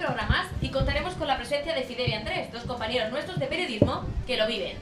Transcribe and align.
programas 0.00 0.46
y 0.62 0.70
contaremos 0.70 1.14
con 1.14 1.28
la 1.28 1.36
presencia 1.36 1.74
de 1.74 1.82
Fidel 1.82 2.10
y 2.10 2.14
Andrés, 2.14 2.50
dos 2.50 2.64
compañeros 2.64 3.10
nuestros 3.10 3.38
de 3.38 3.46
periodismo 3.46 4.06
que 4.26 4.38
lo 4.38 4.46
viven. 4.46 4.78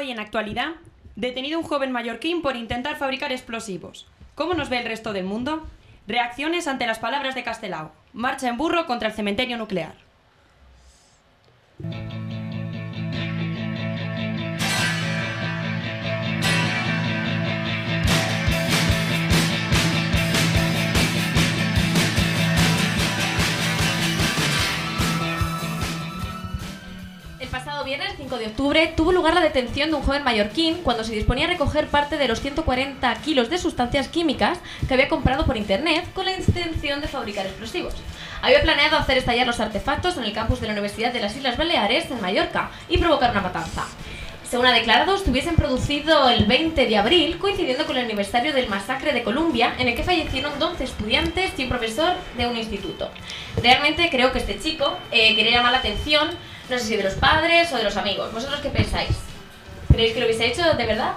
Y 0.00 0.10
en 0.12 0.20
actualidad, 0.20 0.74
detenido 1.16 1.58
un 1.58 1.64
joven 1.64 1.90
mallorquín 1.90 2.40
por 2.40 2.54
intentar 2.54 2.96
fabricar 2.96 3.32
explosivos. 3.32 4.06
¿Cómo 4.36 4.54
nos 4.54 4.68
ve 4.68 4.78
el 4.78 4.84
resto 4.84 5.12
del 5.12 5.24
mundo? 5.24 5.66
Reacciones 6.06 6.68
ante 6.68 6.86
las 6.86 7.00
palabras 7.00 7.34
de 7.34 7.42
Castelao. 7.42 7.90
Marcha 8.12 8.48
en 8.48 8.56
burro 8.56 8.86
contra 8.86 9.08
el 9.08 9.14
cementerio 9.14 9.58
nuclear. 9.58 9.94
Viernes 27.88 28.16
5 28.18 28.36
de 28.36 28.48
octubre 28.48 28.92
tuvo 28.94 29.12
lugar 29.12 29.32
la 29.32 29.40
detención 29.40 29.88
de 29.88 29.96
un 29.96 30.02
joven 30.02 30.22
mallorquín 30.22 30.82
cuando 30.82 31.04
se 31.04 31.14
disponía 31.14 31.46
a 31.46 31.48
recoger 31.48 31.86
parte 31.86 32.18
de 32.18 32.28
los 32.28 32.42
140 32.42 33.14
kilos 33.22 33.48
de 33.48 33.56
sustancias 33.56 34.08
químicas 34.08 34.58
que 34.86 34.92
había 34.92 35.08
comprado 35.08 35.46
por 35.46 35.56
internet 35.56 36.04
con 36.12 36.26
la 36.26 36.32
intención 36.32 37.00
de 37.00 37.08
fabricar 37.08 37.46
explosivos. 37.46 37.94
Había 38.42 38.60
planeado 38.60 38.98
hacer 38.98 39.16
estallar 39.16 39.46
los 39.46 39.58
artefactos 39.58 40.18
en 40.18 40.24
el 40.24 40.34
campus 40.34 40.60
de 40.60 40.66
la 40.66 40.74
Universidad 40.74 41.14
de 41.14 41.20
las 41.20 41.34
Islas 41.34 41.56
Baleares 41.56 42.10
en 42.10 42.20
Mallorca 42.20 42.70
y 42.90 42.98
provocar 42.98 43.30
una 43.30 43.40
matanza. 43.40 43.86
Según 44.50 44.66
ha 44.66 44.72
declarado, 44.74 45.14
estuviesen 45.14 45.56
producido 45.56 46.28
el 46.28 46.44
20 46.44 46.86
de 46.86 46.96
abril, 46.98 47.38
coincidiendo 47.38 47.86
con 47.86 47.96
el 47.96 48.04
aniversario 48.04 48.52
del 48.52 48.68
masacre 48.68 49.14
de 49.14 49.22
Columbia, 49.22 49.74
en 49.78 49.88
el 49.88 49.94
que 49.94 50.02
fallecieron 50.02 50.58
12 50.58 50.84
estudiantes 50.84 51.52
y 51.56 51.62
un 51.62 51.68
profesor 51.70 52.14
de 52.36 52.46
un 52.46 52.56
instituto. 52.56 53.10
Realmente 53.62 54.10
creo 54.10 54.30
que 54.30 54.40
este 54.40 54.58
chico 54.58 54.94
eh, 55.10 55.34
quería 55.36 55.52
llamar 55.52 55.72
la 55.72 55.78
atención, 55.78 56.28
no 56.70 56.78
sé 56.78 56.84
si 56.84 56.96
de 56.96 57.04
los 57.04 57.14
padres 57.14 57.72
o 57.72 57.76
de 57.76 57.84
los 57.84 57.96
amigos. 57.96 58.32
¿Vosotros 58.32 58.60
qué 58.60 58.68
pensáis? 58.68 59.10
¿Creéis 59.90 60.12
que 60.12 60.20
lo 60.20 60.26
hubiese 60.26 60.46
hecho 60.46 60.62
de 60.62 60.86
verdad? 60.86 61.12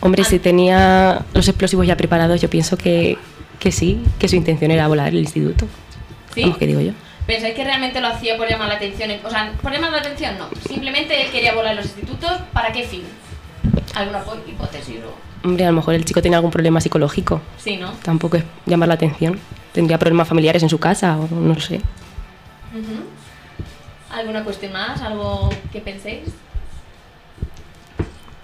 Hombre, 0.00 0.24
si 0.24 0.38
tenía 0.38 1.24
los 1.32 1.48
explosivos 1.48 1.86
ya 1.86 1.96
preparados, 1.96 2.40
yo 2.40 2.48
pienso 2.48 2.76
que, 2.76 3.18
que 3.58 3.72
sí, 3.72 4.02
que 4.18 4.28
su 4.28 4.36
intención 4.36 4.70
era 4.70 4.86
volar 4.86 5.08
el 5.08 5.18
instituto. 5.18 5.66
¿Sí? 6.34 6.42
Vamos, 6.42 6.58
que 6.58 6.66
digo 6.66 6.80
yo. 6.80 6.92
¿Pensáis 7.26 7.54
que 7.54 7.64
realmente 7.64 8.00
lo 8.00 8.08
hacía 8.08 8.36
por 8.36 8.48
llamar 8.48 8.68
la 8.68 8.74
atención? 8.74 9.10
O 9.24 9.30
sea, 9.30 9.52
por 9.60 9.72
llamar 9.72 9.90
la 9.90 9.98
atención 9.98 10.38
no. 10.38 10.48
Simplemente 10.68 11.20
él 11.20 11.30
quería 11.32 11.54
volar 11.54 11.74
los 11.74 11.86
institutos. 11.86 12.30
¿Para 12.52 12.70
qué 12.70 12.84
fin? 12.84 13.02
¿Alguna 13.94 14.22
hipótesis 14.46 14.96
o...? 15.04 15.26
Hombre, 15.46 15.64
a 15.64 15.68
lo 15.70 15.76
mejor 15.76 15.94
el 15.94 16.04
chico 16.04 16.22
tenía 16.22 16.38
algún 16.38 16.50
problema 16.50 16.80
psicológico. 16.80 17.40
Sí, 17.58 17.76
¿no? 17.76 17.92
Tampoco 18.02 18.36
es 18.36 18.44
llamar 18.64 18.88
la 18.88 18.94
atención. 18.94 19.38
Tendría 19.72 19.98
problemas 19.98 20.28
familiares 20.28 20.62
en 20.62 20.68
su 20.68 20.78
casa 20.78 21.16
o 21.16 21.28
no 21.34 21.58
sé. 21.58 21.76
Ujú. 22.72 23.15
¿Alguna 24.16 24.44
cuestión 24.44 24.72
más? 24.72 25.02
¿Algo 25.02 25.50
que 25.72 25.80
penséis? 25.80 26.24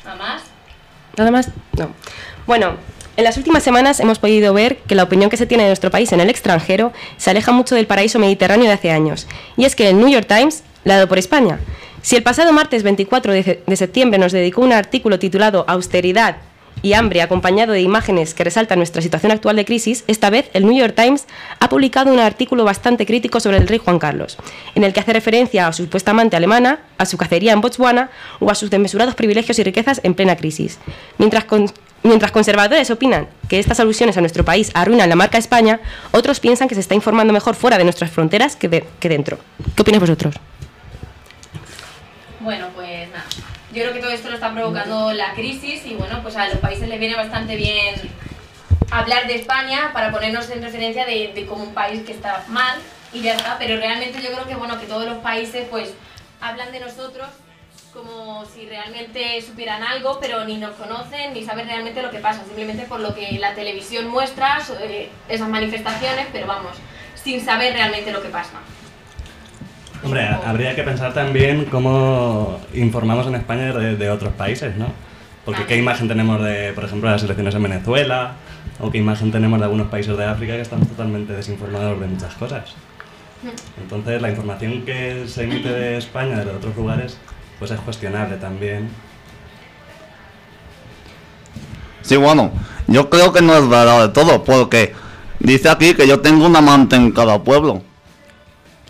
¿Nada 0.04 0.16
más? 0.16 0.42
Nada 1.16 1.30
más, 1.30 1.48
no. 1.78 1.90
Bueno, 2.46 2.74
en 3.16 3.24
las 3.24 3.36
últimas 3.36 3.62
semanas 3.62 4.00
hemos 4.00 4.18
podido 4.18 4.52
ver 4.52 4.78
que 4.78 4.94
la 4.94 5.04
opinión 5.04 5.30
que 5.30 5.36
se 5.36 5.46
tiene 5.46 5.62
de 5.64 5.68
nuestro 5.70 5.90
país 5.90 6.12
en 6.12 6.20
el 6.20 6.28
extranjero 6.30 6.92
se 7.16 7.30
aleja 7.30 7.52
mucho 7.52 7.74
del 7.74 7.86
paraíso 7.86 8.18
mediterráneo 8.18 8.66
de 8.66 8.72
hace 8.72 8.90
años. 8.90 9.26
Y 9.56 9.64
es 9.64 9.74
que 9.76 9.88
el 9.88 9.98
New 9.98 10.08
York 10.08 10.26
Times 10.26 10.62
la 10.84 10.94
dado 10.96 11.08
por 11.08 11.18
España. 11.18 11.58
Si 12.02 12.16
el 12.16 12.22
pasado 12.22 12.52
martes 12.52 12.82
24 12.82 13.32
de, 13.32 13.42
se- 13.42 13.62
de 13.66 13.76
septiembre 13.76 14.18
nos 14.18 14.32
dedicó 14.32 14.60
un 14.60 14.72
artículo 14.72 15.18
titulado 15.18 15.64
Austeridad 15.68 16.36
y 16.82 16.94
hambre 16.94 17.22
acompañado 17.22 17.72
de 17.72 17.80
imágenes 17.80 18.34
que 18.34 18.44
resaltan 18.44 18.78
nuestra 18.78 19.00
situación 19.02 19.30
actual 19.32 19.56
de 19.56 19.64
crisis, 19.64 20.02
esta 20.08 20.30
vez 20.30 20.50
el 20.52 20.64
New 20.66 20.76
York 20.76 20.94
Times 20.96 21.26
ha 21.60 21.68
publicado 21.68 22.12
un 22.12 22.18
artículo 22.18 22.64
bastante 22.64 23.06
crítico 23.06 23.38
sobre 23.40 23.58
el 23.58 23.68
rey 23.68 23.78
Juan 23.78 23.98
Carlos, 23.98 24.36
en 24.74 24.84
el 24.84 24.92
que 24.92 25.00
hace 25.00 25.12
referencia 25.12 25.68
a 25.68 25.72
su 25.72 25.84
supuesta 25.84 26.10
amante 26.10 26.36
alemana, 26.36 26.80
a 26.98 27.06
su 27.06 27.16
cacería 27.16 27.52
en 27.52 27.60
Botswana 27.60 28.10
o 28.40 28.50
a 28.50 28.54
sus 28.54 28.68
desmesurados 28.70 29.14
privilegios 29.14 29.58
y 29.58 29.62
riquezas 29.62 30.00
en 30.02 30.14
plena 30.14 30.36
crisis. 30.36 30.78
Mientras, 31.18 31.44
mientras 32.02 32.32
conservadores 32.32 32.90
opinan 32.90 33.28
que 33.48 33.60
estas 33.60 33.78
alusiones 33.78 34.16
a 34.16 34.20
nuestro 34.20 34.44
país 34.44 34.70
arruinan 34.74 35.08
la 35.08 35.14
marca 35.16 35.38
España, 35.38 35.80
otros 36.10 36.40
piensan 36.40 36.66
que 36.68 36.74
se 36.74 36.80
está 36.80 36.94
informando 36.96 37.32
mejor 37.32 37.54
fuera 37.54 37.78
de 37.78 37.84
nuestras 37.84 38.10
fronteras 38.10 38.56
que, 38.56 38.68
de- 38.68 38.84
que 38.98 39.08
dentro. 39.08 39.38
¿Qué 39.76 39.82
opináis 39.82 40.00
vosotros? 40.00 40.34
Bueno, 42.40 42.66
pues 42.74 43.08
nada. 43.10 43.24
Yo 43.72 43.80
creo 43.80 43.94
que 43.94 44.00
todo 44.00 44.10
esto 44.10 44.28
lo 44.28 44.34
está 44.34 44.52
provocando 44.52 45.14
la 45.14 45.32
crisis 45.32 45.86
y 45.86 45.94
bueno, 45.94 46.20
pues 46.22 46.36
a 46.36 46.46
los 46.46 46.58
países 46.58 46.86
les 46.90 47.00
viene 47.00 47.16
bastante 47.16 47.56
bien 47.56 47.94
hablar 48.90 49.26
de 49.26 49.36
España 49.36 49.92
para 49.94 50.10
ponernos 50.10 50.50
en 50.50 50.62
referencia 50.62 51.06
de, 51.06 51.46
como 51.48 51.64
un 51.64 51.72
país 51.72 52.02
que 52.04 52.12
está 52.12 52.44
mal 52.48 52.78
y 53.14 53.22
ya 53.22 53.34
está. 53.34 53.56
Pero 53.58 53.78
realmente 53.78 54.20
yo 54.20 54.30
creo 54.30 54.46
que 54.46 54.56
bueno, 54.56 54.78
que 54.78 54.84
todos 54.84 55.06
los 55.06 55.18
países 55.18 55.66
pues 55.70 55.94
hablan 56.42 56.70
de 56.70 56.80
nosotros 56.80 57.26
como 57.94 58.44
si 58.44 58.66
realmente 58.66 59.40
supieran 59.40 59.82
algo, 59.82 60.18
pero 60.20 60.44
ni 60.44 60.58
nos 60.58 60.74
conocen 60.74 61.32
ni 61.32 61.42
saben 61.42 61.66
realmente 61.66 62.02
lo 62.02 62.10
que 62.10 62.18
pasa, 62.18 62.44
simplemente 62.44 62.84
por 62.84 63.00
lo 63.00 63.14
que 63.14 63.38
la 63.38 63.54
televisión 63.54 64.08
muestra 64.08 64.62
eh, 64.82 65.08
esas 65.30 65.48
manifestaciones, 65.48 66.26
pero 66.30 66.46
vamos, 66.46 66.72
sin 67.14 67.42
saber 67.42 67.72
realmente 67.72 68.12
lo 68.12 68.20
que 68.20 68.28
pasa. 68.28 68.60
Hombre, 70.04 70.26
habría 70.44 70.74
que 70.74 70.82
pensar 70.82 71.14
también 71.14 71.66
cómo 71.66 72.58
informamos 72.74 73.26
en 73.26 73.36
España 73.36 73.72
de, 73.72 73.96
de 73.96 74.10
otros 74.10 74.32
países, 74.32 74.76
¿no? 74.76 74.86
Porque 75.44 75.64
qué 75.66 75.76
imagen 75.76 76.08
tenemos 76.08 76.42
de, 76.42 76.72
por 76.72 76.84
ejemplo, 76.84 77.10
las 77.10 77.22
elecciones 77.22 77.54
en 77.54 77.62
Venezuela, 77.62 78.34
o 78.80 78.90
qué 78.90 78.98
imagen 78.98 79.30
tenemos 79.30 79.58
de 79.58 79.64
algunos 79.64 79.88
países 79.88 80.16
de 80.16 80.24
África 80.24 80.54
que 80.54 80.60
están 80.60 80.84
totalmente 80.86 81.32
desinformados 81.32 82.00
de 82.00 82.06
muchas 82.06 82.34
cosas. 82.34 82.74
Entonces, 83.80 84.22
la 84.22 84.30
información 84.30 84.82
que 84.82 85.24
se 85.26 85.44
emite 85.44 85.68
de 85.68 85.96
España, 85.98 86.44
de 86.44 86.50
otros 86.50 86.76
lugares, 86.76 87.16
pues 87.58 87.70
es 87.70 87.80
cuestionable 87.80 88.36
también. 88.36 88.88
Sí, 92.02 92.16
bueno, 92.16 92.52
yo 92.88 93.08
creo 93.08 93.32
que 93.32 93.42
no 93.42 93.56
es 93.56 93.68
verdad 93.68 94.08
de 94.08 94.12
todo, 94.12 94.42
porque 94.42 94.94
dice 95.38 95.68
aquí 95.68 95.94
que 95.94 96.06
yo 96.06 96.20
tengo 96.20 96.46
un 96.46 96.56
amante 96.56 96.96
en 96.96 97.12
cada 97.12 97.42
pueblo. 97.42 97.82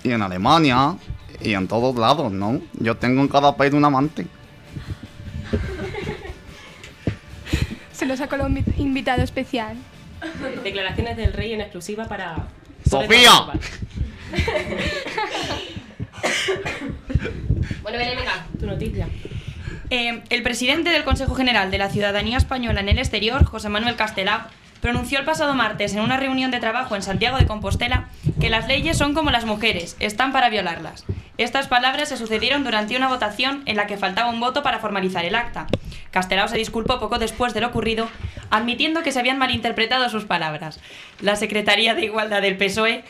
Y 0.04 0.10
en 0.12 0.22
Alemania, 0.22 0.96
y 1.40 1.54
en 1.54 1.68
todos 1.68 1.96
lados, 1.96 2.32
¿no? 2.32 2.60
Yo 2.80 2.96
tengo 2.96 3.20
en 3.20 3.28
cada 3.28 3.56
país 3.56 3.72
un 3.72 3.84
amante. 3.84 4.26
Se 7.92 8.06
lo 8.06 8.16
sacó 8.16 8.34
el 8.36 8.42
invi- 8.42 8.78
invitado 8.78 9.22
especial. 9.22 9.76
Declaraciones 10.64 11.16
del 11.16 11.32
rey 11.32 11.52
en 11.52 11.60
exclusiva 11.60 12.04
para... 12.06 12.48
¡Sofía! 12.88 13.30
Bueno, 17.82 17.98
Belén, 17.98 18.16
venga. 18.16 18.46
Tu 18.58 18.66
noticia. 18.66 19.08
Eh, 19.90 20.22
el 20.30 20.42
presidente 20.42 20.90
del 20.90 21.04
Consejo 21.04 21.34
General 21.34 21.70
de 21.70 21.78
la 21.78 21.90
Ciudadanía 21.90 22.38
Española 22.38 22.80
en 22.80 22.88
el 22.88 22.98
exterior, 22.98 23.44
José 23.44 23.68
Manuel 23.68 23.96
Castelao, 23.96 24.42
pronunció 24.82 25.20
el 25.20 25.24
pasado 25.24 25.54
martes 25.54 25.94
en 25.94 26.00
una 26.00 26.16
reunión 26.16 26.50
de 26.50 26.58
trabajo 26.58 26.96
en 26.96 27.02
Santiago 27.02 27.38
de 27.38 27.46
Compostela 27.46 28.08
que 28.40 28.50
las 28.50 28.66
leyes 28.66 28.98
son 28.98 29.14
como 29.14 29.30
las 29.30 29.46
mujeres, 29.46 29.96
están 30.00 30.32
para 30.32 30.50
violarlas. 30.50 31.04
Estas 31.38 31.68
palabras 31.68 32.08
se 32.08 32.16
sucedieron 32.16 32.64
durante 32.64 32.96
una 32.96 33.08
votación 33.08 33.62
en 33.66 33.76
la 33.76 33.86
que 33.86 33.96
faltaba 33.96 34.28
un 34.28 34.40
voto 34.40 34.64
para 34.64 34.80
formalizar 34.80 35.24
el 35.24 35.36
acta. 35.36 35.68
Castelao 36.10 36.48
se 36.48 36.58
disculpó 36.58 36.98
poco 36.98 37.20
después 37.20 37.54
de 37.54 37.60
lo 37.60 37.68
ocurrido, 37.68 38.08
admitiendo 38.50 39.04
que 39.04 39.12
se 39.12 39.20
habían 39.20 39.38
malinterpretado 39.38 40.10
sus 40.10 40.24
palabras. 40.24 40.80
La 41.20 41.36
Secretaría 41.36 41.94
de 41.94 42.04
Igualdad 42.04 42.42
del 42.42 42.56
PSOE 42.56 43.04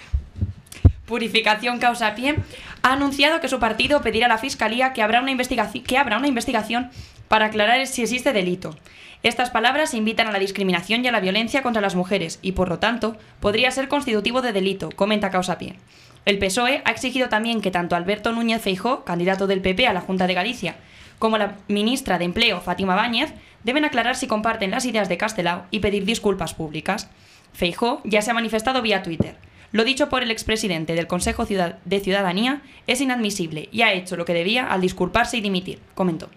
Purificación 1.13 1.79
Causa 1.79 2.15
Pie, 2.15 2.37
ha 2.81 2.95
anunciado 2.95 3.43
que 3.43 3.49
su 3.49 3.59
partido 3.59 4.01
pedirá 4.01 4.25
a 4.25 4.29
la 4.31 4.39
Fiscalía 4.39 4.95
que, 4.95 5.03
habrá 5.03 5.21
una 5.21 5.37
que 5.37 5.99
abra 5.99 6.17
una 6.17 6.27
investigación 6.27 6.91
para 7.29 7.45
aclarar 7.45 7.87
si 7.87 8.01
existe 8.01 8.33
delito. 8.33 8.79
Estas 9.23 9.51
palabras 9.51 9.93
invitan 9.93 10.29
a 10.29 10.33
la 10.33 10.39
discriminación 10.39 11.05
y 11.05 11.09
a 11.09 11.13
la 11.13 11.21
violencia 11.21 11.63
contra 11.63 11.83
las 11.83 11.97
mujeres 11.97 12.39
y, 12.41 12.53
por 12.53 12.71
lo 12.71 12.79
tanto, 12.79 13.19
podría 13.41 13.71
ser 13.73 13.89
constitutivo 13.89 14.41
de 14.41 14.55
delito, 14.55 14.89
comenta 14.89 15.31
Causa 15.31 15.59
Pie. 15.59 15.77
El 16.25 16.39
PSOE 16.39 16.81
ha 16.87 16.91
exigido 16.91 17.29
también 17.29 17.61
que 17.61 17.71
tanto 17.71 17.95
Alberto 17.95 18.33
Núñez 18.33 18.63
Feijó, 18.63 19.05
candidato 19.05 19.47
del 19.47 19.61
PP 19.61 19.87
a 19.87 19.93
la 19.93 20.01
Junta 20.01 20.27
de 20.27 20.33
Galicia, 20.33 20.77
como 21.19 21.37
la 21.37 21.57
ministra 21.69 22.17
de 22.17 22.25
Empleo, 22.25 22.63
Fátima 22.63 22.95
Báñez, 22.95 23.35
deben 23.65 23.85
aclarar 23.85 24.17
si 24.17 24.29
comparten 24.29 24.71
las 24.71 24.87
ideas 24.87 25.11
de 25.11 25.19
Castelao 25.19 25.67
y 25.71 25.81
pedir 25.81 26.07
disculpas 26.07 26.55
públicas. 26.55 27.11
Feijó 27.53 28.01
ya 28.05 28.23
se 28.23 28.31
ha 28.31 28.35
manifestado 28.35 28.81
vía 28.81 29.03
Twitter. 29.03 29.37
Lo 29.73 29.85
dicho 29.85 30.11
por 30.11 30.23
el 30.23 30.31
expresidente 30.31 30.95
del 30.95 31.07
Consejo 31.07 31.47
de 31.47 32.01
Ciudadanía 32.01 32.61
es 32.87 33.01
inadmisible 33.01 33.71
y 33.73 33.81
ha 33.83 33.93
hecho 33.95 34.17
lo 34.17 34.27
que 34.27 34.35
debía 34.35 34.71
al 34.71 34.83
disculparse 34.83 35.39
y 35.39 35.41
dimitir, 35.41 35.79
comentó. 35.95 36.29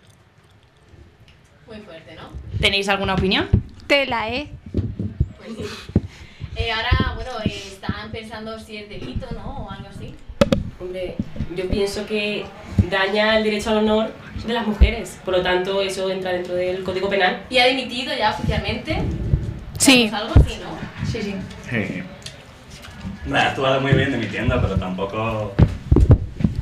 Muy 1.68 1.77
fuerte, 1.80 2.15
¿no? 2.15 2.30
¿Tenéis 2.62 2.88
alguna 2.88 3.13
opinión? 3.13 3.50
Tela, 3.88 4.30
¿eh? 4.30 4.48
Pues 5.38 5.50
sí. 5.50 5.63
Eh, 6.56 6.72
ahora, 6.72 7.13
bueno, 7.15 7.32
eh, 7.44 7.62
están 7.68 8.10
pensando 8.12 8.58
si 8.58 8.77
es 8.77 8.88
delito, 8.88 9.27
¿no? 9.34 9.65
O 9.65 9.70
algo 9.70 9.89
así. 9.89 10.15
Hombre, 10.80 11.15
yo 11.58 11.68
pienso 11.68 12.06
que 12.06 12.46
daña 12.89 13.38
el 13.38 13.44
derecho 13.44 13.72
al 13.72 13.80
honor 13.80 14.13
de 14.48 14.54
las 14.54 14.65
mujeres. 14.65 15.20
Por 15.25 15.36
lo 15.36 15.44
tanto, 15.44 15.82
eso 15.82 16.10
entra 16.10 16.32
dentro 16.32 16.56
del 16.56 16.84
Código 16.84 17.10
Penal. 17.10 17.44
¿Y 17.50 17.58
ha 17.58 17.68
dimitido 17.68 18.15
ya 18.18 18.32
oficialmente? 18.32 19.01
Sí. 19.77 20.08
¿Sabemos 20.10 20.38
algo? 20.38 20.50
Sí, 20.50 20.60
¿no? 20.63 21.06
Sí, 21.06 21.22
sí. 21.22 21.36
Sí. 21.70 22.04
Hombre, 23.25 23.39
ha 23.41 23.48
actuado 23.50 23.82
muy 23.82 23.94
bien 23.94 24.12
dimitiendo, 24.12 24.62
pero 24.62 24.75
tampoco... 24.75 25.55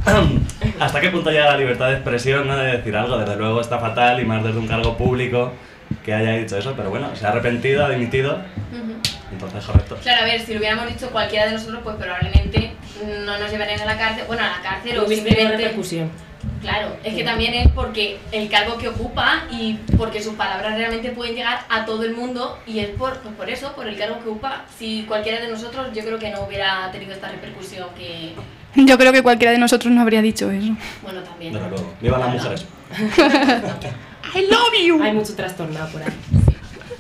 ¿Hasta 0.80 1.02
qué 1.02 1.10
punto 1.10 1.30
llega 1.30 1.52
la 1.52 1.58
libertad 1.58 1.88
de 1.88 1.94
expresión, 1.96 2.48
no? 2.48 2.56
De 2.58 2.78
decir 2.78 2.96
algo, 2.96 3.18
desde 3.18 3.36
luego 3.36 3.62
está 3.62 3.80
fatal 3.80 4.20
y 4.22 4.26
más 4.26 4.44
desde 4.44 4.58
un 4.60 4.68
cargo 4.68 4.98
público 4.98 5.52
que 6.06 6.14
haya 6.14 6.32
dicho 6.32 6.58
eso, 6.58 6.74
pero 6.76 6.90
bueno, 6.90 7.16
se 7.16 7.26
ha 7.26 7.30
arrepentido, 7.30 7.86
ha 7.86 7.90
dimitido, 7.90 8.40
entonces 9.32 9.64
correcto. 9.64 9.98
Claro, 10.02 10.24
a 10.24 10.26
ver, 10.26 10.42
si 10.42 10.54
lo 10.54 10.60
hubiéramos 10.60 10.88
dicho 10.88 11.10
cualquiera 11.10 11.46
de 11.46 11.54
nosotros, 11.54 11.80
pues 11.84 11.96
probablemente 11.96 12.74
no 13.26 13.38
nos 13.38 13.52
llevarían 13.52 13.82
a 13.82 13.86
la 13.86 13.98
cárcel, 13.98 14.26
bueno, 14.28 14.44
a 14.44 14.58
la 14.58 14.62
cárcel 14.62 15.00
o 15.00 15.08
simplemente... 15.08 15.58
repercusión. 15.58 16.12
Claro, 16.62 16.96
es 17.04 17.14
que 17.14 17.24
también 17.24 17.54
es 17.54 17.68
porque 17.70 18.20
el 18.32 18.50
cargo 18.50 18.78
que 18.78 18.88
ocupa 18.88 19.44
y 19.52 19.74
porque 19.98 20.22
sus 20.24 20.36
palabras 20.36 20.78
realmente 20.78 21.10
pueden 21.12 21.36
llegar 21.36 21.66
a 21.70 21.86
todo 21.86 22.04
el 22.04 22.14
mundo 22.14 22.58
y 22.66 22.80
es 22.80 22.90
por, 22.92 23.18
pues 23.20 23.36
por 23.36 23.50
eso, 23.50 23.74
por 23.74 23.86
el 23.88 23.98
cargo 23.98 24.20
que 24.24 24.30
ocupa. 24.30 24.64
Si 24.78 25.04
cualquiera 25.08 25.42
de 25.42 25.50
nosotros 25.50 25.88
yo 25.94 26.04
creo 26.04 26.18
que 26.20 26.30
no 26.30 26.42
hubiera 26.44 26.90
tenido 26.92 27.12
esta 27.14 27.28
repercusión 27.30 27.90
que, 27.98 28.34
Yo 28.76 28.98
creo 28.98 29.12
que 29.12 29.22
cualquiera 29.22 29.52
de 29.52 29.58
nosotros 29.58 29.92
no 29.94 30.02
habría 30.02 30.22
dicho 30.22 30.50
eso. 30.52 30.74
bueno, 31.02 31.22
también. 31.22 31.54
Desde 31.54 31.70
luego. 31.70 31.94
Viva 32.02 32.18
las 32.18 32.30
mujeres. 32.34 32.66
Hay 35.04 35.14
mucho 35.14 35.36
trastornado 35.36 35.90
por 35.92 36.02
ahí. 36.02 36.08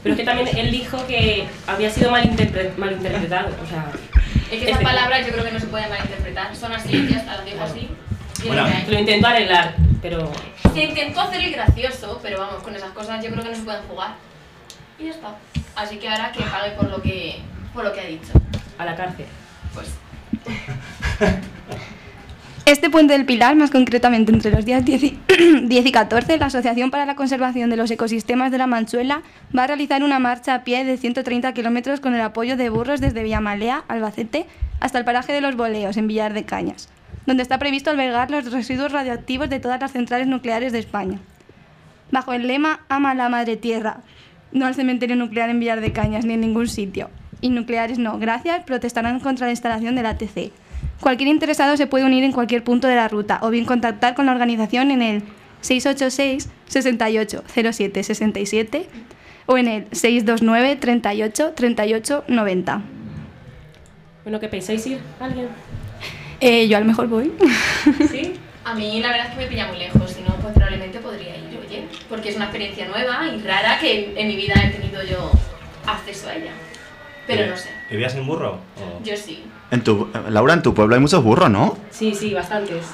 Pero 0.03 0.13
es 0.15 0.19
que 0.19 0.25
también 0.25 0.49
él 0.57 0.71
dijo 0.71 1.05
que 1.07 1.45
había 1.65 1.89
sido 1.89 2.11
malinterpre- 2.11 2.75
malinterpretado. 2.75 3.49
O 3.63 3.67
sea, 3.67 3.85
Es 4.51 4.61
que 4.61 4.69
esas 4.69 4.83
palabras 4.83 5.25
yo 5.25 5.31
creo 5.31 5.45
que 5.45 5.51
no 5.51 5.59
se 5.59 5.67
pueden 5.67 5.89
malinterpretar. 5.89 6.53
Son 6.55 6.73
así, 6.73 7.07
ya 7.09 7.17
está, 7.19 7.37
lo 7.37 7.45
digo 7.45 7.61
así. 7.63 7.87
Bueno. 8.45 8.65
lo 8.89 8.99
intentó 8.99 9.27
arreglar, 9.27 9.75
pero 10.01 10.31
Se 10.73 10.83
intentó 10.83 11.21
hacer 11.21 11.41
el 11.41 11.51
gracioso, 11.51 12.19
pero 12.21 12.39
vamos, 12.39 12.63
con 12.63 12.75
esas 12.75 12.91
cosas 12.91 13.23
yo 13.23 13.31
creo 13.31 13.43
que 13.43 13.49
no 13.49 13.55
se 13.55 13.61
pueden 13.61 13.83
jugar. 13.83 14.15
Y 14.99 15.05
ya 15.05 15.11
está. 15.11 15.35
Así 15.75 15.97
que 15.97 16.09
ahora 16.09 16.31
que 16.31 16.43
pague 16.43 16.71
por 16.71 16.89
lo 16.89 17.01
que, 17.01 17.39
por 17.73 17.83
lo 17.83 17.93
que 17.93 18.01
ha 18.01 18.05
dicho. 18.05 18.33
a 18.77 18.85
la 18.85 18.95
cárcel. 18.95 19.25
Pues 19.73 19.87
Este 22.65 22.89
puente 22.89 23.11
del 23.11 23.25
Pilar, 23.25 23.57
más 23.57 23.71
concretamente 23.71 24.31
entre 24.31 24.49
los 24.49 24.63
días 24.63 24.85
10 24.85 25.03
y, 25.03 25.19
10 25.63 25.85
y 25.85 25.91
14, 25.91 26.37
la 26.37 26.45
Asociación 26.45 26.91
para 26.91 27.05
la 27.05 27.15
Conservación 27.15 27.69
de 27.69 27.75
los 27.75 27.91
Ecosistemas 27.91 28.51
de 28.51 28.57
la 28.57 28.67
Manchuela 28.67 29.21
va 29.55 29.65
a 29.65 29.67
realizar 29.67 30.01
una 30.01 30.17
marcha 30.17 30.55
a 30.55 30.63
pie 30.63 30.85
de 30.85 30.95
130 30.95 31.53
kilómetros 31.53 31.99
con 31.99 32.15
el 32.15 32.21
apoyo 32.21 32.55
de 32.55 32.69
burros 32.69 33.01
desde 33.01 33.21
Villamalea, 33.21 33.83
Albacete, 33.89 34.45
hasta 34.79 34.97
el 34.97 35.03
paraje 35.03 35.33
de 35.33 35.41
los 35.41 35.57
Boleos, 35.57 35.97
en 35.97 36.07
Villar 36.07 36.33
de 36.33 36.45
Cañas, 36.45 36.87
donde 37.25 37.43
está 37.43 37.59
previsto 37.59 37.89
albergar 37.89 38.31
los 38.31 38.51
residuos 38.51 38.91
radioactivos 38.91 39.49
de 39.49 39.59
todas 39.59 39.79
las 39.79 39.91
centrales 39.91 40.27
nucleares 40.27 40.73
de 40.73 40.79
España. 40.79 41.19
Bajo 42.11 42.33
el 42.33 42.47
lema 42.47 42.81
Ama 42.89 43.15
la 43.15 43.29
Madre 43.29 43.57
Tierra, 43.57 44.01
no 44.51 44.65
al 44.65 44.75
cementerio 44.75 45.15
nuclear 45.15 45.49
en 45.49 45.59
Villar 45.59 45.81
de 45.81 45.93
Cañas 45.93 46.25
ni 46.25 46.33
en 46.33 46.41
ningún 46.41 46.67
sitio. 46.67 47.09
Y 47.41 47.49
nucleares 47.49 47.97
no, 47.97 48.19
gracias, 48.19 48.63
protestarán 48.63 49.19
contra 49.19 49.47
la 49.47 49.51
instalación 49.51 49.95
del 49.95 50.05
ATC. 50.05 50.51
Cualquier 50.99 51.29
interesado 51.29 51.75
se 51.75 51.87
puede 51.87 52.05
unir 52.05 52.23
en 52.23 52.31
cualquier 52.31 52.63
punto 52.63 52.87
de 52.87 52.95
la 52.95 53.07
ruta 53.07 53.39
o 53.41 53.49
bien 53.49 53.65
contactar 53.65 54.15
con 54.15 54.25
la 54.25 54.31
organización 54.31 54.91
en 54.91 55.01
el 55.01 55.23
686 55.61 56.49
68 56.67 57.43
07 57.47 58.03
67 58.03 58.87
o 59.45 59.57
en 59.57 59.67
el 59.67 59.87
629 59.91 60.75
38 60.77 61.53
38 61.55 62.23
90. 62.27 62.81
Bueno, 64.23 64.39
¿qué 64.39 64.47
pensáis 64.47 64.85
ir? 64.87 64.99
¿Alguien? 65.19 65.47
Eh, 66.45 66.67
yo 66.67 66.75
a 66.75 66.81
lo 66.81 66.85
mejor 66.85 67.07
voy. 67.07 67.31
¿Sí? 68.11 68.33
a 68.65 68.73
mí 68.75 68.99
la 69.01 69.09
verdad 69.09 69.27
es 69.27 69.31
que 69.33 69.37
me 69.39 69.47
pilla 69.47 69.67
muy 69.67 69.77
lejos, 69.77 70.09
si 70.11 70.21
no, 70.23 70.35
pues 70.35 70.53
probablemente 70.53 70.99
podría 70.99 71.35
ir, 71.37 71.57
oye. 71.65 71.85
Porque 72.09 72.29
es 72.29 72.35
una 72.35 72.45
experiencia 72.45 72.85
nueva 72.87 73.27
y 73.27 73.41
rara 73.41 73.79
que 73.79 74.13
en 74.17 74.27
mi 74.27 74.35
vida 74.35 74.53
he 74.63 74.69
tenido 74.69 75.01
yo 75.03 75.31
acceso 75.87 76.27
a 76.29 76.35
ella. 76.35 76.51
Pero 77.27 77.47
no 77.49 77.55
sé, 77.55 77.69
¿Irías 77.91 78.13
en 78.15 78.27
burro? 78.27 78.53
O- 78.77 79.03
yo 79.03 79.15
sí. 79.15 79.45
En 79.71 79.83
tu, 79.83 80.09
Laura, 80.29 80.53
en 80.53 80.61
tu 80.61 80.73
pueblo 80.73 80.95
hay 80.95 81.01
muchos 81.01 81.23
burros, 81.23 81.49
¿no? 81.49 81.77
Sí, 81.91 82.13
sí, 82.13 82.33
bastantes. 82.33 82.85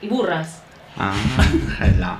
Y 0.00 0.08
burras. 0.08 0.62
Ah, 0.98 1.12
gela. 1.78 2.18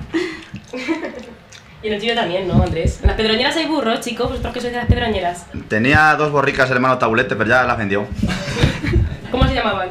Y 1.82 1.86
en 1.86 1.92
el 1.94 2.00
tuyo 2.00 2.14
también, 2.14 2.46
¿no, 2.46 2.62
Andrés? 2.62 2.98
En 3.00 3.06
las 3.08 3.16
pedroñeras 3.16 3.56
hay 3.56 3.66
burros, 3.66 4.00
chicos, 4.00 4.28
vosotros 4.28 4.52
que 4.52 4.60
sois 4.60 4.72
de 4.74 4.78
las 4.80 4.86
pedroñeras. 4.88 5.46
Tenía 5.68 6.14
dos 6.16 6.30
borricas 6.30 6.68
el 6.70 6.76
hermano 6.76 6.98
Tabulete, 6.98 7.36
pero 7.36 7.48
ya 7.48 7.62
las 7.64 7.78
vendió. 7.78 8.06
¿Cómo 9.30 9.46
se 9.46 9.54
llamaban? 9.54 9.88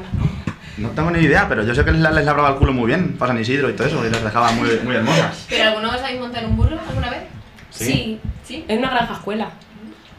No 0.77 0.89
tengo 0.89 1.11
ni 1.11 1.19
idea, 1.19 1.47
pero 1.49 1.63
yo 1.63 1.75
sé 1.75 1.83
que 1.83 1.91
les, 1.91 2.01
les 2.01 2.25
labraba 2.25 2.49
el 2.49 2.55
culo 2.55 2.71
muy 2.73 2.87
bien, 2.87 3.17
para 3.17 3.33
San 3.33 3.41
Isidro 3.41 3.69
y 3.69 3.73
todo 3.73 3.87
eso, 3.87 4.05
y 4.05 4.09
las 4.09 4.23
dejaba 4.23 4.51
muy, 4.53 4.69
muy 4.83 4.95
hermosas. 4.95 5.45
¿Pero 5.49 5.69
alguno 5.69 5.89
os 5.89 6.01
habéis 6.01 6.19
montado 6.21 6.45
en 6.45 6.51
un 6.51 6.57
burro 6.57 6.77
alguna 6.87 7.09
vez? 7.09 7.23
Sí. 7.69 8.19
¿Sí? 8.45 8.65
En 8.67 8.79
una 8.79 8.89
granja 8.91 9.13
escuela. 9.13 9.49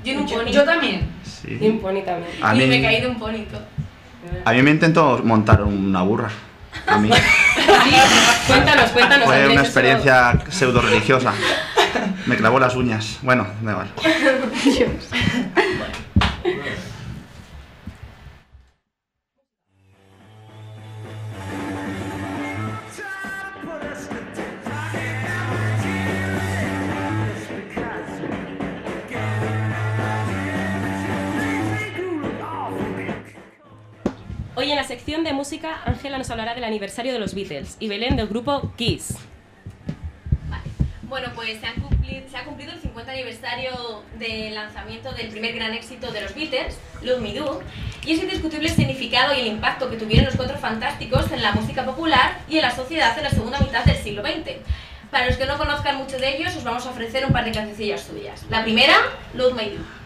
Yo 0.05 0.13
en 0.13 0.19
un 0.21 0.27
pony. 0.27 0.51
Yo 0.53 0.65
también. 0.65 1.09
Y 1.45 1.49
Sí. 1.49 1.59
un 1.69 1.81
pony 1.81 2.03
también. 2.05 2.31
A 2.43 2.55
y 2.55 2.59
me 2.59 2.67
mí, 2.67 2.83
caí 2.83 3.01
de 3.01 3.07
un 3.07 3.19
ponito. 3.19 3.59
a 4.45 4.53
mí 4.53 4.63
me 4.63 4.71
intentó 4.71 5.21
montar 5.25 5.63
una 5.63 6.03
burra. 6.03 6.29
A 6.87 6.99
mí. 6.99 7.11
Sí, 7.61 7.97
cuéntanos, 8.47 8.91
cuéntanos. 8.91 9.25
Fue 9.27 9.35
Andrés, 9.37 9.53
una 9.53 9.61
eso- 9.63 9.71
experiencia 9.71 10.39
pseudo 10.51 10.81
religiosa. 10.83 11.33
Me 12.27 12.37
clavó 12.37 12.61
las 12.61 12.75
uñas. 12.77 13.19
Bueno, 13.23 13.47
da 13.63 13.73
igual. 13.73 13.89
En 34.71 34.77
la 34.77 34.85
sección 34.85 35.25
de 35.25 35.33
música, 35.33 35.81
Ángela 35.85 36.17
nos 36.17 36.31
hablará 36.31 36.55
del 36.55 36.63
aniversario 36.63 37.13
de 37.13 37.19
los 37.19 37.35
Beatles 37.35 37.77
y 37.81 37.89
Belén 37.89 38.15
del 38.15 38.29
grupo 38.29 38.73
Kiss. 38.77 39.17
Vale. 40.49 40.63
Bueno, 41.03 41.31
pues 41.35 41.59
se, 41.59 41.67
han 41.67 41.81
cumplido, 41.81 42.23
se 42.31 42.37
ha 42.37 42.45
cumplido 42.45 42.71
el 42.71 42.81
50 42.81 43.11
aniversario 43.11 44.05
del 44.21 44.55
lanzamiento 44.55 45.11
del 45.11 45.27
primer 45.31 45.57
gran 45.57 45.75
éxito 45.75 46.13
de 46.13 46.21
los 46.21 46.37
Beatles, 46.37 46.79
Love 47.03 47.21
Me 47.21 47.35
Do, 47.35 47.61
y 48.07 48.13
es 48.13 48.23
indiscutible 48.23 48.69
el 48.69 48.75
significado 48.77 49.35
y 49.35 49.41
el 49.41 49.49
impacto 49.49 49.91
que 49.91 49.97
tuvieron 49.97 50.27
los 50.27 50.37
cuatro 50.37 50.57
fantásticos 50.57 51.33
en 51.33 51.43
la 51.43 51.51
música 51.51 51.85
popular 51.85 52.39
y 52.49 52.59
en 52.59 52.63
la 52.63 52.71
sociedad 52.71 53.19
en 53.19 53.25
la 53.25 53.31
segunda 53.31 53.59
mitad 53.59 53.85
del 53.85 53.97
siglo 53.97 54.23
XX. 54.23 54.53
Para 55.11 55.27
los 55.27 55.37
que 55.37 55.47
no 55.47 55.59
conozcan 55.59 55.97
mucho 55.97 56.17
de 56.17 56.37
ellos, 56.37 56.55
os 56.55 56.63
vamos 56.63 56.87
a 56.87 56.91
ofrecer 56.91 57.27
un 57.27 57.33
par 57.33 57.45
de 57.45 57.51
cancioncillas 57.51 58.03
suyas. 58.03 58.47
La 58.49 58.63
primera, 58.63 58.95
Love 59.35 59.55
Me 59.55 59.71
Do. 59.71 60.00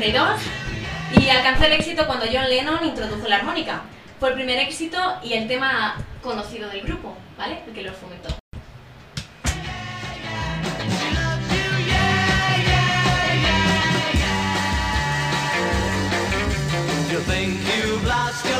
1962 0.00 1.22
y 1.22 1.28
alcanzó 1.28 1.64
el 1.66 1.72
éxito 1.72 2.06
cuando 2.06 2.24
John 2.32 2.48
Lennon 2.48 2.84
introdujo 2.84 3.28
la 3.28 3.36
armónica. 3.36 3.82
Fue 4.18 4.30
el 4.30 4.34
primer 4.34 4.58
éxito 4.58 4.98
y 5.22 5.34
el 5.34 5.46
tema 5.46 5.96
conocido 6.22 6.70
del 6.70 6.82
grupo, 6.82 7.14
¿vale? 7.36 7.58
El 7.66 7.74
que 7.74 7.82
los 7.82 7.96
fomentó. 7.96 8.30
Think 17.26 18.59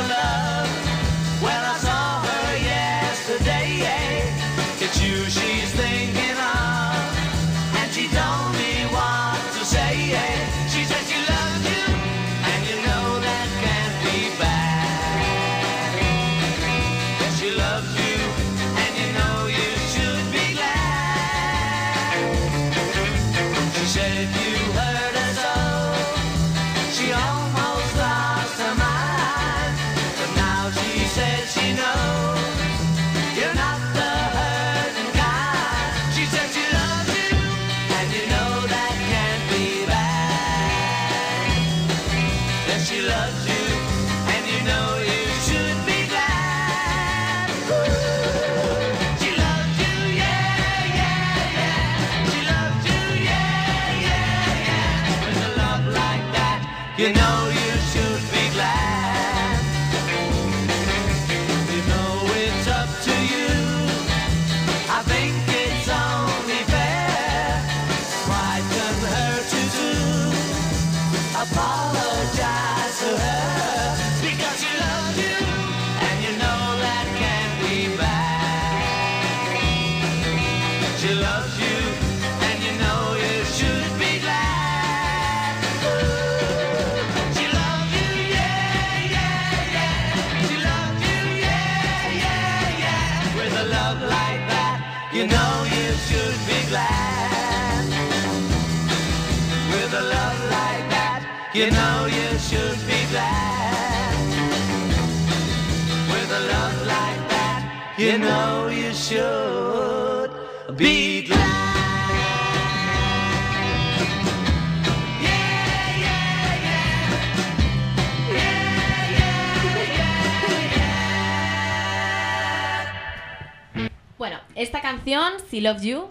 esta 124.61 124.81
canción, 124.81 125.33
She 125.51 125.61
Loves 125.61 125.81
You, 125.81 126.05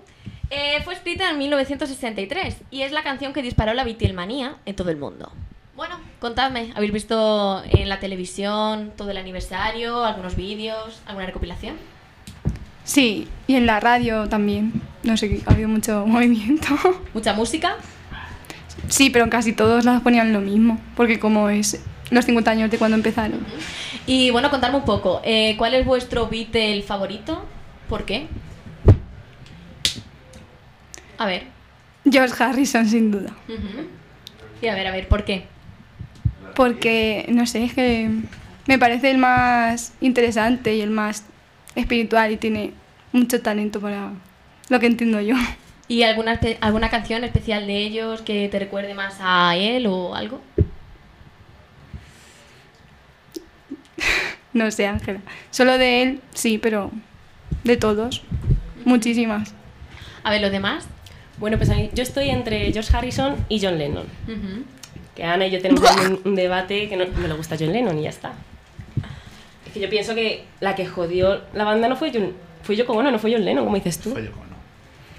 eh, 0.50 0.80
fue 0.84 0.94
escrita 0.94 1.30
en 1.30 1.38
1963 1.38 2.56
y 2.70 2.82
es 2.82 2.92
la 2.92 3.02
canción 3.02 3.32
que 3.32 3.42
disparó 3.42 3.74
la 3.74 3.84
Beatlemanía 3.84 4.56
en 4.66 4.74
todo 4.74 4.90
el 4.90 4.96
mundo. 4.96 5.30
Bueno, 5.76 5.96
contadme, 6.18 6.72
¿habéis 6.74 6.92
visto 6.92 7.62
en 7.64 7.88
la 7.88 8.00
televisión 8.00 8.92
todo 8.96 9.10
el 9.12 9.16
aniversario, 9.16 10.04
algunos 10.04 10.36
vídeos, 10.36 11.00
alguna 11.06 11.26
recopilación? 11.26 11.76
Sí, 12.84 13.28
y 13.46 13.54
en 13.54 13.66
la 13.66 13.78
radio 13.78 14.28
también. 14.28 14.82
No 15.04 15.16
sé, 15.16 15.40
ha 15.46 15.52
habido 15.52 15.68
mucho 15.68 16.04
movimiento. 16.06 16.76
¿Mucha 17.14 17.32
música? 17.32 17.76
Sí, 18.88 19.10
pero 19.10 19.30
casi 19.30 19.52
todos 19.52 19.84
las 19.84 20.02
ponían 20.02 20.32
lo 20.32 20.40
mismo, 20.40 20.80
porque 20.96 21.20
como 21.20 21.48
es 21.48 21.82
los 22.10 22.24
50 22.24 22.50
años 22.50 22.70
de 22.70 22.78
cuando 22.78 22.96
empezaron. 22.96 23.46
Y 24.06 24.30
bueno, 24.30 24.50
contadme 24.50 24.78
un 24.78 24.84
poco, 24.84 25.20
eh, 25.22 25.54
¿cuál 25.56 25.74
es 25.74 25.86
vuestro 25.86 26.28
Beatle 26.28 26.82
favorito? 26.82 27.44
¿Por 27.90 28.04
qué? 28.04 28.28
A 31.18 31.26
ver. 31.26 31.42
George 32.08 32.40
Harrison, 32.42 32.86
sin 32.86 33.10
duda. 33.10 33.36
Y 34.62 34.68
a 34.68 34.76
ver, 34.76 34.86
a 34.86 34.92
ver, 34.92 35.08
¿por 35.08 35.24
qué? 35.24 35.46
Porque, 36.54 37.26
no 37.30 37.46
sé, 37.46 37.64
es 37.64 37.74
que 37.74 38.08
me 38.68 38.78
parece 38.78 39.10
el 39.10 39.18
más 39.18 39.92
interesante 40.00 40.76
y 40.76 40.82
el 40.82 40.90
más 40.90 41.24
espiritual 41.74 42.30
y 42.30 42.36
tiene 42.36 42.74
mucho 43.10 43.42
talento 43.42 43.80
para 43.80 44.12
lo 44.68 44.78
que 44.78 44.86
entiendo 44.86 45.20
yo. 45.20 45.34
¿Y 45.88 46.04
alguna, 46.04 46.38
alguna 46.60 46.90
canción 46.90 47.24
especial 47.24 47.66
de 47.66 47.76
ellos 47.78 48.22
que 48.22 48.48
te 48.48 48.60
recuerde 48.60 48.94
más 48.94 49.16
a 49.18 49.56
él 49.56 49.86
o 49.88 50.14
algo? 50.14 50.40
No 54.52 54.68
sé, 54.72 54.86
Ángela. 54.88 55.20
Solo 55.52 55.78
de 55.78 56.02
él, 56.02 56.20
sí, 56.34 56.58
pero 56.58 56.90
de 57.64 57.76
todos, 57.76 58.22
muchísimas. 58.84 59.54
A 60.24 60.30
ver, 60.30 60.40
los 60.40 60.50
demás. 60.50 60.86
Bueno, 61.38 61.56
pues 61.56 61.70
a 61.70 61.74
mí- 61.74 61.90
yo 61.94 62.02
estoy 62.02 62.28
entre 62.30 62.72
George 62.72 62.94
Harrison 62.96 63.36
y 63.48 63.60
John 63.64 63.78
Lennon. 63.78 64.04
Que 65.14 65.24
Ana 65.24 65.46
y 65.46 65.50
yo 65.50 65.60
tenemos 65.60 65.82
un, 66.06 66.20
un 66.24 66.34
debate 66.34 66.88
que 66.88 66.96
no, 66.96 67.04
no 67.06 67.28
le 67.28 67.34
gusta 67.34 67.56
John 67.58 67.72
Lennon 67.72 67.98
y 67.98 68.02
ya 68.02 68.10
está. 68.10 68.32
Es 69.66 69.72
que 69.72 69.80
yo 69.80 69.88
pienso 69.88 70.14
que 70.14 70.44
la 70.60 70.74
que 70.74 70.86
jodió 70.86 71.42
la 71.54 71.64
banda 71.64 71.88
no 71.88 71.96
fue 71.96 72.10
John, 72.12 72.32
fue 72.62 72.76
Yoko 72.76 72.92
Ono, 72.94 73.10
no 73.10 73.18
fue 73.18 73.32
John 73.32 73.44
Lennon, 73.44 73.64
como 73.64 73.76
dices 73.76 73.98
tú. 73.98 74.10
Fue 74.10 74.24
yo, 74.24 74.30
no. 74.30 74.56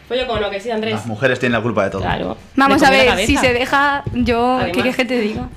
Fue 0.07 0.19
Yoko 0.19 0.33
Ono, 0.33 0.49
que 0.49 0.59
sí, 0.59 0.69
Andrés. 0.71 0.93
Las 0.93 1.05
mujeres 1.07 1.39
tienen 1.39 1.53
la 1.57 1.61
culpa 1.63 1.85
de 1.85 1.89
todo. 1.91 2.01
Claro. 2.01 2.37
Vamos 2.55 2.83
a 2.83 2.89
ver, 2.91 3.17
si 3.25 3.37
se 3.37 3.53
deja, 3.53 4.03
yo, 4.13 4.23
¿qué 4.23 4.63
Además. 4.63 4.71
quieres 4.73 4.95
que 4.95 5.05
te 5.05 5.19
diga? 5.19 5.49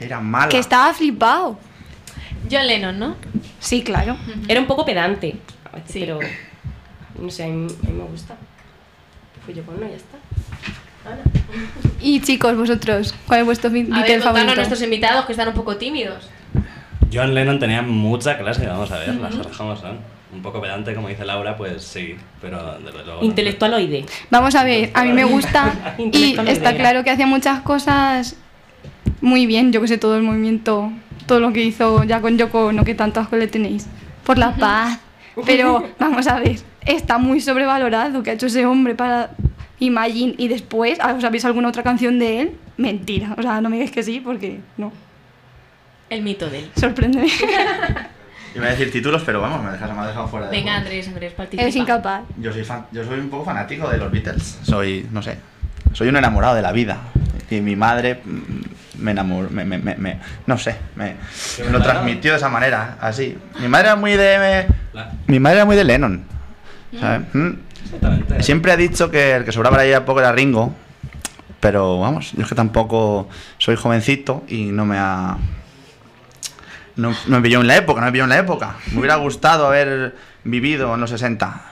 Era 0.00 0.20
mala. 0.20 0.48
Que 0.48 0.58
estaba 0.58 0.92
flipado. 0.94 1.58
John 2.50 2.66
Lennon, 2.66 2.98
¿no? 2.98 3.16
Sí, 3.58 3.82
claro. 3.82 4.16
Era 4.48 4.60
un 4.60 4.66
poco 4.66 4.84
pedante, 4.86 5.36
a 5.72 5.76
veces, 5.76 5.92
Sí. 5.92 6.00
pero 6.00 6.18
no 7.20 7.30
sé, 7.30 7.44
a 7.44 7.46
mí, 7.48 7.66
a 7.82 7.86
mí 7.86 7.92
me 7.92 8.04
gusta. 8.04 8.36
Fue 9.44 9.54
Yoko 9.54 9.72
Ono, 9.72 9.80
ya 9.88 9.96
está. 9.96 10.16
Ana. 11.06 11.22
Y 12.00 12.20
chicos, 12.20 12.56
vosotros, 12.56 13.14
¿cuál 13.26 13.40
es 13.40 13.46
vuestro 13.46 13.70
Beatle 13.70 14.16
A 14.16 14.20
favorito? 14.22 14.54
nuestros 14.54 14.82
invitados 14.82 15.24
que 15.24 15.32
están 15.32 15.48
un 15.48 15.54
poco 15.54 15.76
tímidos. 15.76 16.28
John 17.12 17.34
Lennon 17.34 17.58
tenía 17.58 17.82
mucha 17.82 18.38
clase, 18.38 18.66
vamos 18.66 18.90
a 18.90 18.98
ver, 18.98 19.14
las 19.16 19.34
cosas 19.34 19.56
como 19.56 19.76
son. 19.76 19.98
Un 20.32 20.42
poco 20.42 20.60
pedante, 20.60 20.94
como 20.94 21.08
dice 21.08 21.24
Laura, 21.24 21.56
pues 21.56 21.82
sí, 21.82 22.14
pero 22.40 22.78
desde 22.78 23.04
luego. 23.04 23.24
Intelectualoide. 23.24 24.06
Vamos 24.30 24.54
a 24.54 24.62
ver, 24.62 24.90
a 24.94 25.02
mí 25.04 25.12
me 25.12 25.24
gusta 25.24 25.96
y 25.98 26.36
está 26.46 26.76
claro 26.76 27.02
que 27.02 27.10
hacía 27.10 27.26
muchas 27.26 27.62
cosas 27.62 28.36
muy 29.20 29.46
bien. 29.46 29.72
Yo 29.72 29.80
que 29.80 29.88
sé, 29.88 29.98
todo 29.98 30.16
el 30.16 30.22
movimiento, 30.22 30.92
todo 31.26 31.40
lo 31.40 31.52
que 31.52 31.64
hizo 31.64 32.04
ya 32.04 32.20
con 32.20 32.38
Yoko, 32.38 32.72
no 32.72 32.84
que 32.84 32.94
tanto 32.94 33.18
asco 33.18 33.34
le 33.36 33.48
tenéis, 33.48 33.88
por 34.24 34.38
la 34.38 34.54
paz. 34.54 35.00
Pero 35.46 35.84
vamos 35.98 36.26
a 36.26 36.38
ver, 36.40 36.56
está 36.86 37.18
muy 37.18 37.40
sobrevalorado 37.40 38.22
que 38.22 38.30
ha 38.30 38.32
hecho 38.34 38.46
ese 38.46 38.66
hombre 38.66 38.94
para 38.94 39.30
Imagine 39.78 40.34
y 40.36 40.48
después, 40.48 40.98
¿os 40.98 41.22
sabéis 41.22 41.44
alguna 41.44 41.68
otra 41.68 41.82
canción 41.82 42.18
de 42.18 42.40
él? 42.42 42.52
Mentira, 42.76 43.34
o 43.38 43.42
sea, 43.42 43.60
no 43.60 43.68
me 43.70 43.76
digáis 43.76 43.90
que 43.92 44.02
sí 44.02 44.20
porque 44.20 44.60
no. 44.76 44.92
El 46.10 46.22
mito 46.22 46.50
de 46.50 46.58
él. 46.60 46.70
Sorpréndeme. 46.76 47.28
Iba 48.54 48.66
a 48.66 48.70
decir 48.70 48.90
títulos, 48.90 49.22
pero 49.24 49.40
vamos, 49.40 49.62
me, 49.62 49.70
dejas, 49.70 49.94
me 49.94 50.00
ha 50.02 50.06
dejado 50.08 50.26
fuera 50.26 50.46
de 50.50 50.56
Venga. 50.56 50.74
Andrés, 50.76 51.06
Andrés, 51.06 51.32
participa. 51.34 51.62
Eres 51.62 51.76
incapaz. 51.76 52.22
Yo 52.36 52.52
soy, 52.52 52.64
fan- 52.64 52.86
yo 52.90 53.04
soy 53.04 53.20
un 53.20 53.30
poco 53.30 53.44
fanático 53.44 53.88
de 53.88 53.96
los 53.96 54.10
Beatles. 54.10 54.58
Soy, 54.62 55.06
no 55.12 55.22
sé, 55.22 55.38
soy 55.92 56.08
un 56.08 56.16
enamorado 56.16 56.56
de 56.56 56.62
la 56.62 56.72
vida. 56.72 56.98
Y 57.48 57.60
mi 57.60 57.76
madre 57.76 58.20
me 59.00 59.10
enamoró, 59.12 59.50
me, 59.50 59.64
me- 59.64 59.78
me- 59.78 59.96
me- 59.96 60.20
no 60.46 60.56
sé, 60.58 60.76
me, 60.96 61.16
lo 61.70 61.80
transmitió 61.82 62.30
de 62.32 62.36
esa 62.36 62.48
manera, 62.48 62.96
así. 63.00 63.36
Mi 63.60 63.68
madre 63.68 63.86
era 63.88 63.96
muy 63.96 64.12
de... 64.12 64.66
La- 64.92 65.12
Mi 65.26 65.40
madre 65.40 65.56
era 65.56 65.64
muy 65.64 65.76
de 65.76 65.84
Lennon. 65.84 66.24
¿sabes? 66.98 67.22
Mm. 67.34 67.50
Exactamente. 67.84 68.42
Siempre 68.42 68.72
ha 68.72 68.76
dicho 68.76 69.10
que 69.10 69.32
el 69.36 69.44
que 69.44 69.52
sobraba 69.52 69.78
ahí 69.80 69.92
a 69.92 70.04
poco 70.04 70.20
era 70.20 70.32
Ringo. 70.32 70.74
Pero 71.60 72.00
vamos, 72.00 72.32
yo 72.32 72.42
es 72.42 72.48
que 72.48 72.54
tampoco 72.54 73.28
soy 73.58 73.76
jovencito 73.76 74.44
y 74.48 74.66
no 74.72 74.86
me 74.86 74.96
ha. 74.98 75.36
No, 76.96 77.10
no 77.26 77.36
me 77.36 77.42
pilló 77.42 77.60
en 77.60 77.66
la 77.66 77.76
época, 77.76 78.00
no 78.00 78.06
me 78.06 78.12
pilló 78.12 78.24
en 78.24 78.30
la 78.30 78.38
época. 78.38 78.76
Me 78.92 78.98
hubiera 79.00 79.16
gustado 79.16 79.66
haber 79.66 80.16
vivido 80.44 80.94
en 80.94 81.00
los 81.00 81.10
60. 81.10 81.62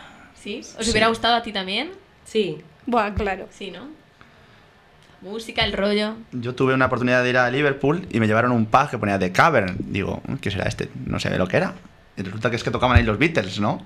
¿Sí? 0.41 0.61
¿Os 0.79 0.89
hubiera 0.89 1.09
gustado 1.09 1.37
a 1.37 1.43
ti 1.43 1.53
también? 1.53 1.91
Sí. 2.25 2.59
Buah, 2.87 3.11
claro. 3.15 3.49
Sí, 3.51 3.71
¿no? 3.71 3.89
Música, 5.21 5.65
el 5.65 5.73
rollo. 5.73 6.15
Yo 6.33 6.55
tuve 6.55 6.75
una 6.75 6.87
oportunidad 6.87 7.23
de 7.25 7.31
ir 7.31 7.39
a 7.39 7.51
Liverpool 7.51 8.07
y 8.11 8.21
me 8.21 8.27
llevaron 8.27 8.53
un 8.53 8.67
pub 8.67 8.89
que 8.89 8.99
ponía 8.99 9.19
The 9.19 9.33
Cavern. 9.33 9.77
Digo, 9.79 10.23
¿qué 10.41 10.51
será 10.51 10.65
este? 10.65 10.89
No 11.07 11.19
sé 11.19 11.37
lo 11.37 11.49
que 11.49 11.57
era. 11.57 11.73
Y 12.17 12.23
resulta 12.23 12.51
que 12.51 12.57
es 12.57 12.63
que 12.63 12.71
tocaban 12.71 12.97
ahí 12.97 13.03
los 13.03 13.19
Beatles, 13.19 13.59
¿no? 13.61 13.83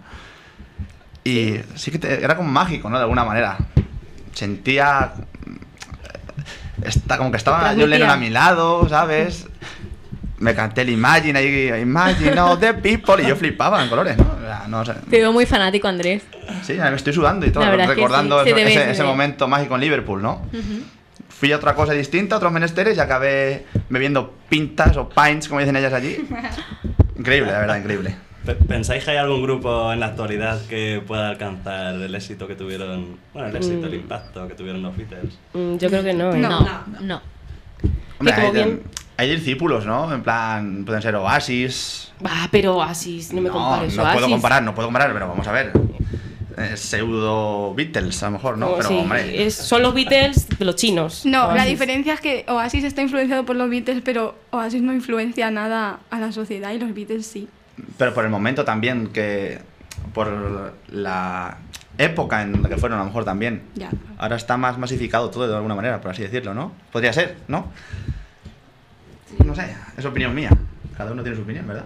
Y 1.25 1.55
sí 1.75 1.91
que 1.91 1.99
te- 1.99 2.23
era 2.23 2.37
como 2.37 2.51
mágico, 2.51 2.91
¿no? 2.91 2.97
De 2.97 3.03
alguna 3.03 3.25
manera. 3.25 3.57
Sentía. 4.35 5.13
Está, 6.85 7.17
como 7.17 7.31
que 7.31 7.37
estaba 7.37 7.75
John. 7.79 7.89
Lennon 7.89 8.11
a 8.11 8.17
mi 8.17 8.29
lado, 8.29 8.89
¿sabes? 8.89 9.47
Me 10.39 10.55
canté 10.55 10.81
el 10.83 10.91
Imagine 10.91 11.39
ahí, 11.39 11.81
Imagine 11.81 12.39
all 12.41 12.59
the 12.59 12.75
people, 12.75 13.23
y 13.23 13.27
yo 13.29 13.37
flipaba 13.37 13.83
en 13.83 13.89
colores, 13.89 14.17
¿no? 14.19 14.25
O 14.25 14.41
sea, 14.41 14.65
no. 14.67 14.83
Te 15.09 15.19
veo 15.19 15.33
muy 15.33 15.47
fanático, 15.47 15.87
Andrés. 15.87 16.25
Sí, 16.63 16.73
me 16.75 16.95
estoy 16.97 17.13
sudando 17.13 17.47
y 17.47 17.51
todo, 17.53 17.65
recordando 17.87 18.43
sí, 18.45 18.51
ese, 18.51 18.91
ese 18.91 19.05
momento 19.05 19.47
mágico 19.47 19.77
en 19.77 19.81
Liverpool, 19.83 20.21
¿no? 20.21 20.43
Fui 20.51 20.61
a 21.51 21.57
otra 21.57 21.75
cosa 21.75 21.93
distinta, 21.95 22.37
a 22.37 22.39
otros 22.39 22.53
menesteres 22.53 22.97
y 22.97 23.01
acabé 23.01 23.67
bebiendo 23.89 24.35
pintas 24.49 24.97
o 24.97 25.09
pints, 25.09 25.49
como 25.49 25.59
dicen 25.59 25.75
ellas 25.75 25.93
allí. 25.93 26.17
Increíble, 27.19 27.51
la 27.51 27.59
verdad, 27.59 27.77
increíble. 27.79 28.15
Pe- 28.45 28.55
¿Pensáis 28.55 29.05
que 29.05 29.13
hay 29.13 29.17
algún 29.17 29.43
grupo 29.43 29.93
en 29.93 30.01
la 30.01 30.07
actualidad 30.07 30.61
que 30.69 31.03
pueda 31.07 31.29
alcanzar 31.29 31.95
el 31.95 32.15
éxito 32.15 32.47
que 32.49 32.55
tuvieron, 32.57 33.17
bueno, 33.33 33.49
el 33.49 33.57
éxito, 33.57 33.87
el 33.87 33.95
impacto 33.95 34.47
que 34.49 34.55
tuvieron 34.55 34.83
los 34.83 34.97
Beatles? 34.97 35.39
Mm, 35.53 35.77
Yo 35.77 35.89
creo 35.89 36.03
que 36.03 36.15
no. 36.15 36.33
¿eh? 36.35 36.39
No. 36.39 36.61
No, 36.61 36.85
no. 37.01 37.21
Hombre, 38.19 38.35
como 38.35 38.47
hay, 38.49 38.53
bien- 38.53 38.83
hay 39.17 39.31
discípulos, 39.31 39.87
¿no? 39.87 40.13
En 40.13 40.23
plan, 40.23 40.85
pueden 40.85 41.03
ser 41.03 41.15
Oasis. 41.17 42.13
Ah, 42.25 42.49
pero 42.51 42.83
así, 42.83 43.25
no 43.33 43.41
me 43.43 43.51
compares. 43.51 43.95
no 43.97 44.03
puedo 44.03 44.17
Oasis. 44.17 44.31
comparar, 44.33 44.63
no 44.65 44.75
puedo 44.75 44.89
comparar, 44.89 45.13
pero 45.13 45.29
vamos 45.29 45.47
a 45.47 45.53
ver. 45.53 45.73
Eh, 46.59 46.77
pseudo 46.77 47.75
Beatles, 47.75 48.23
a 48.23 48.27
lo 48.27 48.33
mejor, 48.33 48.59
¿no? 48.59 48.69
Oh, 48.69 48.77
pero, 48.77 48.89
sí, 48.89 48.95
hombre. 48.99 49.47
es- 49.47 49.55
son 49.55 49.83
los 49.83 49.95
Beatles 49.95 50.49
de 50.59 50.65
los 50.65 50.77
chinos. 50.77 51.25
No, 51.25 51.47
la 51.49 51.55
Oasis. 51.55 51.69
diferencia 51.71 52.15
es 52.15 52.21
que 52.21 52.45
Oasis 52.49 52.85
está 52.85 53.01
influenciado 53.03 53.45
por 53.47 53.57
los 53.57 53.71
Beatles, 53.71 54.03
pero 54.05 54.35
Oasis 54.51 54.83
no 54.83 54.93
influencia 54.93 55.51
nada 55.51 56.01
a 56.11 56.19
la 56.21 56.31
sociedad 56.33 56.73
y 56.73 56.79
los 56.79 56.93
Beatles 56.95 57.27
sí. 57.27 57.49
Pero 57.97 58.13
por 58.13 58.25
el 58.25 58.31
momento 58.31 58.65
también, 58.65 59.09
que. 59.09 59.61
Por 60.13 60.75
la 60.91 61.59
época 61.97 62.43
en 62.43 62.63
la 62.63 62.69
que 62.69 62.77
fueron, 62.77 62.99
a 62.99 63.03
lo 63.03 63.07
mejor 63.07 63.25
también. 63.25 63.63
Ya. 63.75 63.91
Ahora 64.19 64.37
está 64.37 64.57
más 64.57 64.77
masificado 64.79 65.31
todo 65.31 65.49
de 65.49 65.55
alguna 65.55 65.75
manera, 65.75 66.01
por 66.01 66.11
así 66.11 66.23
decirlo, 66.23 66.53
¿no? 66.55 66.73
Podría 66.91 67.13
ser, 67.13 67.37
¿no? 67.49 67.71
No 69.45 69.55
sé, 69.55 69.75
es 69.97 70.05
opinión 70.05 70.35
mía. 70.35 70.51
Cada 70.97 71.13
uno 71.13 71.23
tiene 71.23 71.37
su 71.37 71.43
opinión, 71.43 71.67
¿verdad? 71.67 71.85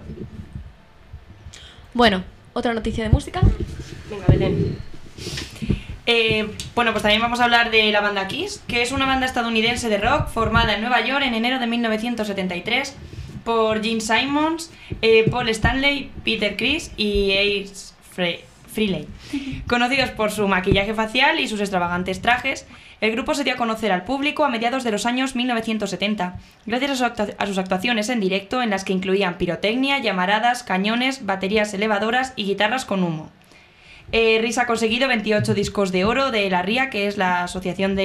Bueno, 1.95 2.23
otra 2.57 2.73
noticia 2.75 3.05
de 3.05 3.11
música. 3.11 3.41
Venga, 4.11 4.25
Belén. 4.29 4.79
Eh, 6.07 6.49
bueno, 6.75 6.93
pues 6.93 7.03
también 7.03 7.21
vamos 7.21 7.41
a 7.41 7.45
hablar 7.45 7.71
de 7.71 7.91
la 7.91 8.01
banda 8.01 8.29
Kiss, 8.29 8.63
que 8.69 8.83
es 8.83 8.93
una 8.93 9.07
banda 9.07 9.27
estadounidense 9.27 9.89
de 9.89 9.99
rock 9.99 10.29
formada 10.29 10.75
en 10.75 10.81
Nueva 10.81 11.05
York 11.05 11.25
en 11.25 11.35
enero 11.35 11.59
de 11.59 11.67
1973 11.67 12.95
por 13.45 13.83
Gene 13.83 14.01
Simons, 14.01 14.71
eh, 15.03 15.29
Paul 15.31 15.49
Stanley, 15.49 16.11
Peter 16.25 16.57
Criss 16.57 16.93
y 16.97 17.33
Ace 17.33 17.93
Fre- 18.17 18.41
Frehley. 18.77 19.09
Conocidos 19.67 20.11
por 20.11 20.31
su 20.31 20.47
maquillaje 20.49 20.93
facial 20.93 21.41
y 21.41 21.49
sus 21.49 21.61
extravagantes 21.61 22.21
trajes, 22.21 22.67
el 23.01 23.11
grupo 23.13 23.35
se 23.35 23.43
dio 23.43 23.55
a 23.55 23.57
conocer 23.57 23.91
al 23.91 24.05
público 24.05 24.45
a 24.45 24.51
mediados 24.51 24.85
de 24.85 24.91
los 24.91 25.07
años 25.07 25.35
1970, 25.35 26.37
gracias 26.67 27.01
a, 27.01 27.47
sus 27.47 27.57
actuaciones 27.59 28.11
en 28.11 28.21
directo 28.21 28.61
en 28.63 28.69
las 28.69 28.85
que 28.85 28.93
incluían 28.93 29.39
pirotecnia, 29.39 29.99
llamaradas, 29.99 30.63
cañones, 30.63 31.25
baterías 31.25 31.73
elevadoras 31.73 32.35
y 32.37 32.45
guitarras 32.45 32.85
con 32.85 33.03
humo. 33.03 33.31
Eh, 34.13 34.39
Riz 34.43 34.59
ha 34.59 34.67
conseguido 34.67 35.09
28 35.09 35.55
discos 35.55 35.91
de 35.91 36.05
oro 36.05 36.31
de 36.31 36.49
la 36.51 36.61
RIA, 36.63 36.91
que 36.91 37.07
es 37.07 37.17
la 37.17 37.45
asociación 37.45 37.97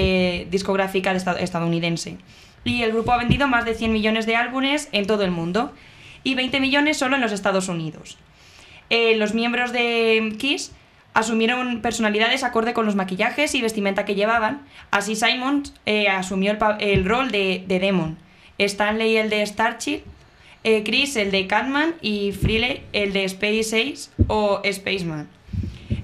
discográfica 0.49 1.11
de 1.11 1.17
esta- 1.17 1.39
estadounidense. 1.39 2.17
Y 2.63 2.83
el 2.83 2.91
grupo 2.93 3.11
ha 3.11 3.17
vendido 3.17 3.47
más 3.47 3.65
de 3.65 3.75
100 3.75 3.91
millones 3.91 4.25
de 4.25 4.35
álbumes 4.37 4.87
en 4.93 5.05
todo 5.05 5.23
el 5.23 5.31
mundo 5.31 5.73
y 6.23 6.35
20 6.35 6.59
millones 6.59 6.97
solo 6.97 7.15
en 7.15 7.21
los 7.21 7.31
Estados 7.33 7.67
Unidos. 7.67 8.17
Eh, 8.91 9.15
los 9.15 9.33
miembros 9.33 9.71
de 9.71 10.35
Kiss 10.37 10.73
asumieron 11.13 11.81
personalidades 11.81 12.43
acorde 12.43 12.73
con 12.73 12.85
los 12.85 12.95
maquillajes 12.95 13.55
y 13.55 13.61
vestimenta 13.61 14.05
que 14.05 14.15
llevaban. 14.15 14.61
Así 14.91 15.15
Simons 15.15 15.73
eh, 15.85 16.09
asumió 16.09 16.51
el, 16.51 16.59
el 16.79 17.05
rol 17.05 17.31
de, 17.31 17.63
de 17.67 17.79
Demon, 17.79 18.17
Stanley 18.57 19.15
el 19.15 19.29
de 19.29 19.45
Starchild, 19.45 20.03
eh, 20.65 20.83
Chris 20.83 21.15
el 21.15 21.31
de 21.31 21.47
Catman 21.47 21.95
y 22.01 22.33
Frehley 22.33 22.83
el 22.91 23.13
de 23.13 23.23
Space 23.23 23.61
Ace 23.61 24.11
o 24.27 24.61
Spaceman. 24.69 25.27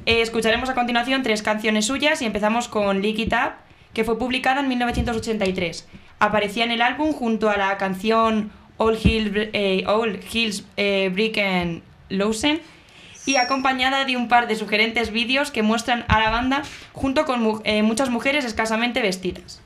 Eh, 0.06 0.22
escucharemos 0.22 0.70
a 0.70 0.74
continuación 0.74 1.22
tres 1.22 1.42
canciones 1.42 1.88
suyas 1.88 2.22
y 2.22 2.26
empezamos 2.26 2.70
con 2.70 3.02
Lick 3.02 3.20
It 3.20 3.34
Up, 3.34 3.56
que 3.94 4.06
fue 4.06 4.18
publicada 4.18 4.62
en 4.62 4.70
1983. 4.70 5.86
Aparecía 6.20 6.64
en 6.64 6.72
el 6.72 6.82
álbum 6.82 7.12
junto 7.12 7.50
a 7.50 7.58
la 7.58 7.78
canción 7.78 8.50
All 8.78 8.98
Hills, 8.98 9.50
eh, 9.52 9.84
All 9.86 10.22
Hills 10.32 10.64
eh, 10.78 11.10
Brick 11.12 11.38
and 11.38 11.82
Lawson 12.08 12.62
y 13.28 13.36
acompañada 13.36 14.06
de 14.06 14.16
un 14.16 14.30
par 14.30 14.48
de 14.48 14.56
sugerentes 14.56 15.12
vídeos 15.12 15.52
que 15.52 15.62
muestran 15.62 16.06
a 16.08 16.20
la 16.20 16.32
banda 16.32 16.64
junto 16.94 17.26
con 17.26 17.62
eh, 17.66 17.84
muchas 17.84 18.10
mujeres 18.10 18.46
escasamente 18.46 19.02
vestidas. 19.02 19.62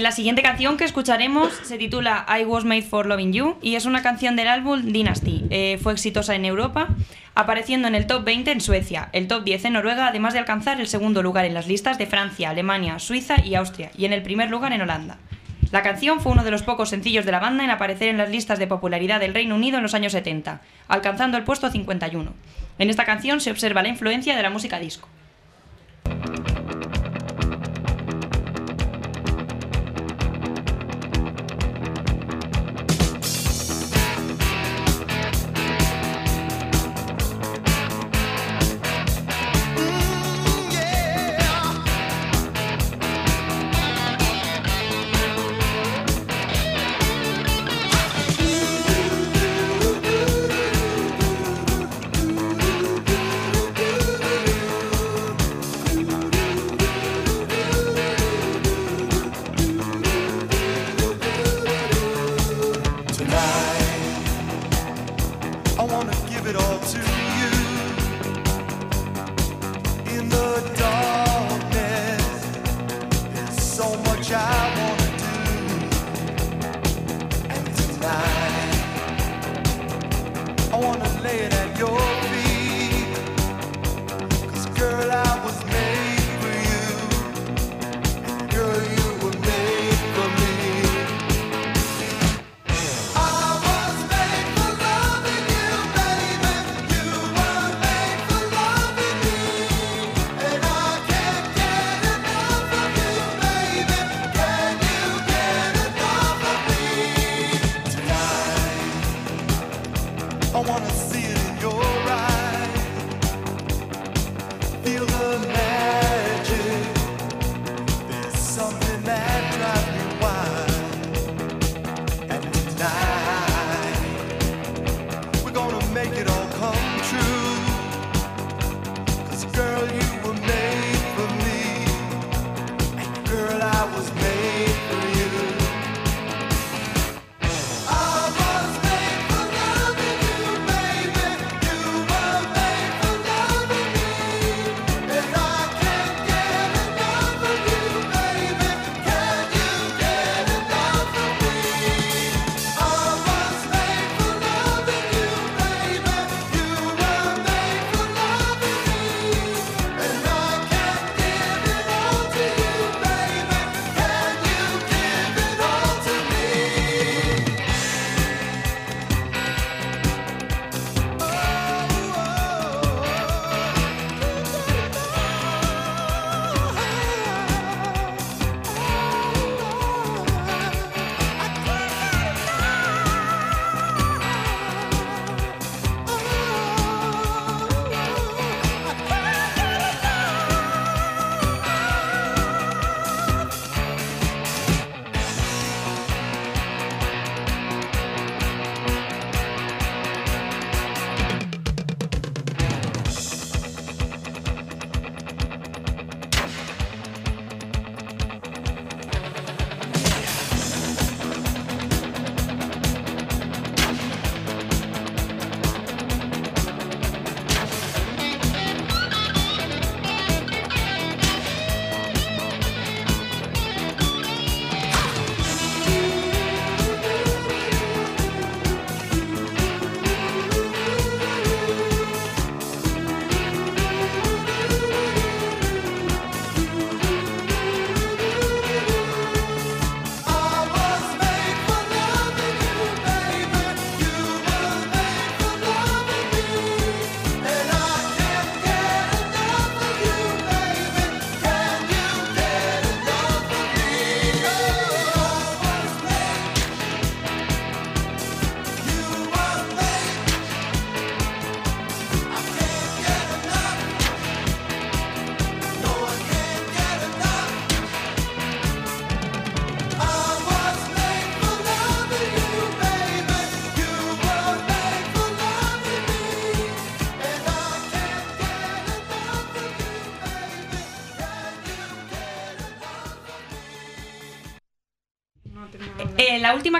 Eh, 0.00 0.02
la 0.02 0.12
siguiente 0.12 0.40
canción 0.40 0.78
que 0.78 0.84
escucharemos 0.84 1.52
se 1.62 1.76
titula 1.76 2.24
I 2.26 2.44
Was 2.44 2.64
Made 2.64 2.82
for 2.82 3.04
Loving 3.04 3.34
You 3.34 3.56
y 3.60 3.74
es 3.74 3.84
una 3.84 4.02
canción 4.02 4.34
del 4.34 4.48
álbum 4.48 4.80
Dynasty. 4.80 5.44
Eh, 5.50 5.78
fue 5.82 5.92
exitosa 5.92 6.34
en 6.34 6.46
Europa, 6.46 6.88
apareciendo 7.34 7.86
en 7.86 7.94
el 7.94 8.06
top 8.06 8.24
20 8.24 8.50
en 8.50 8.62
Suecia, 8.62 9.10
el 9.12 9.28
top 9.28 9.44
10 9.44 9.66
en 9.66 9.72
Noruega, 9.74 10.06
además 10.06 10.32
de 10.32 10.38
alcanzar 10.38 10.80
el 10.80 10.88
segundo 10.88 11.22
lugar 11.22 11.44
en 11.44 11.52
las 11.52 11.66
listas 11.66 11.98
de 11.98 12.06
Francia, 12.06 12.48
Alemania, 12.48 12.98
Suiza 12.98 13.44
y 13.44 13.56
Austria, 13.56 13.90
y 13.94 14.06
en 14.06 14.14
el 14.14 14.22
primer 14.22 14.48
lugar 14.48 14.72
en 14.72 14.80
Holanda. 14.80 15.18
La 15.70 15.82
canción 15.82 16.20
fue 16.20 16.32
uno 16.32 16.44
de 16.44 16.50
los 16.50 16.62
pocos 16.62 16.88
sencillos 16.88 17.26
de 17.26 17.32
la 17.32 17.38
banda 17.38 17.62
en 17.62 17.70
aparecer 17.70 18.08
en 18.08 18.16
las 18.16 18.30
listas 18.30 18.58
de 18.58 18.66
popularidad 18.66 19.20
del 19.20 19.34
Reino 19.34 19.54
Unido 19.54 19.76
en 19.76 19.82
los 19.82 19.92
años 19.92 20.12
70, 20.12 20.62
alcanzando 20.88 21.36
el 21.36 21.44
puesto 21.44 21.70
51. 21.70 22.32
En 22.78 22.88
esta 22.88 23.04
canción 23.04 23.42
se 23.42 23.50
observa 23.50 23.82
la 23.82 23.90
influencia 23.90 24.34
de 24.34 24.42
la 24.42 24.48
música 24.48 24.78
disco. 24.80 25.10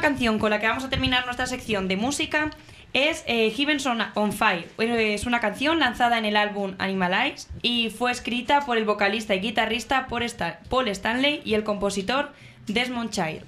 Canción 0.01 0.39
con 0.39 0.51
la 0.51 0.61
que 0.61 0.67
vamos 0.69 0.85
a 0.85 0.91
terminar 0.91 1.25
nuestra 1.25 1.47
sección 1.47 1.89
de 1.89 1.97
música 1.97 2.51
es 2.93 3.23
eh, 3.27 3.53
on, 4.15 4.33
Fire. 4.33 4.69
Es 4.79 5.27
una 5.27 5.41
canción 5.41 5.79
lanzada 5.79 6.19
en 6.19 6.25
el 6.25 6.37
álbum 6.37 6.75
Animalize 6.79 7.49
y 7.63 7.91
fue 7.91 8.11
escrita 8.11 8.67
por 8.67 8.79
el 8.79 8.85
vocalista 8.85 9.35
y 9.35 9.41
guitarrista 9.41 10.07
Paul 10.09 10.23
Sta- 10.25 10.59
Paul 10.69 10.89
Stanley 10.89 11.41
y 11.45 11.55
el 11.55 11.63
compositor 11.65 12.33
Desmond 12.67 13.11
Child. 13.11 13.45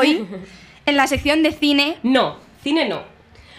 Hoy, 0.00 0.26
en 0.86 0.96
la 0.96 1.06
sección 1.06 1.42
de 1.42 1.52
cine, 1.52 1.96
No, 2.02 2.36
cine 2.62 2.88
no. 2.88 3.02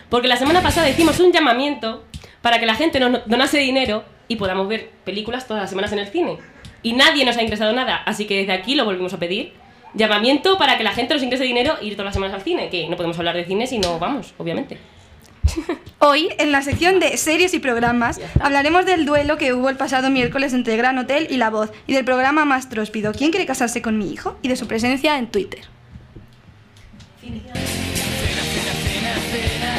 Porque 0.09 0.27
la 0.27 0.37
semana 0.37 0.61
pasada 0.61 0.89
hicimos 0.89 1.19
un 1.19 1.31
llamamiento 1.31 2.03
para 2.41 2.59
que 2.59 2.65
la 2.65 2.75
gente 2.75 2.99
nos 2.99 3.27
donase 3.27 3.59
dinero 3.59 4.03
y 4.27 4.35
podamos 4.35 4.67
ver 4.67 4.89
películas 5.05 5.47
todas 5.47 5.61
las 5.63 5.69
semanas 5.69 5.91
en 5.93 5.99
el 5.99 6.07
cine. 6.07 6.37
Y 6.83 6.93
nadie 6.93 7.23
nos 7.25 7.37
ha 7.37 7.43
ingresado 7.43 7.73
nada, 7.73 7.97
así 8.05 8.25
que 8.25 8.37
desde 8.37 8.53
aquí 8.53 8.75
lo 8.75 8.85
volvimos 8.85 9.13
a 9.13 9.19
pedir. 9.19 9.53
Llamamiento 9.93 10.57
para 10.57 10.77
que 10.77 10.83
la 10.83 10.91
gente 10.91 11.13
nos 11.13 11.21
ingrese 11.23 11.43
dinero 11.43 11.75
e 11.81 11.85
ir 11.85 11.93
todas 11.93 12.05
las 12.05 12.13
semanas 12.13 12.35
al 12.35 12.41
cine, 12.41 12.69
que 12.69 12.87
no 12.89 12.95
podemos 12.95 13.17
hablar 13.19 13.35
de 13.35 13.45
cine 13.45 13.67
si 13.67 13.77
no 13.77 13.99
vamos, 13.99 14.33
obviamente. 14.37 14.77
hoy, 15.99 16.29
en 16.37 16.51
la 16.51 16.61
sección 16.61 16.99
de 16.99 17.17
series 17.17 17.53
y 17.53 17.59
programas, 17.59 18.19
hablaremos 18.39 18.85
del 18.85 19.05
duelo 19.05 19.37
que 19.37 19.53
hubo 19.53 19.69
el 19.69 19.75
pasado 19.75 20.09
miércoles 20.09 20.53
entre 20.53 20.77
Gran 20.77 20.97
Hotel 20.97 21.27
y 21.29 21.37
La 21.37 21.49
Voz, 21.49 21.71
y 21.87 21.93
del 21.93 22.05
programa 22.05 22.45
más 22.45 22.69
tróspido, 22.69 23.11
¿Quién 23.13 23.31
quiere 23.31 23.45
casarse 23.45 23.81
con 23.81 23.97
mi 23.97 24.11
hijo? 24.11 24.37
y 24.41 24.47
de 24.47 24.55
su 24.55 24.67
presencia 24.67 25.17
en 25.17 25.27
Twitter. 25.27 25.61
Fina, 27.21 27.37
fina, 27.37 27.53
fina, 28.83 29.13
fina. 29.29 29.73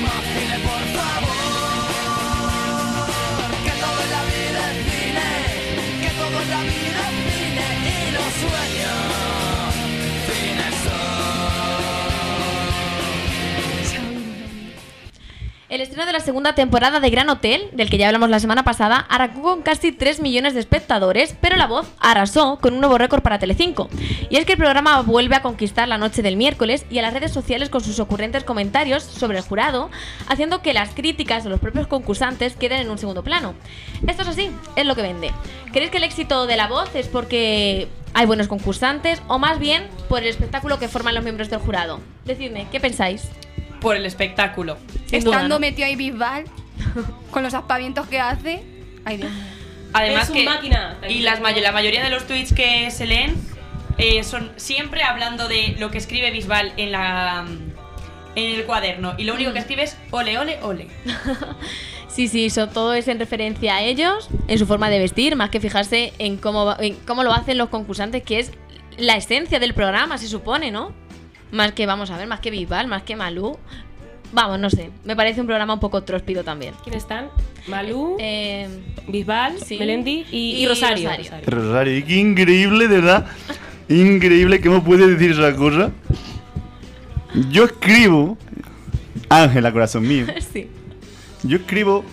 Más 0.00 0.22
fina, 0.32 0.56
por 0.62 0.84
favor. 0.96 1.40
Que 3.64 3.72
toda 3.82 4.04
la 4.14 4.22
vida 4.30 4.62
es 4.70 4.78
fine. 4.86 5.30
Que 6.02 6.10
toda 6.20 6.42
la 6.52 6.60
vida 6.62 7.02
es 7.10 7.16
fine. 7.34 7.66
Y 7.90 8.12
los 8.14 8.30
sueños. 8.42 9.31
El 15.72 15.80
estreno 15.80 16.04
de 16.04 16.12
la 16.12 16.20
segunda 16.20 16.54
temporada 16.54 17.00
de 17.00 17.08
Gran 17.08 17.30
Hotel, 17.30 17.70
del 17.72 17.88
que 17.88 17.96
ya 17.96 18.06
hablamos 18.06 18.28
la 18.28 18.40
semana 18.40 18.62
pasada, 18.62 19.06
arrancó 19.08 19.40
con 19.40 19.62
casi 19.62 19.90
3 19.90 20.20
millones 20.20 20.52
de 20.52 20.60
espectadores, 20.60 21.34
pero 21.40 21.56
la 21.56 21.66
voz 21.66 21.90
arrasó 21.98 22.58
con 22.60 22.74
un 22.74 22.80
nuevo 22.80 22.98
récord 22.98 23.22
para 23.22 23.38
Telecinco. 23.38 23.88
Y 24.28 24.36
es 24.36 24.44
que 24.44 24.52
el 24.52 24.58
programa 24.58 25.00
vuelve 25.00 25.34
a 25.34 25.40
conquistar 25.40 25.88
la 25.88 25.96
noche 25.96 26.20
del 26.20 26.36
miércoles 26.36 26.84
y 26.90 26.98
a 26.98 27.02
las 27.02 27.14
redes 27.14 27.32
sociales 27.32 27.70
con 27.70 27.80
sus 27.80 28.00
ocurrentes 28.00 28.44
comentarios 28.44 29.02
sobre 29.02 29.38
el 29.38 29.44
jurado, 29.44 29.88
haciendo 30.28 30.60
que 30.60 30.74
las 30.74 30.90
críticas 30.90 31.42
de 31.42 31.48
los 31.48 31.58
propios 31.58 31.86
concursantes 31.86 32.54
queden 32.54 32.82
en 32.82 32.90
un 32.90 32.98
segundo 32.98 33.24
plano. 33.24 33.54
Esto 34.06 34.24
es 34.24 34.28
así, 34.28 34.50
es 34.76 34.84
lo 34.84 34.94
que 34.94 35.00
vende. 35.00 35.30
¿Creéis 35.72 35.90
que 35.90 35.96
el 35.96 36.04
éxito 36.04 36.46
de 36.46 36.58
la 36.58 36.68
voz 36.68 36.94
es 36.94 37.08
porque 37.08 37.88
hay 38.12 38.26
buenos 38.26 38.46
concursantes 38.46 39.22
o 39.26 39.38
más 39.38 39.58
bien 39.58 39.88
por 40.10 40.20
el 40.20 40.28
espectáculo 40.28 40.78
que 40.78 40.88
forman 40.88 41.14
los 41.14 41.24
miembros 41.24 41.48
del 41.48 41.60
jurado? 41.60 41.98
Decidme, 42.26 42.66
¿qué 42.70 42.78
pensáis? 42.78 43.30
Por 43.82 43.96
el 43.96 44.06
espectáculo. 44.06 44.78
Estando 45.10 45.56
¿no? 45.56 45.58
metido 45.58 45.86
ahí 45.86 45.96
Bisbal, 45.96 46.44
con 47.30 47.42
los 47.42 47.52
aspavientos 47.52 48.06
que 48.06 48.18
hace. 48.20 48.62
Ay, 49.04 49.18
Dios 49.18 49.30
mío. 49.30 49.42
Además 49.92 50.28
Es 50.28 50.30
que 50.30 50.44
máquina. 50.44 50.96
y 51.08 51.18
las 51.20 51.40
may- 51.42 51.60
la 51.60 51.72
mayoría 51.72 52.02
de 52.02 52.08
los 52.08 52.26
tweets 52.26 52.54
que 52.54 52.90
se 52.90 53.06
leen 53.06 53.34
eh, 53.98 54.24
son 54.24 54.50
siempre 54.56 55.02
hablando 55.02 55.48
de 55.48 55.76
lo 55.78 55.90
que 55.90 55.98
escribe 55.98 56.30
Bisbal 56.30 56.72
en 56.78 56.92
la 56.92 57.44
en 58.34 58.58
el 58.58 58.64
cuaderno 58.64 59.14
y 59.18 59.24
lo 59.24 59.34
único 59.34 59.52
que 59.52 59.58
escribe 59.58 59.82
es 59.82 59.98
ole, 60.10 60.38
ole, 60.38 60.58
ole. 60.62 60.88
Sí, 62.08 62.28
sí, 62.28 62.44
eso 62.46 62.68
todo 62.68 62.92
es 62.92 63.08
en 63.08 63.18
referencia 63.18 63.76
a 63.76 63.82
ellos, 63.82 64.28
en 64.46 64.58
su 64.58 64.66
forma 64.66 64.90
de 64.90 64.98
vestir, 64.98 65.34
más 65.34 65.48
que 65.48 65.60
fijarse 65.60 66.12
en 66.18 66.36
cómo, 66.36 66.76
en 66.78 66.94
cómo 67.06 67.22
lo 67.24 67.32
hacen 67.32 67.56
los 67.56 67.70
concursantes, 67.70 68.22
que 68.22 68.38
es 68.38 68.52
la 68.98 69.16
esencia 69.16 69.58
del 69.58 69.72
programa, 69.72 70.18
se 70.18 70.28
supone, 70.28 70.70
¿no? 70.70 70.92
Más 71.52 71.72
que, 71.72 71.86
vamos 71.86 72.10
a 72.10 72.16
ver, 72.16 72.26
más 72.26 72.40
que 72.40 72.50
Bisbal, 72.50 72.88
más 72.88 73.02
que 73.04 73.14
Malú. 73.14 73.56
Vamos, 74.32 74.58
no 74.58 74.70
sé, 74.70 74.90
me 75.04 75.14
parece 75.14 75.40
un 75.42 75.46
programa 75.46 75.74
un 75.74 75.80
poco 75.80 76.02
tróspido 76.04 76.42
también. 76.42 76.72
¿Quiénes 76.82 77.02
están? 77.02 77.28
Malú, 77.68 78.16
Eh, 78.18 78.66
Bisbal, 79.06 79.58
sí. 79.60 79.78
Melendi 79.78 80.24
y, 80.30 80.52
Y 80.56 80.62
y 80.64 80.66
Rosario. 80.66 81.10
Rosario. 81.10 81.44
Rosario, 81.46 82.06
qué 82.06 82.16
increíble, 82.16 82.88
de 82.88 82.96
verdad. 83.00 83.26
Increíble, 83.90 84.60
¿cómo 84.62 84.82
puede 84.82 85.06
decir 85.06 85.32
esa 85.32 85.54
cosa? 85.54 85.90
Yo 87.50 87.64
escribo, 87.64 88.38
Ángela, 89.28 89.70
corazón 89.70 90.08
mío, 90.08 90.26
sí. 90.52 90.68
yo 91.42 91.58
escribo 91.58 92.04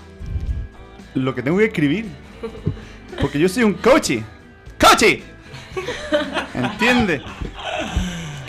lo 1.13 1.33
que 1.33 1.41
tengo 1.41 1.57
que 1.57 1.65
escribir. 1.65 2.05
Porque 3.21 3.39
yo 3.39 3.47
soy 3.49 3.63
un 3.63 3.73
coche. 3.73 4.23
¡Coche! 4.79 5.23
¿Entiendes? 6.53 7.21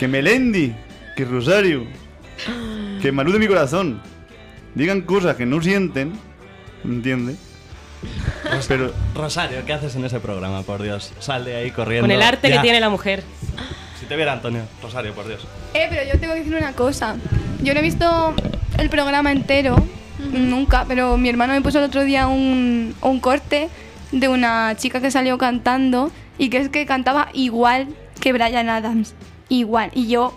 Que 0.01 0.07
Melendi, 0.07 0.73
que 1.15 1.25
Rosario, 1.25 1.83
que 3.03 3.11
Malú 3.11 3.33
de 3.33 3.37
mi 3.37 3.45
corazón 3.45 4.01
digan 4.73 5.01
cosas 5.01 5.35
que 5.35 5.45
no 5.45 5.61
sienten, 5.61 6.13
¿entiendes? 6.83 7.37
Pero 8.67 8.91
Rosario, 9.13 9.63
¿qué 9.63 9.73
haces 9.73 9.95
en 9.95 10.03
ese 10.03 10.19
programa? 10.19 10.63
Por 10.63 10.81
Dios, 10.81 11.13
sal 11.19 11.45
de 11.45 11.55
ahí 11.55 11.69
corriendo. 11.69 12.05
Con 12.05 12.09
el 12.09 12.23
arte 12.23 12.49
Ya. 12.49 12.55
que 12.55 12.61
tiene 12.63 12.79
la 12.79 12.89
mujer. 12.89 13.21
Si 13.99 14.07
te 14.07 14.15
viera 14.15 14.33
Antonio, 14.33 14.63
Rosario, 14.81 15.13
por 15.13 15.27
Dios. 15.27 15.45
Eh, 15.75 15.85
pero 15.87 16.01
yo 16.11 16.19
tengo 16.19 16.33
que 16.33 16.39
decir 16.39 16.55
una 16.55 16.73
cosa. 16.73 17.15
Yo 17.61 17.75
no 17.75 17.79
he 17.81 17.83
visto 17.83 18.33
el 18.79 18.89
programa 18.89 19.31
entero, 19.31 19.75
nunca, 20.33 20.85
pero 20.87 21.15
mi 21.19 21.29
hermano 21.29 21.53
me 21.53 21.61
puso 21.61 21.77
el 21.77 21.83
otro 21.85 22.03
día 22.03 22.25
un, 22.25 22.95
un 23.01 23.19
corte 23.19 23.69
de 24.11 24.27
una 24.27 24.75
chica 24.77 24.99
que 24.99 25.11
salió 25.11 25.37
cantando 25.37 26.11
y 26.39 26.49
que 26.49 26.57
es 26.57 26.69
que 26.69 26.87
cantaba 26.87 27.29
igual 27.33 27.89
que 28.19 28.33
Brian 28.33 28.67
Adams. 28.67 29.13
Igual. 29.51 29.91
Y 29.93 30.07
yo, 30.07 30.33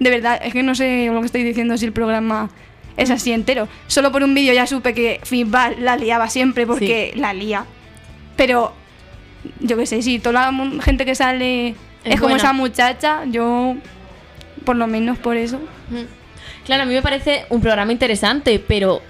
de 0.00 0.10
verdad, 0.10 0.40
es 0.42 0.52
que 0.52 0.64
no 0.64 0.74
sé 0.74 1.08
lo 1.12 1.20
que 1.20 1.26
estoy 1.26 1.44
diciendo 1.44 1.78
si 1.78 1.84
el 1.84 1.92
programa 1.92 2.50
es 2.96 3.08
así 3.10 3.30
entero. 3.32 3.68
Solo 3.86 4.10
por 4.10 4.24
un 4.24 4.34
vídeo 4.34 4.52
ya 4.52 4.66
supe 4.66 4.94
que 4.94 5.20
Fitball 5.22 5.76
la 5.78 5.96
liaba 5.96 6.28
siempre 6.28 6.66
porque 6.66 7.12
la 7.14 7.32
lía. 7.32 7.64
Pero 8.36 8.72
yo 9.60 9.76
qué 9.76 9.86
sé, 9.86 10.02
si 10.02 10.18
toda 10.18 10.50
la 10.50 10.82
gente 10.82 11.04
que 11.04 11.14
sale 11.14 11.68
es, 11.68 11.76
Es 12.04 12.14
como 12.16 12.30
buena. 12.30 12.36
esa 12.38 12.52
muchacha, 12.52 13.24
yo 13.26 13.76
por 14.64 14.74
lo 14.74 14.88
menos 14.88 15.18
por 15.18 15.36
eso. 15.36 15.60
Claro, 16.64 16.82
a 16.82 16.86
mí 16.86 16.94
me 16.94 17.02
parece 17.02 17.46
un 17.48 17.60
programa 17.60 17.92
interesante, 17.92 18.58
pero 18.58 19.02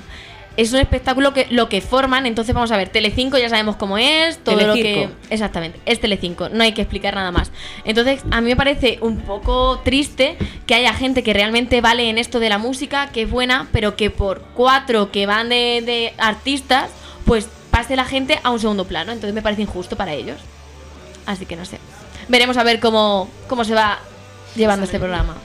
es 0.56 0.72
un 0.72 0.78
espectáculo 0.80 1.32
que 1.32 1.46
lo 1.50 1.68
que 1.68 1.80
forman, 1.80 2.26
entonces 2.26 2.54
vamos 2.54 2.70
a 2.72 2.76
ver, 2.76 2.88
Telecinco 2.88 3.38
ya 3.38 3.48
sabemos 3.48 3.76
cómo 3.76 3.98
es, 3.98 4.38
todo 4.38 4.56
lo 4.56 4.74
que 4.74 4.82
Telecirco. 4.82 5.14
exactamente, 5.30 5.80
es 5.86 6.00
Telecinco, 6.00 6.48
no 6.48 6.62
hay 6.62 6.72
que 6.72 6.82
explicar 6.82 7.14
nada 7.14 7.30
más. 7.30 7.50
Entonces, 7.84 8.22
a 8.30 8.40
mí 8.40 8.50
me 8.50 8.56
parece 8.56 8.98
un 9.00 9.20
poco 9.20 9.80
triste 9.84 10.36
que 10.66 10.74
haya 10.74 10.92
gente 10.94 11.22
que 11.22 11.32
realmente 11.32 11.80
vale 11.80 12.10
en 12.10 12.18
esto 12.18 12.40
de 12.40 12.48
la 12.48 12.58
música, 12.58 13.10
que 13.10 13.22
es 13.22 13.30
buena, 13.30 13.68
pero 13.72 13.96
que 13.96 14.10
por 14.10 14.42
cuatro 14.54 15.10
que 15.10 15.26
van 15.26 15.48
de, 15.48 15.82
de 15.84 16.12
artistas, 16.18 16.90
pues 17.24 17.48
pase 17.70 17.96
la 17.96 18.04
gente 18.04 18.38
a 18.42 18.50
un 18.50 18.60
segundo 18.60 18.84
plano, 18.84 19.12
entonces 19.12 19.34
me 19.34 19.42
parece 19.42 19.62
injusto 19.62 19.96
para 19.96 20.12
ellos. 20.12 20.40
Así 21.26 21.46
que 21.46 21.56
no 21.56 21.64
sé. 21.64 21.78
Veremos 22.28 22.56
a 22.56 22.62
ver 22.62 22.80
cómo, 22.80 23.28
cómo 23.48 23.64
se 23.64 23.74
va 23.74 23.98
llevando 24.54 24.84
este 24.84 24.98
programa. 24.98 25.36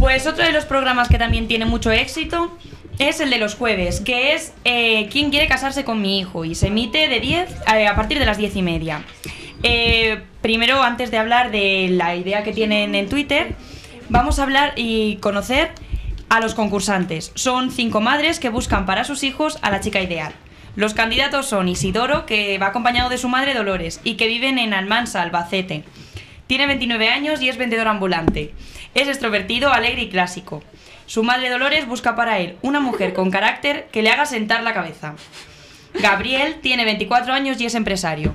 Pues 0.00 0.26
otro 0.26 0.46
de 0.46 0.52
los 0.52 0.64
programas 0.64 1.08
que 1.08 1.18
también 1.18 1.46
tiene 1.46 1.66
mucho 1.66 1.92
éxito 1.92 2.56
es 2.98 3.20
el 3.20 3.28
de 3.28 3.36
los 3.36 3.54
jueves, 3.54 4.00
que 4.00 4.32
es 4.32 4.54
eh, 4.64 5.10
¿Quién 5.12 5.28
quiere 5.28 5.46
casarse 5.46 5.84
con 5.84 6.00
mi 6.00 6.18
hijo? 6.18 6.46
Y 6.46 6.54
se 6.54 6.68
emite 6.68 7.06
de 7.06 7.20
10 7.20 7.50
eh, 7.76 7.86
a 7.86 7.94
partir 7.94 8.18
de 8.18 8.24
las 8.24 8.38
10 8.38 8.56
y 8.56 8.62
media. 8.62 9.04
Eh, 9.62 10.22
primero, 10.40 10.82
antes 10.82 11.10
de 11.10 11.18
hablar 11.18 11.50
de 11.50 11.88
la 11.90 12.16
idea 12.16 12.42
que 12.44 12.52
tienen 12.52 12.94
en 12.94 13.10
Twitter, 13.10 13.54
vamos 14.08 14.38
a 14.38 14.44
hablar 14.44 14.72
y 14.74 15.16
conocer 15.16 15.70
a 16.30 16.40
los 16.40 16.54
concursantes. 16.54 17.30
Son 17.34 17.70
cinco 17.70 18.00
madres 18.00 18.40
que 18.40 18.48
buscan 18.48 18.86
para 18.86 19.04
sus 19.04 19.22
hijos 19.22 19.58
a 19.60 19.70
la 19.70 19.80
chica 19.80 20.00
ideal. 20.00 20.32
Los 20.76 20.94
candidatos 20.94 21.46
son 21.46 21.68
Isidoro, 21.68 22.24
que 22.24 22.56
va 22.56 22.68
acompañado 22.68 23.10
de 23.10 23.18
su 23.18 23.28
madre 23.28 23.52
Dolores 23.52 24.00
y 24.02 24.14
que 24.14 24.28
viven 24.28 24.58
en 24.58 24.72
Almansa, 24.72 25.20
Albacete. 25.20 25.84
Tiene 26.46 26.66
29 26.66 27.10
años 27.10 27.40
y 27.42 27.48
es 27.48 27.58
vendedor 27.58 27.86
ambulante. 27.86 28.52
Es 28.94 29.08
extrovertido, 29.08 29.72
alegre 29.72 30.02
y 30.02 30.08
clásico. 30.08 30.62
Su 31.06 31.22
madre 31.22 31.48
Dolores 31.48 31.86
busca 31.86 32.16
para 32.16 32.38
él 32.38 32.56
una 32.62 32.80
mujer 32.80 33.12
con 33.12 33.30
carácter 33.30 33.88
que 33.92 34.02
le 34.02 34.10
haga 34.10 34.26
sentar 34.26 34.62
la 34.62 34.74
cabeza. 34.74 35.14
Gabriel 35.94 36.56
tiene 36.60 36.84
24 36.84 37.32
años 37.32 37.60
y 37.60 37.66
es 37.66 37.74
empresario. 37.74 38.34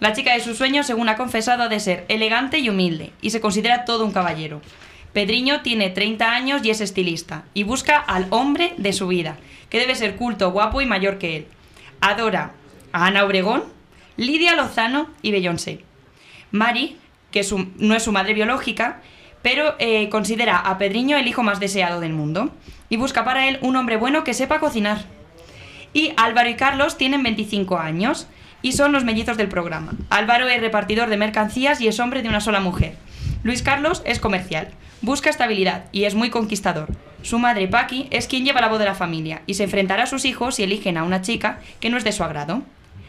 La 0.00 0.12
chica 0.12 0.32
de 0.34 0.40
sus 0.40 0.56
sueños, 0.58 0.86
según 0.86 1.08
ha 1.08 1.16
confesado, 1.16 1.62
ha 1.62 1.68
de 1.68 1.78
ser 1.78 2.04
elegante 2.08 2.58
y 2.58 2.68
humilde, 2.68 3.12
y 3.20 3.30
se 3.30 3.40
considera 3.40 3.84
todo 3.84 4.04
un 4.04 4.12
caballero. 4.12 4.60
Pedriño 5.12 5.62
tiene 5.62 5.90
30 5.90 6.32
años 6.32 6.64
y 6.64 6.70
es 6.70 6.80
estilista, 6.80 7.44
y 7.54 7.62
busca 7.62 7.98
al 7.98 8.26
hombre 8.30 8.74
de 8.78 8.92
su 8.92 9.06
vida, 9.06 9.36
que 9.68 9.78
debe 9.78 9.94
ser 9.94 10.16
culto, 10.16 10.50
guapo 10.50 10.80
y 10.80 10.86
mayor 10.86 11.18
que 11.18 11.36
él. 11.36 11.46
Adora 12.00 12.52
a 12.92 13.06
Ana 13.06 13.24
Obregón, 13.24 13.62
Lidia 14.16 14.56
Lozano 14.56 15.08
y 15.22 15.30
Beyoncé. 15.30 15.84
Mari, 16.50 16.96
que 17.30 17.46
no 17.78 17.94
es 17.94 18.02
su 18.02 18.10
madre 18.10 18.34
biológica, 18.34 19.00
pero 19.42 19.74
eh, 19.78 20.08
considera 20.08 20.58
a 20.58 20.78
Pedriño 20.78 21.16
el 21.16 21.26
hijo 21.26 21.42
más 21.42 21.60
deseado 21.60 22.00
del 22.00 22.12
mundo, 22.12 22.50
y 22.88 22.96
busca 22.96 23.24
para 23.24 23.48
él 23.48 23.58
un 23.62 23.76
hombre 23.76 23.96
bueno 23.96 24.22
que 24.22 24.34
sepa 24.34 24.60
cocinar. 24.60 25.04
Y 25.94 26.12
Álvaro 26.16 26.48
y 26.48 26.56
Carlos 26.56 26.96
tienen 26.98 27.22
25 27.22 27.78
años 27.78 28.26
y 28.62 28.72
son 28.72 28.92
los 28.92 29.04
mellizos 29.04 29.36
del 29.36 29.48
programa. 29.48 29.92
Álvaro 30.10 30.48
es 30.48 30.60
repartidor 30.60 31.08
de 31.08 31.16
mercancías 31.16 31.80
y 31.80 31.88
es 31.88 32.00
hombre 32.00 32.22
de 32.22 32.28
una 32.28 32.40
sola 32.40 32.60
mujer. 32.60 32.96
Luis 33.42 33.62
Carlos 33.62 34.02
es 34.04 34.20
comercial, 34.20 34.68
busca 35.00 35.30
estabilidad 35.30 35.86
y 35.90 36.04
es 36.04 36.14
muy 36.14 36.30
conquistador. 36.30 36.88
Su 37.22 37.38
madre 37.38 37.66
Paqui 37.68 38.08
es 38.10 38.26
quien 38.26 38.44
lleva 38.44 38.60
la 38.60 38.68
voz 38.68 38.78
de 38.78 38.84
la 38.84 38.94
familia 38.94 39.42
y 39.46 39.54
se 39.54 39.64
enfrentará 39.64 40.04
a 40.04 40.06
sus 40.06 40.24
hijos 40.24 40.56
si 40.56 40.62
eligen 40.62 40.96
a 40.96 41.04
una 41.04 41.22
chica 41.22 41.60
que 41.80 41.88
no 41.88 41.96
es 41.96 42.04
de 42.04 42.12
su 42.12 42.24
agrado. 42.24 42.62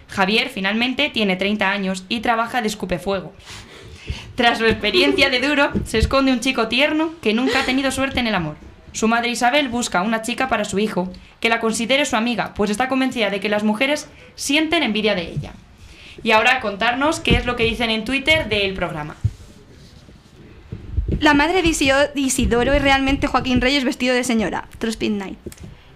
Javier 0.08 0.50
finalmente 0.50 1.10
tiene 1.10 1.36
30 1.36 1.70
años 1.70 2.06
y 2.10 2.20
trabaja 2.20 2.62
de 2.62 2.68
escupefuego. 2.68 3.34
Tras 4.36 4.58
su 4.58 4.66
experiencia 4.66 5.30
de 5.30 5.40
duro, 5.40 5.72
se 5.86 6.00
esconde 6.00 6.32
un 6.32 6.40
chico 6.40 6.68
tierno 6.68 7.12
que 7.22 7.34
nunca 7.34 7.60
ha 7.60 7.66
tenido 7.66 7.92
suerte 7.92 8.20
en 8.20 8.28
el 8.28 8.36
amor. 8.36 8.56
Su 8.92 9.08
madre 9.08 9.30
Isabel 9.30 9.70
busca 9.70 10.02
una 10.02 10.22
chica 10.22 10.50
para 10.50 10.66
su 10.66 10.80
hijo, 10.80 11.12
que 11.40 11.50
la 11.50 11.60
considere 11.60 12.06
su 12.06 12.16
amiga, 12.16 12.54
pues 12.56 12.72
está 12.72 12.88
convencida 12.88 13.30
de 13.30 13.40
que 13.40 13.50
las 13.50 13.64
mujeres 13.64 14.08
sienten 14.36 14.84
envidia 14.84 15.14
de 15.14 15.30
ella. 15.30 15.54
Y 16.24 16.32
ahora 16.32 16.62
contarnos 16.62 17.20
qué 17.20 17.36
es 17.36 17.46
lo 17.46 17.56
que 17.56 17.64
dicen 17.64 17.90
en 17.90 18.06
Twitter 18.06 18.50
del 18.50 18.74
programa. 18.74 19.16
La 21.20 21.34
madre 21.34 21.62
de 21.62 22.20
Isidoro 22.20 22.74
es 22.74 22.82
realmente 22.82 23.28
Joaquín 23.28 23.62
Reyes 23.62 23.84
vestido 23.84 24.16
de 24.16 24.24
señora. 24.24 24.68
Trospin 24.80 25.18
Night. 25.18 25.38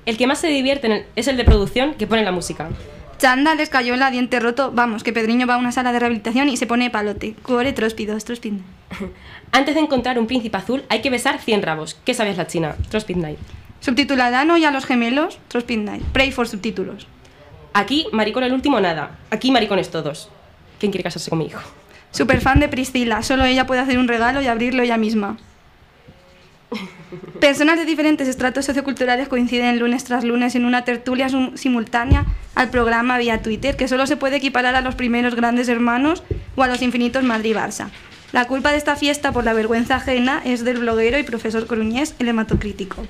El 0.05 0.17
que 0.17 0.27
más 0.27 0.39
se 0.39 0.47
divierte 0.47 1.05
es 1.15 1.27
el 1.27 1.37
de 1.37 1.43
producción 1.43 1.95
que 1.95 2.07
pone 2.07 2.23
la 2.23 2.31
música. 2.31 2.69
Chanda 3.17 3.55
les 3.55 3.69
cayó 3.69 3.95
la 3.95 4.11
diente 4.11 4.39
roto. 4.39 4.71
Vamos, 4.71 5.03
que 5.03 5.11
Pedriño 5.11 5.47
va 5.47 5.55
a 5.55 5.57
una 5.57 5.71
sala 5.71 5.91
de 5.91 5.99
rehabilitación 5.99 6.49
y 6.49 6.57
se 6.57 6.67
pone 6.67 6.91
palote. 6.91 7.33
Cuore 7.41 7.73
tróspidos, 7.73 8.25
Night. 8.29 8.61
Antes 9.51 9.75
de 9.75 9.81
encontrar 9.81 10.19
un 10.19 10.27
príncipe 10.27 10.57
azul 10.57 10.83
hay 10.89 11.01
que 11.01 11.09
besar 11.09 11.39
100 11.39 11.63
rabos. 11.63 11.97
¿Qué 12.05 12.13
sabes 12.13 12.37
la 12.37 12.45
china? 12.45 12.75
Trospid 12.89 13.17
Night. 13.17 13.39
Subtituladano 13.79 14.57
y 14.57 14.65
a 14.65 14.71
los 14.71 14.85
gemelos, 14.85 15.39
Trospin 15.47 15.85
Night. 15.85 16.03
Pray 16.13 16.31
for 16.31 16.47
subtítulos. 16.47 17.07
Aquí, 17.73 18.07
maricón 18.11 18.43
el 18.43 18.53
último, 18.53 18.79
nada. 18.79 19.17
Aquí, 19.31 19.51
maricones 19.51 19.89
todos. 19.89 20.29
¿Quién 20.79 20.91
quiere 20.91 21.03
casarse 21.03 21.29
con 21.29 21.39
mi 21.39 21.45
hijo? 21.45 21.61
Super 22.11 22.41
fan 22.41 22.59
de 22.59 22.67
Priscila. 22.67 23.23
Solo 23.23 23.45
ella 23.45 23.65
puede 23.65 23.81
hacer 23.81 23.97
un 23.97 24.07
regalo 24.07 24.41
y 24.41 24.47
abrirlo 24.47 24.83
ella 24.83 24.97
misma. 24.97 25.37
Personas 27.39 27.77
de 27.77 27.85
diferentes 27.85 28.27
estratos 28.27 28.65
socioculturales 28.65 29.27
coinciden 29.27 29.79
lunes 29.79 30.03
tras 30.03 30.23
lunes 30.23 30.55
en 30.55 30.65
una 30.65 30.83
tertulia 30.83 31.27
simultánea 31.55 32.25
al 32.55 32.69
programa 32.69 33.17
vía 33.17 33.41
Twitter, 33.41 33.75
que 33.75 33.87
solo 33.87 34.07
se 34.07 34.17
puede 34.17 34.37
equiparar 34.37 34.75
a 34.75 34.81
los 34.81 34.95
primeros 34.95 35.35
grandes 35.35 35.69
hermanos 35.69 36.23
o 36.55 36.63
a 36.63 36.67
los 36.67 36.81
infinitos 36.81 37.23
Madrid 37.23 37.51
y 37.51 37.53
Barça. 37.53 37.89
La 38.33 38.45
culpa 38.45 38.71
de 38.71 38.77
esta 38.77 38.95
fiesta 38.97 39.31
por 39.31 39.45
la 39.45 39.53
vergüenza 39.53 39.95
ajena 39.95 40.41
es 40.43 40.65
del 40.65 40.79
bloguero 40.79 41.17
y 41.17 41.23
profesor 41.23 41.65
coruñés, 41.65 42.13
el 42.19 42.27
hematocrítico. 42.27 43.05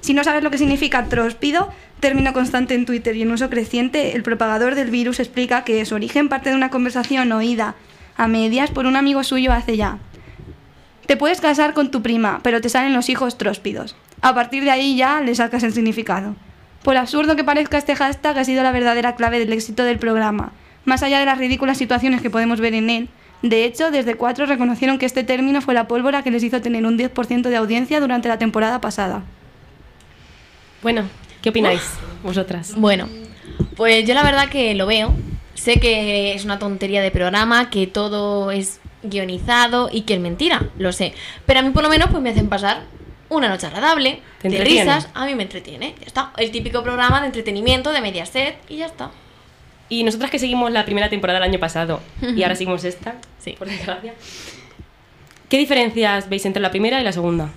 Si 0.00 0.12
no 0.12 0.24
sabes 0.24 0.42
lo 0.42 0.50
que 0.50 0.58
significa 0.58 1.04
tróspido, 1.04 1.72
término 2.00 2.32
constante 2.32 2.74
en 2.74 2.84
Twitter 2.84 3.16
y 3.16 3.22
en 3.22 3.30
uso 3.30 3.48
creciente, 3.48 4.16
el 4.16 4.22
propagador 4.22 4.74
del 4.74 4.90
virus 4.90 5.20
explica 5.20 5.64
que 5.64 5.84
su 5.84 5.94
origen 5.94 6.28
parte 6.28 6.50
de 6.50 6.56
una 6.56 6.70
conversación 6.70 7.30
oída 7.32 7.76
a 8.16 8.26
medias 8.28 8.70
por 8.70 8.86
un 8.86 8.96
amigo 8.96 9.22
suyo 9.22 9.52
hace 9.52 9.76
ya. 9.76 9.98
Te 11.06 11.16
puedes 11.16 11.40
casar 11.40 11.72
con 11.72 11.90
tu 11.90 12.02
prima, 12.02 12.40
pero 12.42 12.60
te 12.60 12.68
salen 12.68 12.92
los 12.92 13.08
hijos 13.08 13.38
tróspidos. 13.38 13.94
A 14.22 14.34
partir 14.34 14.64
de 14.64 14.72
ahí 14.72 14.96
ya 14.96 15.20
le 15.20 15.34
sacas 15.34 15.62
el 15.62 15.72
significado. 15.72 16.34
Por 16.82 16.96
absurdo 16.96 17.36
que 17.36 17.44
parezca 17.44 17.78
este 17.78 17.94
hashtag 17.94 18.38
ha 18.38 18.44
sido 18.44 18.62
la 18.62 18.72
verdadera 18.72 19.14
clave 19.14 19.38
del 19.38 19.52
éxito 19.52 19.84
del 19.84 19.98
programa. 19.98 20.52
Más 20.84 21.02
allá 21.02 21.18
de 21.20 21.26
las 21.26 21.38
ridículas 21.38 21.78
situaciones 21.78 22.22
que 22.22 22.30
podemos 22.30 22.60
ver 22.60 22.74
en 22.74 22.90
él, 22.90 23.08
De 23.42 23.64
hecho, 23.64 23.90
desde 23.90 24.14
Cuatro 24.14 24.46
reconocieron 24.46 24.98
que 24.98 25.04
este 25.06 25.22
término 25.22 25.60
fue 25.60 25.74
la 25.74 25.86
pólvora 25.86 26.22
que 26.22 26.30
les 26.30 26.42
hizo 26.42 26.62
tener 26.62 26.86
un 26.86 26.98
10% 26.98 27.42
de 27.42 27.56
audiencia 27.56 28.00
durante 28.00 28.28
la 28.28 28.38
temporada 28.38 28.80
pasada. 28.80 29.24
Bueno, 30.82 31.02
¿qué 31.42 31.50
opináis 31.50 31.82
vosotras? 32.22 32.74
Bueno, 32.76 33.08
pues 33.76 34.06
yo 34.06 34.14
la 34.14 34.22
verdad 34.22 34.48
que 34.48 34.74
lo 34.74 34.86
veo. 34.86 35.14
Sé 35.54 35.78
que 35.80 36.34
es 36.34 36.44
una 36.44 36.58
tontería 36.58 37.02
de 37.02 37.10
programa, 37.10 37.68
que 37.68 37.86
todo 37.86 38.50
es 38.50 38.80
guionizado 39.02 39.88
y 39.92 40.02
que 40.02 40.14
es 40.14 40.20
mentira, 40.20 40.62
lo 40.78 40.92
sé. 40.92 41.14
Pero 41.46 41.60
a 41.60 41.62
mí 41.62 41.70
por 41.70 41.82
lo 41.82 41.88
menos 41.88 42.08
pues 42.10 42.22
me 42.22 42.30
hacen 42.30 42.48
pasar 42.48 42.82
una 43.28 43.48
noche 43.48 43.66
agradable, 43.66 44.20
Te 44.40 44.48
de 44.48 44.56
entretiene. 44.56 44.84
risas, 44.84 45.08
a 45.14 45.26
mí 45.26 45.34
me 45.34 45.42
entretiene. 45.44 45.94
Ya 46.00 46.06
está, 46.06 46.32
el 46.36 46.50
típico 46.50 46.82
programa 46.82 47.20
de 47.20 47.26
entretenimiento 47.26 47.92
de 47.92 48.00
Mediaset 48.00 48.56
y 48.68 48.76
ya 48.78 48.86
está. 48.86 49.10
Y 49.88 50.02
nosotras 50.04 50.30
que 50.30 50.38
seguimos 50.38 50.70
la 50.72 50.84
primera 50.84 51.08
temporada 51.08 51.38
del 51.40 51.48
año 51.48 51.60
pasado 51.60 52.00
y 52.22 52.42
ahora 52.42 52.56
seguimos 52.56 52.84
esta, 52.84 53.16
Sí. 53.38 53.52
por 53.58 53.68
desgracia. 53.68 54.14
¿Qué 55.48 55.58
diferencias 55.58 56.28
veis 56.28 56.44
entre 56.44 56.60
la 56.60 56.70
primera 56.70 57.00
y 57.00 57.04
la 57.04 57.12
segunda? 57.12 57.50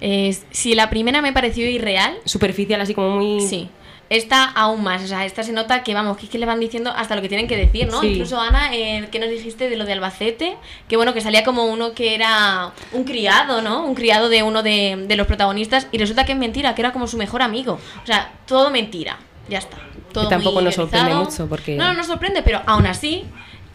Es- 0.00 0.44
si 0.50 0.74
la 0.74 0.90
primera 0.90 1.22
me 1.22 1.32
pareció 1.32 1.68
irreal, 1.68 2.16
Superficial, 2.24 2.80
así 2.80 2.92
como 2.94 3.10
muy... 3.10 3.40
Sí. 3.40 3.68
Esta 4.08 4.44
aún 4.44 4.84
más, 4.84 5.02
o 5.02 5.06
sea, 5.08 5.24
esta 5.24 5.42
se 5.42 5.52
nota 5.52 5.82
que 5.82 5.92
vamos, 5.92 6.16
que 6.16 6.26
es 6.26 6.30
que 6.30 6.38
le 6.38 6.46
van 6.46 6.60
diciendo 6.60 6.92
hasta 6.94 7.16
lo 7.16 7.22
que 7.22 7.28
tienen 7.28 7.48
que 7.48 7.56
decir, 7.56 7.88
¿no? 7.90 8.00
Sí. 8.00 8.12
Incluso 8.12 8.40
Ana, 8.40 8.72
eh, 8.72 9.08
que 9.10 9.18
nos 9.18 9.28
dijiste 9.28 9.68
de 9.68 9.76
lo 9.76 9.84
de 9.84 9.94
Albacete? 9.94 10.56
Que 10.88 10.96
bueno, 10.96 11.12
que 11.12 11.20
salía 11.20 11.42
como 11.42 11.64
uno 11.64 11.92
que 11.92 12.14
era 12.14 12.72
un 12.92 13.02
criado, 13.02 13.62
¿no? 13.62 13.84
Un 13.84 13.94
criado 13.96 14.28
de 14.28 14.44
uno 14.44 14.62
de, 14.62 15.04
de 15.08 15.16
los 15.16 15.26
protagonistas 15.26 15.88
y 15.90 15.98
resulta 15.98 16.24
que 16.24 16.32
es 16.32 16.38
mentira, 16.38 16.74
que 16.76 16.82
era 16.82 16.92
como 16.92 17.08
su 17.08 17.16
mejor 17.16 17.42
amigo. 17.42 17.80
O 18.02 18.06
sea, 18.06 18.32
todo 18.46 18.70
mentira, 18.70 19.18
ya 19.48 19.58
está. 19.58 19.76
Todo 20.12 20.24
Que 20.28 20.30
tampoco 20.36 20.54
muy 20.56 20.64
nos 20.64 20.76
sorprende 20.76 21.12
mucho, 21.14 21.48
porque- 21.48 21.74
No, 21.76 21.86
no 21.88 21.94
nos 21.94 22.06
sorprende, 22.06 22.42
pero 22.42 22.62
aún 22.66 22.86
así... 22.86 23.24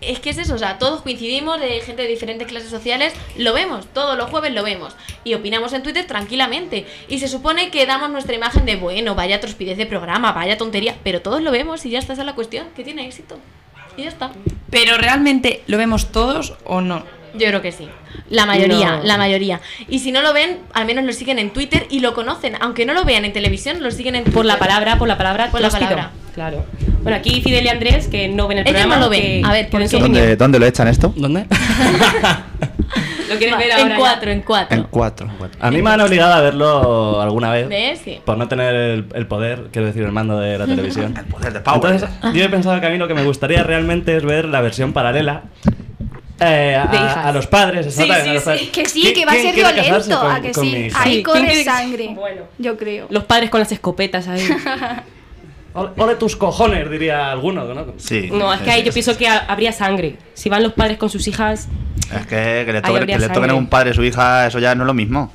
Es 0.02 0.20
que 0.20 0.32
es 0.32 0.38
eso, 0.40 0.56
o 0.56 0.58
sea, 0.58 0.80
todos 0.80 1.02
coincidimos 1.04 1.60
de 1.60 1.80
gente 1.82 2.02
de 2.02 2.08
diferentes 2.08 2.48
clases 2.48 2.72
sociales, 2.72 3.14
lo 3.38 3.54
vemos, 3.54 3.86
todos 3.94 4.18
los 4.18 4.32
jueves 4.32 4.52
lo 4.52 4.64
vemos 4.64 4.96
y 5.24 5.36
opinamos 5.36 5.74
en 5.74 5.84
Twitter 5.84 6.06
tranquilamente. 6.08 6.88
Y 7.08 7.20
se 7.20 7.28
supone 7.28 7.70
que 7.70 7.86
damos 7.86 8.10
nuestra 8.10 8.34
imagen 8.36 8.66
de, 8.66 8.78
bueno, 8.78 9.14
vaya 9.14 9.40
trospidez 9.40 9.78
de 9.78 9.86
programa, 9.86 10.32
vaya 10.32 10.58
tontería, 10.58 10.96
pero 11.04 11.22
todos 11.22 11.42
lo 11.44 11.52
vemos 11.52 11.86
y 11.86 11.92
ya 11.92 12.00
está, 12.00 12.14
esa 12.14 12.24
es 12.24 12.26
la 12.26 12.34
cuestión, 12.34 12.68
que 12.76 12.84
tiene 12.84 13.06
éxito. 13.06 13.38
Y 13.96 14.04
ya 14.04 14.10
está. 14.10 14.32
Pero 14.72 14.98
realmente, 14.98 15.62
¿lo 15.68 15.78
vemos 15.78 16.12
todos 16.12 16.56
o 16.64 16.82
no? 16.82 17.04
Yo 17.36 17.48
creo 17.48 17.62
que 17.62 17.72
sí. 17.72 17.88
La 18.30 18.46
mayoría, 18.46 18.98
No. 18.98 19.04
la 19.04 19.18
mayoría. 19.18 19.62
Y 19.88 20.00
si 20.00 20.12
no 20.12 20.22
lo 20.22 20.34
ven, 20.34 20.60
al 20.74 20.86
menos 20.86 21.06
lo 21.06 21.14
siguen 21.14 21.40
en 21.40 21.52
Twitter 21.52 21.86
y 21.90 22.00
lo 22.00 22.14
conocen. 22.14 22.58
Aunque 22.60 22.86
no 22.86 22.94
lo 22.94 23.06
vean 23.06 23.24
en 23.24 23.34
televisión, 23.34 23.82
lo 23.84 23.92
siguen 23.92 24.16
en 24.16 24.24
Por 24.24 24.46
la 24.46 24.56
Twitter. 24.56 24.68
palabra, 24.68 24.98
por 24.98 25.08
la 25.08 25.18
palabra, 25.18 25.52
Por 25.52 25.62
la 25.62 25.70
palabra. 25.70 26.12
Claro. 26.34 26.64
Bueno, 27.04 27.18
aquí 27.18 27.42
Fidel 27.42 27.66
y 27.66 27.68
Andrés, 27.70 28.08
que 28.08 28.28
no 28.30 28.48
ven 28.48 28.60
el 28.60 28.68
Ellos 28.68 28.80
programa. 28.82 28.96
no 28.96 29.02
lo 29.06 29.10
ven. 29.10 29.22
que 29.22 29.42
A 29.46 29.52
ver, 29.52 29.70
ponen 29.70 29.88
¿por 29.88 29.92
su 29.92 29.98
qué? 29.98 30.04
opinión. 30.04 30.22
¿Dónde, 30.24 30.36
¿Dónde 30.38 30.60
lo 30.60 30.66
echan 30.66 30.88
esto? 30.88 31.14
¿Dónde? 31.16 31.46
Lo 33.30 33.38
quieres 33.38 33.58
ver 33.58 33.68
En 33.68 33.78
ahora 33.80 33.90
ya. 33.90 33.96
cuatro, 33.98 34.32
en 34.32 34.42
cuatro. 34.42 34.78
En 34.78 34.84
cuatro. 34.90 35.30
A 35.62 35.72
mí 35.72 35.82
me 35.82 35.90
han 35.92 36.02
obligado 36.02 36.34
a 36.34 36.42
verlo 36.42 37.22
alguna 37.22 37.50
vez. 37.54 37.70
¿Ves? 37.70 38.02
Sí. 38.04 38.20
Por 38.26 38.38
no 38.38 38.50
tener 38.50 38.76
el, 38.76 39.06
el 39.14 39.26
poder, 39.26 39.70
quiero 39.72 39.88
decir, 39.88 40.04
el 40.04 40.12
mando 40.12 40.38
de 40.38 40.58
la 40.58 40.66
televisión. 40.66 41.14
El 41.18 41.26
poder 41.26 41.54
de 41.54 41.62
Power. 41.62 41.94
Entonces, 41.94 42.10
yo 42.34 42.44
he 42.44 42.50
pensado 42.50 42.82
que 42.82 42.88
a 42.88 42.90
mí 42.90 42.98
lo 42.98 43.08
que 43.08 43.14
me 43.14 43.24
gustaría 43.24 43.64
realmente 43.64 44.18
es 44.18 44.26
ver 44.26 44.44
la 44.46 44.60
versión 44.60 44.92
paralela. 44.92 45.44
eh, 46.42 46.76
a, 46.76 46.88
De 46.88 46.98
hijas. 46.98 47.18
a 47.26 47.32
los 47.32 47.48
padres, 47.48 47.86
Sí, 47.94 48.02
exactamente, 48.02 48.24
sí, 48.24 48.30
a 48.30 48.34
los 48.34 48.44
sí. 48.44 48.50
padres. 48.50 48.70
Que 48.72 48.86
sí, 48.90 49.02
¿Qui- 49.04 49.14
que 49.14 49.26
va 49.26 49.32
a 49.32 49.36
quién 49.36 49.46
ser 49.46 49.54
quiere 49.56 49.70
casarse 49.70 49.88
violento, 50.10 50.20
con- 50.20 50.32
a 50.36 50.42
que 50.42 50.52
con 50.52 50.66
mi 50.66 50.72
sí. 50.72 50.78
hija? 50.88 51.02
Ahí 51.04 51.16
Sí, 51.16 51.24
corre 51.24 51.38
¿quién 51.40 51.50
quiere- 51.52 51.64
sangre. 51.64 52.08
Bueno. 52.14 52.42
Yo 52.58 52.78
creo. 52.78 53.08
Los 53.10 53.24
padres 53.24 53.50
con 53.50 53.60
las 53.62 53.72
escopetas 53.72 54.28
ahí. 54.28 54.42
Ole, 55.74 56.16
tus 56.16 56.36
cojones, 56.36 56.90
diría 56.90 57.32
alguno, 57.32 57.64
¿no? 57.74 57.86
Sí. 57.98 58.30
No, 58.32 58.54
es 58.54 58.60
que 58.62 58.72
ahí 58.72 58.84
yo 58.84 58.92
pienso 58.92 59.18
que 59.18 59.28
ha- 59.28 59.46
habría 59.48 59.72
sangre. 59.72 60.18
Si 60.34 60.50
van 60.50 60.64
los 60.64 60.74
padres 60.74 60.98
con 60.98 61.10
sus 61.10 61.28
hijas, 61.28 61.68
Es 62.14 62.26
que, 62.28 62.64
que 62.66 62.72
le 62.74 62.78
habría 62.84 63.06
que 63.16 63.20
le 63.20 63.30
toquen 63.30 63.50
a 63.52 63.54
un 63.56 63.68
padre 63.68 63.92
a 63.92 63.94
su 63.94 64.04
hija, 64.04 64.48
eso 64.48 64.60
ya 64.60 64.76
no 64.76 64.84
es 64.84 64.88
lo 64.88 64.94
mismo. 64.94 65.32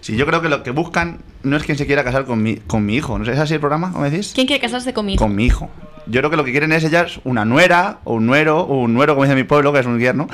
Sí, 0.00 0.16
yo 0.16 0.26
creo 0.26 0.40
que 0.42 0.48
lo 0.48 0.62
que 0.62 0.70
buscan 0.70 1.18
no 1.42 1.56
es 1.56 1.62
quien 1.64 1.76
se 1.78 1.86
quiera 1.86 2.04
casar 2.04 2.24
con 2.24 2.42
mi, 2.42 2.56
con 2.56 2.84
mi 2.86 2.94
hijo. 2.94 3.18
¿No 3.18 3.24
es 3.30 3.38
así 3.38 3.54
el 3.54 3.60
programa? 3.60 3.90
¿Cómo 3.92 4.04
decís? 4.04 4.32
¿Quién 4.34 4.46
quiere 4.46 4.60
casarse 4.60 4.92
conmigo? 4.92 5.18
Con 5.18 5.34
mi 5.34 5.46
hijo. 5.46 5.70
Yo 6.06 6.20
creo 6.20 6.30
que 6.30 6.36
lo 6.36 6.44
que 6.44 6.50
quieren 6.52 6.70
es 6.72 6.84
ellas 6.84 7.20
una 7.24 7.44
nuera 7.46 7.98
o 8.04 8.14
un 8.14 8.26
nuero 8.26 8.60
o 8.60 8.80
un 8.82 8.92
nuero, 8.94 9.14
como 9.14 9.24
dice 9.24 9.34
mi 9.34 9.44
pueblo, 9.44 9.72
que 9.72 9.78
es 9.80 9.86
un 9.86 9.98
yerno, 9.98 10.28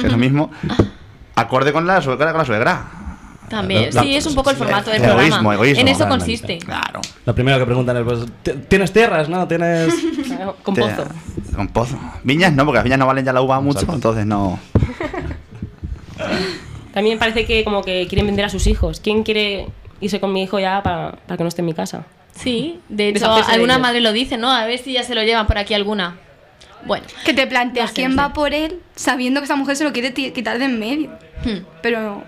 que 0.00 0.06
es 0.06 0.12
lo 0.12 0.18
mismo, 0.18 0.50
acorde 1.36 1.72
con 1.72 1.86
la 1.86 2.02
suegra 2.02 2.30
con 2.32 2.38
la 2.38 2.44
suegra. 2.44 2.84
También. 3.52 3.90
La- 3.94 4.02
Sí, 4.02 4.16
es 4.16 4.26
un 4.26 4.34
poco 4.34 4.50
el 4.50 4.56
formato 4.56 4.90
del 4.90 5.02
Egoísmo, 5.04 5.20
programa. 5.36 5.54
egoísmo, 5.54 5.80
en 5.82 5.88
eso 5.88 6.08
consiste. 6.08 6.58
Claro. 6.58 7.00
Lo 7.26 7.34
primero 7.34 7.58
que 7.58 7.66
preguntan 7.66 7.96
es, 7.98 8.04
pues, 8.04 8.20
"¿Ti- 8.42 8.52
¿tienes 8.68 8.92
tierras, 8.92 9.28
no? 9.28 9.46
¿Tienes...? 9.46 9.92
claro, 10.26 10.56
con 10.62 10.74
pozo. 10.74 11.04
Con 11.54 11.68
pozo. 11.68 11.98
Viñas 12.24 12.52
no, 12.54 12.64
porque 12.64 12.76
las 12.78 12.84
viñas 12.84 12.98
no 12.98 13.06
valen 13.06 13.24
ya 13.24 13.32
la 13.32 13.42
uva 13.42 13.60
mucho, 13.60 13.80
Exacto. 13.80 13.94
entonces 13.94 14.26
no. 14.26 14.58
También 16.94 17.18
parece 17.18 17.46
que 17.46 17.64
como 17.64 17.82
que 17.82 18.06
quieren 18.08 18.26
vender 18.26 18.44
a 18.44 18.48
sus 18.48 18.66
hijos. 18.66 19.00
¿Quién 19.00 19.22
quiere 19.22 19.68
irse 20.00 20.20
con 20.20 20.32
mi 20.32 20.42
hijo 20.42 20.58
ya 20.58 20.82
para, 20.82 21.12
para 21.26 21.36
que 21.36 21.44
no 21.44 21.48
esté 21.48 21.62
en 21.62 21.66
mi 21.66 21.74
casa? 21.74 22.04
Sí, 22.34 22.80
de 22.88 23.08
hecho, 23.08 23.20
Deshacerse 23.20 23.50
de 23.50 23.54
alguna 23.54 23.74
ellos. 23.74 23.82
madre 23.82 24.00
lo 24.00 24.12
dice, 24.12 24.36
¿no? 24.38 24.50
A 24.50 24.64
ver 24.66 24.78
si 24.78 24.92
ya 24.94 25.02
se 25.02 25.14
lo 25.14 25.22
llevan 25.22 25.46
por 25.46 25.58
aquí 25.58 25.74
alguna. 25.74 26.16
Bueno, 26.84 27.04
Que 27.24 27.32
te 27.32 27.46
planteas 27.46 27.84
No 27.84 27.88
sé, 27.90 27.94
quién 27.94 28.16
no 28.16 28.22
va 28.22 28.28
sé. 28.28 28.34
por 28.34 28.54
él 28.54 28.80
sabiendo 28.96 29.40
que 29.40 29.44
esa 29.44 29.54
mujer 29.56 29.76
se 29.76 29.84
lo 29.84 29.92
quiere 29.92 30.12
quitar 30.12 30.58
de 30.58 30.64
en 30.64 30.80
medio. 30.80 31.10
hmm, 31.44 31.64
Pero 31.82 32.24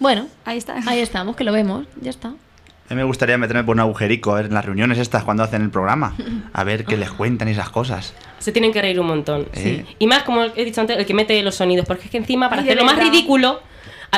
bueno, 0.00 0.26
ahí 0.44 0.58
está. 0.58 0.76
ahí 0.86 1.00
estamos, 1.00 1.36
que 1.36 1.44
lo 1.44 1.52
vemos, 1.52 1.86
ya 2.00 2.10
está. 2.10 2.28
A 2.28 2.94
mí 2.94 2.96
me 2.96 3.04
gustaría 3.04 3.36
meterme 3.36 3.64
por 3.64 3.74
un 3.74 3.80
agujerico, 3.80 4.32
a 4.32 4.36
ver, 4.36 4.46
en 4.46 4.54
las 4.54 4.64
reuniones 4.64 4.98
estas 4.98 5.24
cuando 5.24 5.42
hacen 5.42 5.62
el 5.62 5.70
programa, 5.70 6.14
a 6.52 6.64
ver 6.64 6.84
qué 6.84 6.96
les 6.96 7.10
cuentan 7.10 7.48
y 7.48 7.52
esas 7.52 7.70
cosas. 7.70 8.14
Se 8.38 8.52
tienen 8.52 8.72
que 8.72 8.80
reír 8.80 9.00
un 9.00 9.08
montón. 9.08 9.48
Sí. 9.52 9.84
Y 9.98 10.06
más, 10.06 10.22
como 10.22 10.44
he 10.44 10.64
dicho 10.64 10.80
antes, 10.80 10.96
el 10.96 11.04
que 11.04 11.14
mete 11.14 11.42
los 11.42 11.56
sonidos. 11.56 11.86
Porque 11.86 12.04
es 12.04 12.10
que 12.10 12.18
encima, 12.18 12.48
para 12.48 12.62
Ay, 12.62 12.68
hacerlo 12.68 12.84
más 12.84 12.96
ridículo, 12.98 13.60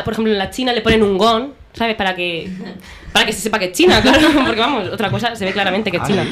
por 0.04 0.12
ejemplo, 0.12 0.32
en 0.32 0.38
la 0.38 0.50
China 0.50 0.72
le 0.72 0.82
ponen 0.82 1.02
un 1.02 1.16
gong, 1.16 1.50
¿sabes? 1.72 1.96
Para 1.96 2.14
que 2.14 2.50
para 3.18 3.26
que 3.26 3.32
se 3.32 3.40
sepa 3.40 3.58
que 3.58 3.66
es 3.66 3.72
China, 3.72 4.00
claro. 4.02 4.18
Porque 4.46 4.60
vamos, 4.60 4.88
otra 4.88 5.10
cosa 5.10 5.34
se 5.36 5.44
ve 5.44 5.52
claramente 5.52 5.90
que 5.90 5.96
es 5.98 6.02
China. 6.04 6.24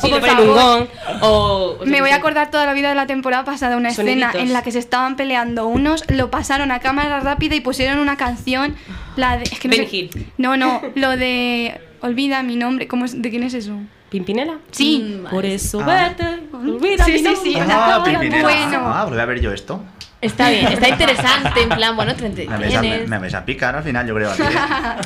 Sí, 0.00 0.08
por 0.10 0.20
ponen 0.20 0.36
un 0.38 0.54
favor. 0.54 0.54
gong 0.78 0.86
o... 1.22 1.76
o 1.80 1.86
Me 1.86 2.00
voy 2.00 2.10
a 2.10 2.16
acordar 2.16 2.50
toda 2.50 2.66
la 2.66 2.72
vida 2.72 2.88
de 2.90 2.94
la 2.94 3.06
temporada 3.06 3.44
pasada, 3.44 3.76
una 3.76 3.88
escena 3.90 4.10
Soniditos. 4.30 4.40
en 4.40 4.52
la 4.52 4.62
que 4.62 4.72
se 4.72 4.78
estaban 4.78 5.16
peleando 5.16 5.66
unos, 5.66 6.04
lo 6.10 6.30
pasaron 6.30 6.70
a 6.70 6.80
cámara 6.80 7.20
rápida 7.20 7.54
y 7.54 7.60
pusieron 7.60 7.98
una 7.98 8.16
canción, 8.16 8.76
la 9.16 9.36
de... 9.36 9.44
Es 9.44 9.58
que 9.60 9.68
no, 9.68 9.72
Benny 9.76 9.86
sé- 9.88 9.96
Hill. 9.96 10.32
no, 10.38 10.56
no, 10.56 10.80
lo 10.94 11.16
de... 11.16 11.80
Olvida 12.00 12.42
mi 12.42 12.56
nombre, 12.56 12.86
¿cómo 12.86 13.06
es- 13.06 13.20
¿de 13.22 13.30
quién 13.30 13.42
es 13.44 13.54
eso? 13.54 13.78
¿Pimpinela? 14.10 14.58
Sí. 14.70 15.20
Mm, 15.22 15.30
Por 15.30 15.46
eso 15.46 15.80
Ah. 15.80 16.08
vete, 16.10 16.24
olvida 16.52 17.04
Sí, 17.04 17.12
mi 17.12 17.18
sí, 17.18 17.24
nombre. 17.24 17.42
sí, 17.42 17.56
o 17.56 17.62
Ah, 17.68 18.02
Pimpinela. 18.04 18.42
bueno. 18.42 18.82
Ah, 18.84 19.06
voy 19.08 19.18
a 19.18 19.24
ver 19.24 19.40
yo 19.40 19.52
esto. 19.52 19.82
Está 20.20 20.48
bien, 20.50 20.66
está 20.68 20.88
interesante, 20.88 21.62
en 21.62 21.68
plan, 21.70 21.96
bueno, 21.96 22.14
te 22.14 22.22
Me 22.28 22.28
vais, 22.28 22.48
a, 22.50 22.54
entretienes. 22.54 23.08
me 23.08 23.18
vais 23.18 23.34
a 23.34 23.44
picar 23.44 23.74
al 23.76 23.82
final, 23.82 24.06
yo 24.06 24.14
creo. 24.14 24.30
que- 24.36 24.42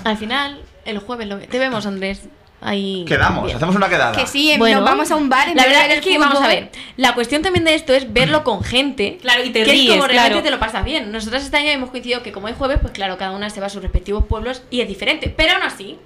Al 0.09 0.17
final, 0.17 0.61
el 0.89 0.99
jueves 0.99 1.29
lo 1.29 1.39
ve- 1.39 1.47
Te 1.47 1.59
vemos, 1.59 1.87
Andrés. 1.87 2.23
Ahí. 2.61 3.05
Quedamos, 3.07 3.45
Bien. 3.45 3.57
hacemos 3.57 3.77
una 3.77 3.89
quedada. 3.89 4.17
Que 4.17 4.27
sí, 4.27 4.53
Bueno, 4.59 4.81
nos 4.81 4.85
vamos 4.91 5.11
a 5.13 5.15
un 5.17 5.29
bar 5.29 5.49
en 5.49 5.57
La 5.57 5.65
verdad 5.65 5.83
ver 5.87 5.99
es 5.99 6.05
que, 6.05 6.19
vamos 6.19 6.35
a 6.35 6.39
fútbol. 6.39 6.49
ver, 6.51 6.71
la 6.97 7.15
cuestión 7.15 7.41
también 7.41 7.65
de 7.65 7.75
esto 7.77 7.93
es 7.95 8.13
verlo 8.13 8.43
con 8.43 8.65
gente. 8.65 9.19
Claro, 9.23 9.45
y 9.45 9.51
te 9.51 9.63
que 9.63 9.63
es 9.63 9.69
ríes, 9.69 9.91
como 9.95 10.09
realmente 10.09 10.31
claro. 10.31 10.43
te 10.43 10.51
lo 10.51 10.59
pasas 10.59 10.85
bien. 10.85 11.13
Nosotros 11.13 11.45
este 11.45 11.57
año 11.57 11.69
hemos 11.71 11.91
coincidido 11.91 12.25
que 12.25 12.33
como 12.33 12.49
hay 12.49 12.55
jueves, 12.59 12.79
pues 12.83 12.93
claro, 12.93 13.17
cada 13.17 13.31
una 13.31 13.49
se 13.51 13.61
va 13.61 13.67
a 13.67 13.71
sus 13.71 13.81
respectivos 13.81 14.25
pueblos 14.25 14.63
y 14.71 14.81
es 14.81 14.89
diferente. 14.89 15.33
Pero 15.35 15.55
aún 15.55 15.63
así, 15.63 15.99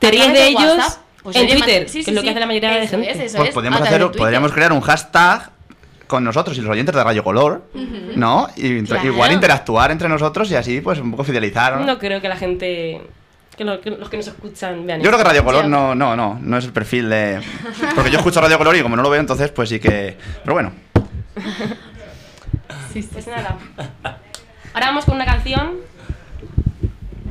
Te 0.00 0.08
a 0.08 0.10
ríes 0.10 0.32
de 0.32 0.48
ellos 0.48 0.60
WhatsApp, 0.76 0.98
pues, 1.22 1.36
en 1.36 1.48
Twitter, 1.48 1.80
man- 1.82 1.88
sí, 1.88 1.98
que 1.98 2.04
sí, 2.04 2.10
es 2.10 2.14
lo 2.16 2.20
que 2.22 2.26
sí, 2.26 2.30
hace 2.30 2.40
la 2.40 2.46
mayoría 2.46 2.70
de 2.70 2.82
eso 2.82 2.90
gente. 2.96 3.10
es, 3.12 3.20
eso 3.20 3.36
Pues 3.36 3.48
es, 3.50 3.54
podríamos, 3.54 3.80
hacer, 3.80 4.10
podríamos 4.10 4.50
crear 4.52 4.72
un 4.72 4.80
hashtag 4.80 5.50
con 6.08 6.24
nosotros 6.24 6.58
y 6.58 6.62
los 6.62 6.70
oyentes 6.70 6.94
de 6.96 7.04
Radio 7.04 7.22
Color, 7.22 7.62
¿no? 8.16 8.48
Y 8.56 8.82
Claro. 8.82 9.06
igual 9.06 9.30
interactuar 9.30 9.92
entre 9.92 10.08
nosotros 10.08 10.50
y 10.50 10.56
así, 10.56 10.80
pues 10.80 10.98
un 10.98 11.12
poco 11.12 11.22
fidelizar. 11.22 11.78
¿no? 11.78 11.86
No 11.86 11.98
creo 12.00 12.20
que 12.20 12.28
la 12.28 12.36
gente... 12.36 13.02
Que, 13.56 13.64
lo- 13.64 13.80
que 13.80 13.90
los 13.90 14.08
que 14.10 14.16
nos 14.18 14.26
escuchan 14.26 14.86
vean 14.86 15.00
Yo 15.00 15.06
creo 15.08 15.18
que. 15.18 15.24
Radio 15.24 15.44
Color 15.44 15.64
Sí, 15.64 15.70
no, 15.70 15.94
no, 15.94 16.14
no, 16.14 16.38
no 16.42 16.58
es 16.58 16.64
el 16.66 16.72
perfil 16.72 17.08
de. 17.08 17.40
Porque 17.94 18.10
yo 18.10 18.18
escucho 18.18 18.40
Radio 18.40 18.58
Color 18.58 18.76
y 18.76 18.82
como 18.82 18.96
no 18.96 19.02
lo 19.02 19.08
veo, 19.10 19.20
entonces 19.20 19.50
pues 19.50 19.68
sí 19.70 19.80
que. 19.80 20.16
Pero 20.42 20.52
bueno, 20.54 20.72
Pues 22.92 23.26
nada. 23.26 23.56
Ahora 24.72 24.86
vamos 24.86 25.04
con 25.04 25.14
una 25.16 25.24
canción. 25.26 25.72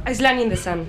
Island 0.09 0.39
in 0.41 0.49
the 0.49 0.57
Sun. 0.57 0.85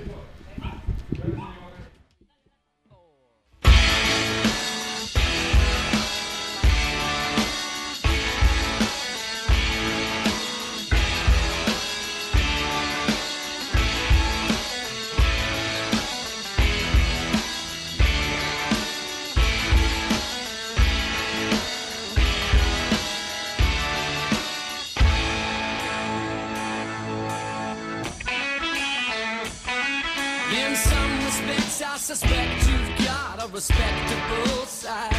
Respects, 31.79 31.83
I 31.83 32.15
suspect 32.15 32.69
you've 32.69 33.07
got 33.07 33.45
a 33.45 33.49
respectable 33.53 34.67
side. 34.67 35.13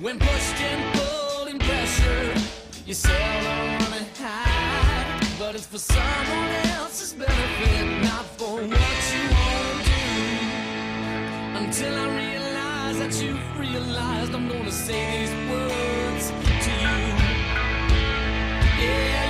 When 0.00 0.18
pushed 0.18 0.60
and 0.60 0.94
pulled 0.94 1.48
and 1.48 1.60
pressured, 1.60 2.42
you 2.86 2.94
seldom 2.94 3.78
wanna 3.78 4.06
hide. 4.18 5.20
but 5.38 5.54
it's 5.54 5.66
for 5.66 5.78
someone 5.78 6.50
else's 6.78 7.12
benefit, 7.12 8.02
not 8.02 8.24
for 8.36 8.56
what 8.56 9.00
you 9.12 9.24
want 9.30 9.84
to 9.84 10.00
do. 10.10 11.64
Until 11.64 11.94
I 11.94 12.06
realize 12.16 12.98
that 12.98 13.22
you've 13.22 13.58
realized 13.58 14.34
I'm 14.34 14.48
gonna 14.48 14.72
say 14.72 15.26
these 15.26 15.34
words 15.50 16.32
to 16.64 16.70
you. 16.84 16.96
Yeah, 18.80 19.27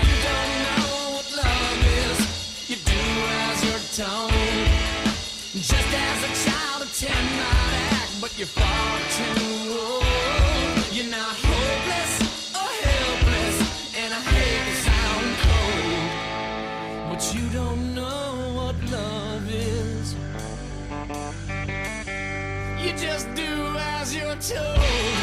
you're 8.39 8.47
far 8.47 8.99
too 9.19 9.43
old. 9.73 10.05
You're 10.93 11.11
not 11.11 11.35
hopeless 11.43 12.55
or 12.55 12.71
helpless, 12.87 13.57
and 13.97 14.15
I 14.15 14.21
hate 14.31 14.65
to 14.69 14.75
sound 14.87 15.29
cold, 15.43 17.11
but 17.11 17.23
you 17.35 17.49
don't 17.49 17.95
know 17.97 18.53
what 18.55 18.77
love 18.93 19.51
is. 19.51 20.15
You 22.81 22.93
just 22.97 23.27
do 23.35 23.77
as 23.77 24.15
you're 24.15 24.37
told. 24.37 25.18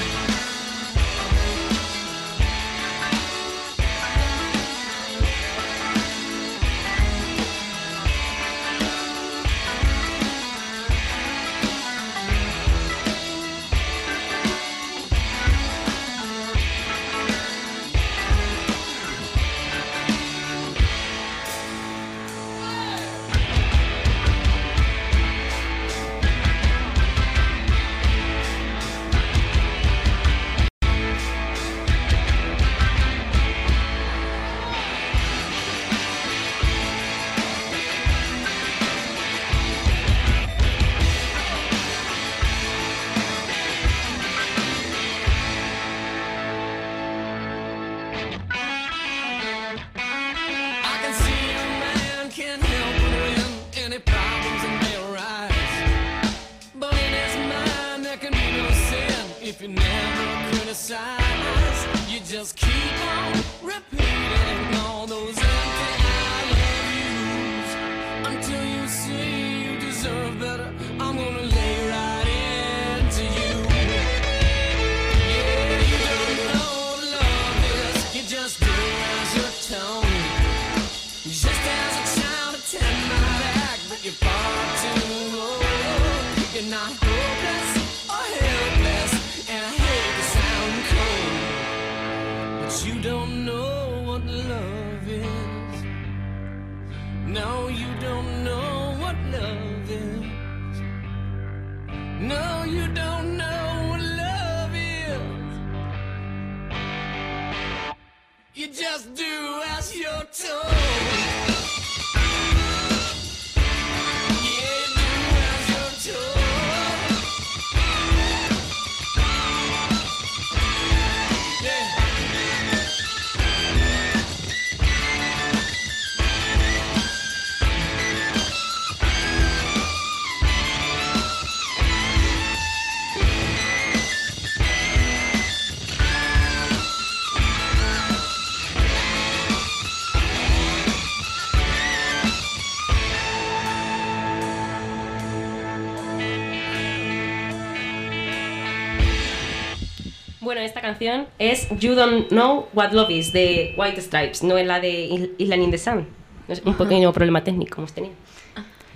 Esta 150.76 150.90
canción 150.90 151.28
es 151.40 151.70
You 151.80 151.96
Don't 151.96 152.28
Know 152.28 152.68
What 152.74 152.92
Love 152.92 153.10
Is 153.10 153.32
de 153.32 153.74
White 153.78 154.02
Stripes, 154.02 154.44
no 154.44 154.58
es 154.58 154.68
la 154.68 154.82
de 154.82 155.30
Island 155.38 155.64
in 155.64 155.72
the 155.72 155.78
Sun. 155.78 156.06
Es 156.50 156.62
un 156.66 156.74
pequeño 156.74 157.14
problema 157.14 157.42
técnico 157.46 157.78
hemos 157.78 157.94
tenido. 157.94 158.14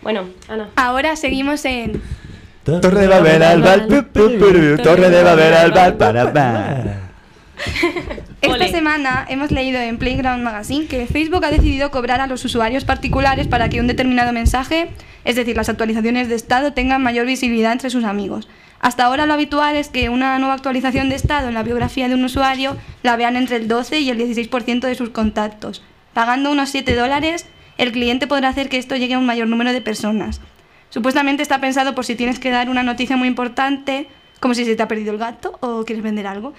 Bueno, 0.02 0.26
Ana. 0.50 0.72
Ahora 0.76 1.16
seguimos 1.16 1.64
en 1.64 2.02
Torre 2.66 3.00
de 3.00 3.08
Babel 3.08 3.42
al 3.44 3.88
pu, 3.88 4.04
Torre 4.84 5.10
de 5.10 5.24
Babel 5.24 5.54
al 5.54 5.96
para, 5.96 6.34
para. 6.34 7.12
Esta 8.42 8.56
Ole. 8.56 8.70
semana 8.70 9.26
hemos 9.30 9.50
leído 9.52 9.80
en 9.80 9.98
Playground 9.98 10.44
Magazine 10.44 10.86
que 10.86 11.08
Facebook 11.08 11.46
ha 11.46 11.52
decidido 11.52 11.92
cobrar 11.92 12.20
a 12.20 12.28
los 12.28 12.44
usuarios 12.44 12.84
particulares 12.84 13.48
para 13.48 13.70
que 13.70 13.80
un 13.80 13.88
determinado 13.88 14.34
mensaje, 14.34 14.90
es 15.24 15.38
decir, 15.38 15.56
las 15.56 15.70
actualizaciones 15.70 16.28
de 16.28 16.36
estado, 16.36 16.74
tengan 16.74 17.02
mayor 17.02 17.26
visibilidad 17.26 17.72
entre 17.72 17.90
sus 17.90 18.04
amigos. 18.04 18.50
Hasta 18.80 19.06
ahora 19.06 19.26
lo 19.26 19.34
habitual 19.34 19.76
es 19.76 19.90
que 19.90 20.10
una 20.10 20.40
nueva 20.40 20.54
actualización 20.54 21.10
de 21.10 21.16
estado 21.16 21.50
en 21.50 21.54
la 21.54 21.64
biografía 21.64 22.08
de 22.08 22.16
un 22.16 22.24
usuario 22.24 22.78
la 23.04 23.18
vean 23.18 23.36
entre 23.36 23.58
el 23.58 23.68
12 23.68 24.00
y 24.00 24.10
el 24.10 24.18
16% 24.18 24.80
de 24.80 24.96
sus 24.96 25.10
contactos. 25.10 25.84
Pagando 26.14 26.52
unos 26.52 26.70
7 26.70 26.96
dólares, 26.96 27.46
el 27.78 27.92
cliente 27.92 28.28
podrá 28.28 28.50
hacer 28.50 28.70
que 28.70 28.78
esto 28.78 28.96
llegue 28.96 29.16
a 29.16 29.20
un 29.20 29.26
mayor 29.26 29.48
número 29.48 29.74
de 29.74 29.82
personas. 29.82 30.42
Supuestamente 30.90 31.44
está 31.44 31.60
pensado 31.60 31.94
por 31.94 32.06
si 32.06 32.16
tienes 32.16 32.40
que 32.40 32.50
dar 32.52 32.70
una 32.70 32.84
noticia 32.84 33.18
muy 33.18 33.28
importante, 33.28 34.08
como 34.40 34.54
si 34.54 34.66
se 34.66 34.76
te 34.76 34.84
ha 34.84 34.88
perdido 34.88 35.12
el 35.12 35.18
gato 35.18 35.58
o 35.62 35.84
quieres 35.84 36.04
vender 36.04 36.26
algo. 36.26 36.54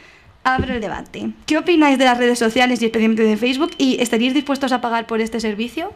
Abro 0.45 0.73
el 0.73 0.81
debate. 0.81 1.31
¿Qué 1.47 1.59
opináis 1.59 1.99
de 1.99 2.05
las 2.05 2.16
redes 2.16 2.39
sociales 2.39 2.81
y 2.81 2.87
especialmente 2.87 3.23
de 3.23 3.37
Facebook? 3.37 3.73
¿Y 3.77 4.01
estaríais 4.01 4.33
dispuestos 4.33 4.73
a 4.73 4.81
pagar 4.81 5.07
por 5.07 5.21
este 5.21 5.41
servicio? 5.41 5.93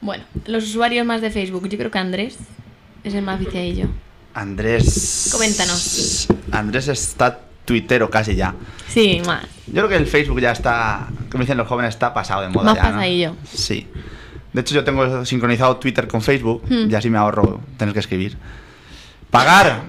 Bueno, 0.00 0.24
los 0.46 0.64
usuarios 0.64 1.06
más 1.06 1.20
de 1.20 1.30
Facebook, 1.30 1.68
yo 1.68 1.78
creo 1.78 1.90
que 1.90 1.98
Andrés 1.98 2.38
es 3.04 3.14
el 3.14 3.22
más 3.22 3.38
viciadillo. 3.38 3.88
Andrés. 4.34 5.28
Coméntanos. 5.32 6.28
Andrés 6.52 6.88
está 6.88 7.40
tuitero 7.64 8.10
casi 8.10 8.34
ya. 8.36 8.54
Sí, 8.88 9.20
más. 9.26 9.44
Yo 9.66 9.72
creo 9.74 9.88
que 9.88 9.96
el 9.96 10.06
Facebook 10.06 10.40
ya 10.40 10.52
está, 10.52 11.06
como 11.30 11.42
dicen 11.42 11.56
los 11.56 11.68
jóvenes, 11.68 11.90
está 11.94 12.12
pasado 12.14 12.42
de 12.42 12.48
moda 12.48 12.66
Más 12.66 12.76
ya, 12.76 12.82
¿no? 12.82 12.88
pasadillo. 12.96 13.36
Sí. 13.52 13.86
De 14.52 14.60
hecho, 14.62 14.74
yo 14.74 14.82
tengo 14.84 15.24
sincronizado 15.24 15.76
Twitter 15.76 16.08
con 16.08 16.22
Facebook 16.22 16.62
Hmm. 16.68 16.90
y 16.90 16.94
así 16.94 17.08
me 17.10 17.18
ahorro 17.18 17.60
tener 17.76 17.92
que 17.94 18.00
escribir. 18.00 18.36
Pagar. 19.30 19.82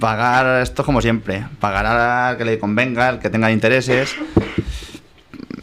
Pagar 0.00 0.62
esto 0.62 0.84
como 0.84 1.00
siempre. 1.00 1.46
Pagar 1.60 1.86
al 1.86 2.36
que 2.38 2.44
le 2.44 2.58
convenga, 2.58 3.08
al 3.08 3.18
que 3.20 3.30
tenga 3.30 3.50
intereses. 3.52 4.16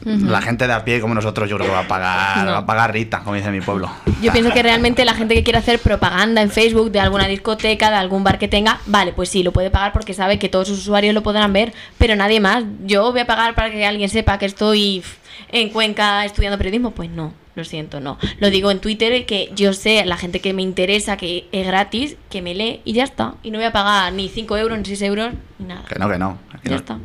La 0.08 0.42
gente 0.42 0.68
de 0.68 0.74
a 0.74 0.86
pie 0.86 1.02
como 1.02 1.14
nosotros 1.14 1.50
yo 1.50 1.58
creo 1.58 1.68
que 1.70 1.74
va 1.76 1.82
a 1.82 1.88
pagar, 1.88 2.46
No. 2.46 2.52
va 2.52 2.58
a 2.60 2.66
pagar 2.66 2.94
Rita, 2.94 3.20
como 3.20 3.36
dice 3.36 3.52
mi 3.52 3.62
pueblo. 3.62 3.92
Yo 4.22 4.32
pienso 4.32 4.52
que 4.52 4.64
realmente 4.64 5.04
la 5.06 5.14
gente 5.14 5.34
que 5.36 5.44
quiere 5.44 5.60
hacer 5.60 5.80
propaganda 5.80 6.42
en 6.42 6.50
Facebook 6.50 6.92
de 6.92 7.00
alguna 7.00 7.28
discoteca, 7.28 7.90
de 7.90 7.98
algún 7.98 8.24
bar 8.24 8.40
que 8.40 8.48
tenga, 8.48 8.80
vale, 8.86 9.12
pues 9.14 9.30
sí, 9.30 9.44
lo 9.44 9.52
puede 9.52 9.70
pagar 9.70 9.92
porque 9.94 10.14
sabe 10.14 10.40
que 10.40 10.50
todos 10.50 10.68
sus 10.68 10.80
usuarios 10.80 11.14
lo 11.14 11.24
podrán 11.24 11.52
ver, 11.54 11.74
pero 11.98 12.16
nadie 12.16 12.40
más. 12.40 12.64
Yo 12.86 13.12
voy 13.12 13.22
a 13.22 13.28
pagar 13.28 13.54
para 13.56 13.70
que 13.72 13.86
alguien 13.86 14.10
sepa 14.10 14.38
que 14.38 14.46
estoy 14.46 15.04
en 15.50 15.70
Cuenca 15.70 16.24
estudiando 16.26 16.58
periodismo, 16.58 16.92
pues 16.92 17.10
no, 17.10 17.34
lo 17.56 17.64
siento, 17.64 18.00
no. 18.00 18.18
Lo 18.40 18.50
digo 18.50 18.72
en 18.72 18.80
Twitter 18.80 19.26
que 19.26 19.52
yo 19.56 19.74
sé, 19.74 20.04
la 20.06 20.18
gente 20.18 20.40
que 20.42 20.54
me 20.54 20.62
interesa, 20.62 21.18
que 21.18 21.48
es 21.52 21.68
gratis, 21.68 22.16
que 22.30 22.42
me 22.42 22.56
lee 22.56 22.82
y 22.86 22.94
ya 22.94 23.04
está. 23.04 23.36
Y 23.44 23.52
no 23.52 23.58
voy 23.58 23.66
a 23.68 23.72
pagar 23.72 24.14
ni 24.14 24.30
5 24.30 24.58
euros, 24.58 24.78
ni 24.78 24.86
6 24.86 25.02
euros, 25.04 25.34
ni 25.60 25.66
nada. 25.68 25.84
Que 25.88 26.00
no, 26.00 26.10
que 26.10 26.18
no. 26.18 26.38
Ya 26.64 26.72
no. 26.72 26.76
está. 26.78 26.98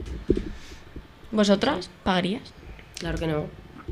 ¿Vosotras 1.30 1.90
pagarías? 2.04 2.42
Claro 3.02 3.18
que 3.18 3.26
no. 3.26 3.46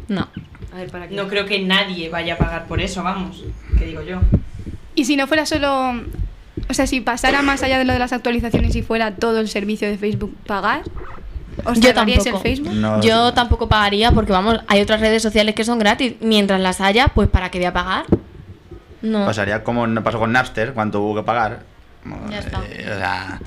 No. 0.07 0.29
A 0.73 0.77
ver, 0.77 0.89
¿para 0.89 1.09
qué? 1.09 1.17
No 1.17 1.27
creo 1.27 1.47
que 1.47 1.59
nadie 1.59 2.09
vaya 2.09 2.35
a 2.35 2.39
pagar 2.39 2.67
por 2.67 2.81
eso, 2.81 3.03
vamos. 3.03 3.43
¿Qué 3.77 3.87
digo 3.87 4.03
yo? 4.03 4.21
Y 4.95 5.05
si 5.05 5.17
no 5.17 5.27
fuera 5.27 5.47
solo. 5.47 6.01
O 6.69 6.75
sea, 6.75 6.87
si 6.87 7.01
pasara 7.01 7.43
más 7.43 7.65
allá 7.65 7.77
de 7.79 7.85
lo 7.85 7.93
de 7.93 7.99
las 7.99 8.13
actualizaciones 8.13 8.77
y 8.77 8.83
fuera 8.83 9.17
todo 9.17 9.41
el 9.41 9.49
servicio 9.49 9.89
de 9.89 9.99
Facebook 9.99 10.37
pagar, 10.47 10.83
¿os 11.65 11.81
Yo 11.81 11.93
tampoco. 11.93 12.29
el 12.29 12.37
Facebook? 12.39 12.73
No, 12.73 13.01
Yo 13.01 13.35
tampoco 13.35 13.69
pagaría 13.69 14.13
porque, 14.13 14.31
vamos, 14.31 14.61
hay 14.69 14.81
otras 14.81 15.01
redes 15.01 15.23
sociales 15.23 15.57
que 15.57 15.65
son 15.65 15.81
gratis. 15.81 16.15
Mientras 16.21 16.61
las 16.61 16.81
haya, 16.81 17.09
pues 17.09 17.29
¿para 17.29 17.51
qué 17.51 17.59
voy 17.59 17.67
a 17.67 17.73
pagar? 17.73 18.05
No. 19.03 19.27
Pasaría 19.27 19.65
como 19.65 19.89
no 19.89 20.05
pasó 20.05 20.21
con 20.21 20.31
Napster 20.31 20.73
cuando 20.73 21.01
hubo 21.01 21.17
que 21.17 21.23
pagar. 21.25 21.65
Ya 22.31 22.39
está. 22.39 22.61
Eh, 22.69 22.89
o 22.95 22.97
sea, 22.99 23.41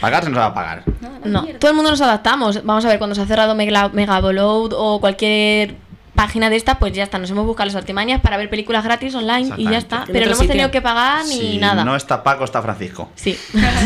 pagar 0.00 0.24
se 0.24 0.30
nos 0.30 0.38
va 0.38 0.46
a 0.46 0.54
pagar. 0.54 0.82
No, 1.24 1.46
todo 1.58 1.70
el 1.70 1.76
mundo 1.76 1.90
nos 1.90 2.00
adaptamos. 2.00 2.64
Vamos 2.64 2.84
a 2.84 2.88
ver, 2.88 2.98
cuando 2.98 3.14
se 3.14 3.22
ha 3.22 3.26
cerrado 3.26 3.54
Mega, 3.54 3.88
Megabload 3.88 4.72
o 4.74 5.00
cualquier 5.00 5.76
página 6.14 6.48
de 6.48 6.56
esta, 6.56 6.78
pues 6.78 6.92
ya 6.92 7.02
está, 7.02 7.18
nos 7.18 7.30
hemos 7.30 7.44
buscado 7.44 7.66
las 7.66 7.74
artimañas 7.76 8.20
para 8.20 8.36
ver 8.36 8.48
películas 8.48 8.84
gratis 8.84 9.14
online 9.14 9.52
y 9.56 9.64
ya 9.64 9.78
está. 9.78 10.04
Pero 10.06 10.26
no 10.26 10.32
hemos 10.32 10.46
tenido 10.46 10.70
que 10.70 10.80
pagar 10.80 11.24
ni 11.26 11.38
Si 11.38 11.58
nada. 11.58 11.84
no 11.84 11.96
está 11.96 12.22
Paco, 12.22 12.44
está 12.44 12.62
Francisco. 12.62 13.10
Sí, 13.14 13.34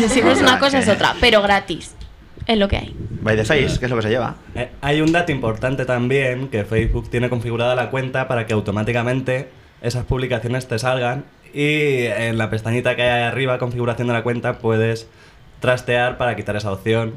si 0.09 0.21
no 0.21 0.31
es 0.31 0.41
una 0.41 0.59
cosa 0.59 0.79
es 0.79 0.87
otra, 0.87 1.15
pero 1.19 1.41
gratis. 1.41 1.95
Es 2.45 2.57
lo 2.57 2.67
que 2.67 2.77
hay. 2.77 2.95
By 3.21 3.35
the 3.35 3.45
face, 3.45 3.77
que 3.79 3.85
es 3.85 3.91
lo 3.91 3.95
que 3.97 4.03
se 4.03 4.09
lleva. 4.09 4.35
Eh, 4.55 4.71
hay 4.81 5.01
un 5.01 5.11
dato 5.11 5.31
importante 5.31 5.85
también, 5.85 6.47
que 6.47 6.63
Facebook 6.65 7.09
tiene 7.09 7.29
configurada 7.29 7.75
la 7.75 7.91
cuenta 7.91 8.27
para 8.27 8.47
que 8.47 8.53
automáticamente 8.53 9.51
esas 9.81 10.05
publicaciones 10.05 10.67
te 10.67 10.79
salgan 10.79 11.25
y 11.53 12.05
en 12.05 12.37
la 12.37 12.49
pestañita 12.49 12.95
que 12.95 13.03
hay 13.03 13.09
ahí 13.09 13.23
arriba, 13.23 13.57
configuración 13.59 14.07
de 14.07 14.13
la 14.13 14.23
cuenta, 14.23 14.59
puedes 14.59 15.07
trastear 15.59 16.17
para 16.17 16.35
quitar 16.35 16.55
esa 16.55 16.71
opción 16.71 17.15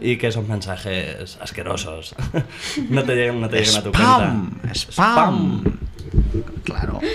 y 0.00 0.16
que 0.16 0.28
esos 0.28 0.46
mensajes 0.48 1.38
asquerosos 1.40 2.14
no 2.88 3.04
te 3.04 3.14
lleguen, 3.14 3.40
no 3.40 3.48
te 3.48 3.58
lleguen 3.60 3.76
a 3.76 3.82
tu 3.82 3.90
Spam, 3.90 4.50
cuenta. 4.50 4.74
spam. 4.74 5.64
Claro, 6.64 7.00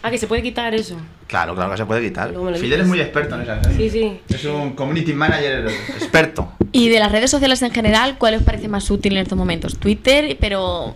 Ah, 0.00 0.12
que 0.12 0.18
se 0.18 0.28
puede 0.28 0.42
quitar 0.44 0.72
eso. 0.76 0.96
claro, 1.26 1.56
claro 1.56 1.72
que 1.72 1.76
se 1.76 1.84
puede 1.84 2.00
quitar. 2.08 2.32
Fidel 2.56 2.82
es 2.82 2.86
muy 2.86 3.00
experto 3.00 3.34
en 3.34 3.40
esas. 3.42 3.66
¿eh? 3.66 3.74
Sí, 3.76 3.90
sí. 3.90 4.20
Es 4.28 4.44
un 4.44 4.74
community 4.74 5.12
manager 5.12 5.66
experto. 5.96 6.52
Y 6.70 6.88
de 6.88 7.00
las 7.00 7.10
redes 7.10 7.32
sociales 7.32 7.60
en 7.62 7.72
general, 7.72 8.16
¿cuál 8.16 8.34
os 8.34 8.42
parece 8.44 8.68
más 8.68 8.88
útil 8.92 9.14
en 9.16 9.22
estos 9.22 9.36
momentos? 9.36 9.76
Twitter, 9.76 10.36
pero... 10.40 10.94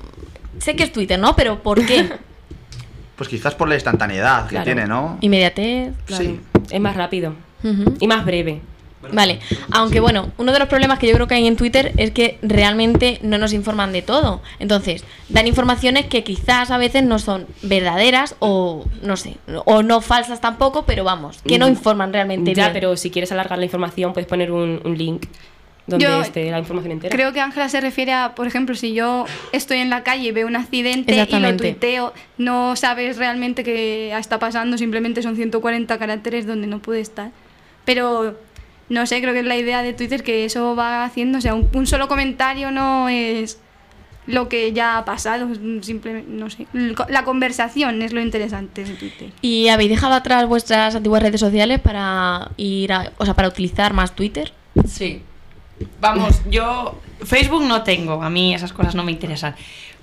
Sé 0.60 0.76
que 0.76 0.84
es 0.84 0.92
Twitter, 0.92 1.18
¿no? 1.18 1.34
Pero 1.34 1.62
¿por 1.64 1.84
qué? 1.84 2.10
Pues 3.16 3.28
quizás 3.28 3.54
por 3.56 3.68
la 3.68 3.74
instantaneidad 3.74 4.44
que 4.44 4.50
Claro. 4.50 4.64
tiene, 4.64 4.86
¿no? 4.86 5.18
Inmediatez. 5.20 5.92
Claro. 6.06 6.24
Sí. 6.24 6.40
Es 6.70 6.80
más 6.80 6.96
rápido. 6.96 7.34
Y 8.00 8.06
más 8.06 8.24
breve. 8.24 8.60
Vale, 9.10 9.40
aunque 9.72 9.98
bueno, 9.98 10.30
uno 10.38 10.52
de 10.52 10.60
los 10.60 10.68
problemas 10.68 11.00
que 11.00 11.08
yo 11.08 11.14
creo 11.14 11.26
que 11.26 11.34
hay 11.34 11.46
en 11.48 11.56
Twitter 11.56 11.92
es 11.96 12.12
que 12.12 12.38
realmente 12.40 13.18
no 13.22 13.36
nos 13.36 13.52
informan 13.52 13.92
de 13.92 14.00
todo. 14.00 14.42
Entonces, 14.60 15.04
dan 15.28 15.48
informaciones 15.48 16.06
que 16.06 16.22
quizás 16.22 16.70
a 16.70 16.78
veces 16.78 17.02
no 17.02 17.18
son 17.18 17.46
verdaderas 17.62 18.36
o 18.38 18.84
no 19.02 19.16
sé, 19.16 19.38
o 19.64 19.82
no 19.82 20.00
falsas 20.02 20.40
tampoco, 20.40 20.84
pero 20.86 21.02
vamos, 21.02 21.42
que 21.42 21.58
no 21.58 21.68
informan 21.68 22.12
realmente 22.12 22.54
Ya, 22.54 22.66
bien. 22.66 22.74
pero 22.74 22.96
si 22.96 23.10
quieres 23.10 23.32
alargar 23.32 23.58
la 23.58 23.64
información, 23.64 24.12
puedes 24.12 24.28
poner 24.28 24.52
un, 24.52 24.80
un 24.84 24.96
link 24.96 25.26
donde 25.86 26.04
Yo 26.04 26.20
esté 26.22 26.48
la 26.50 26.60
información 26.60 26.92
entera. 26.92 27.14
Creo 27.14 27.32
que 27.32 27.40
Ángela 27.40 27.68
se 27.68 27.80
refiere 27.80 28.12
a, 28.12 28.36
por 28.36 28.46
ejemplo, 28.46 28.76
si 28.76 28.94
yo 28.94 29.26
estoy 29.50 29.78
en 29.78 29.90
la 29.90 30.04
calle 30.04 30.28
y 30.28 30.30
veo 30.30 30.46
un 30.46 30.54
accidente 30.54 31.26
y 31.28 31.38
lo 31.40 31.56
tuiteo, 31.56 32.12
no 32.38 32.76
sabes 32.76 33.16
realmente 33.16 33.64
qué 33.64 34.16
está 34.16 34.38
pasando, 34.38 34.78
simplemente 34.78 35.22
son 35.22 35.34
140 35.34 35.98
caracteres 35.98 36.46
donde 36.46 36.68
no 36.68 36.78
puede 36.78 37.00
estar. 37.00 37.32
Pero 37.85 38.39
no 38.89 39.07
sé, 39.07 39.20
creo 39.20 39.33
que 39.33 39.41
es 39.41 39.47
la 39.47 39.57
idea 39.57 39.83
de 39.83 39.93
Twitter 39.93 40.22
que 40.22 40.45
eso 40.45 40.76
va 40.76 41.05
haciendo, 41.05 41.39
o 41.39 41.41
sea, 41.41 41.55
un, 41.55 41.68
un 41.72 41.87
solo 41.87 42.09
comentario 42.09 42.70
no 42.70 43.09
es 43.09 43.59
lo 44.26 44.49
que 44.49 44.72
ya 44.72 44.99
ha 44.99 45.05
pasado, 45.05 45.49
simplemente, 45.80 46.30
no 46.30 46.49
sé. 46.49 46.66
La 47.09 47.24
conversación 47.24 48.03
es 48.03 48.12
lo 48.12 48.20
interesante 48.20 48.85
de 48.85 48.95
Twitter. 48.95 49.30
¿Y 49.41 49.68
habéis 49.68 49.91
dejado 49.91 50.14
atrás 50.14 50.47
vuestras 50.47 50.95
antiguas 50.95 51.22
redes 51.22 51.41
sociales 51.41 51.80
para 51.80 52.51
ir 52.57 52.93
a, 52.93 53.12
o 53.18 53.24
sea, 53.24 53.35
para 53.35 53.49
utilizar 53.49 53.93
más 53.93 54.14
Twitter? 54.14 54.53
Sí. 54.87 55.22
Vamos, 56.01 56.41
yo 56.49 57.01
Facebook 57.24 57.64
no 57.64 57.83
tengo, 57.83 58.22
a 58.22 58.30
mí 58.30 58.55
esas 58.55 58.72
cosas 58.72 58.95
no 58.95 59.03
me 59.03 59.11
interesan. 59.11 59.57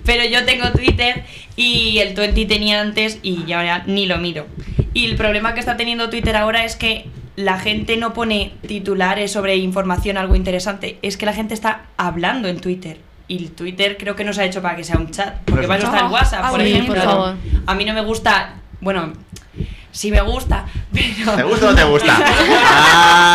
Pero 0.04 0.24
yo 0.24 0.44
tengo 0.44 0.70
Twitter 0.72 1.24
y 1.56 1.98
el 1.98 2.14
20 2.14 2.46
tenía 2.46 2.80
antes 2.80 3.18
y 3.22 3.44
ya 3.44 3.58
ahora 3.58 3.84
ni 3.86 4.06
lo 4.06 4.18
miro. 4.18 4.46
Y 4.92 5.06
el 5.06 5.16
problema 5.16 5.54
que 5.54 5.60
está 5.60 5.76
teniendo 5.76 6.10
Twitter 6.10 6.36
ahora 6.36 6.64
es 6.64 6.76
que 6.76 7.06
la 7.36 7.58
gente 7.58 7.96
no 7.96 8.12
pone 8.12 8.54
titulares 8.66 9.32
sobre 9.32 9.56
información 9.56 10.16
algo 10.16 10.34
interesante, 10.34 10.98
es 11.02 11.16
que 11.16 11.26
la 11.26 11.32
gente 11.32 11.54
está 11.54 11.82
hablando 11.96 12.48
en 12.48 12.60
Twitter. 12.60 13.00
Y 13.28 13.38
el 13.38 13.52
Twitter 13.52 13.96
creo 13.96 14.16
que 14.16 14.24
no 14.24 14.32
se 14.32 14.42
ha 14.42 14.44
hecho 14.44 14.60
para 14.60 14.76
que 14.76 14.84
sea 14.84 14.96
un 14.96 15.10
chat, 15.10 15.36
porque 15.44 15.68
para 15.68 15.78
eso 15.78 15.86
está 15.86 16.06
el 16.06 16.12
WhatsApp, 16.12 16.50
por 16.50 16.60
ejemplo. 16.60 16.94
Por 16.94 17.04
favor. 17.04 17.34
A 17.66 17.74
mí 17.74 17.84
no 17.84 17.94
me 17.94 18.02
gusta, 18.02 18.54
bueno, 18.80 19.12
sí 19.92 20.10
me 20.10 20.20
gusta, 20.20 20.66
pero... 20.92 21.36
¿Te 21.36 21.42
gusta 21.44 21.66
o 21.66 21.70
no 21.70 21.76
te 21.76 21.84
gusta? 21.84 22.16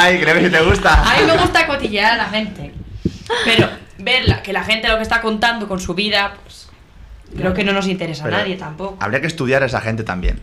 Ay, 0.02 0.20
creo 0.20 0.36
que 0.36 0.46
sí 0.46 0.50
te 0.50 0.62
gusta. 0.62 1.02
A 1.02 1.20
mí 1.20 1.26
me 1.26 1.38
gusta 1.38 1.66
cotillear 1.66 2.14
a 2.14 2.18
la 2.18 2.26
gente. 2.26 2.74
Pero 3.46 3.70
verla, 4.00 4.44
que 4.44 4.54
la 4.54 4.64
gente 4.64 4.88
lo 4.90 4.98
que 4.98 5.04
está 5.04 5.22
contando 5.22 5.68
con 5.68 5.80
su 5.80 5.94
vida, 5.94 6.36
pues 6.44 6.68
creo 7.36 7.54
que 7.54 7.64
no 7.64 7.72
nos 7.74 7.88
interesa 7.88 8.26
Pero 8.26 8.36
a 8.36 8.40
nadie 8.40 8.58
tampoco. 8.58 8.98
Habría 9.00 9.22
que 9.22 9.28
estudiar 9.28 9.64
a 9.64 9.66
esa 9.66 9.82
gente 9.82 10.04
también. 10.04 10.42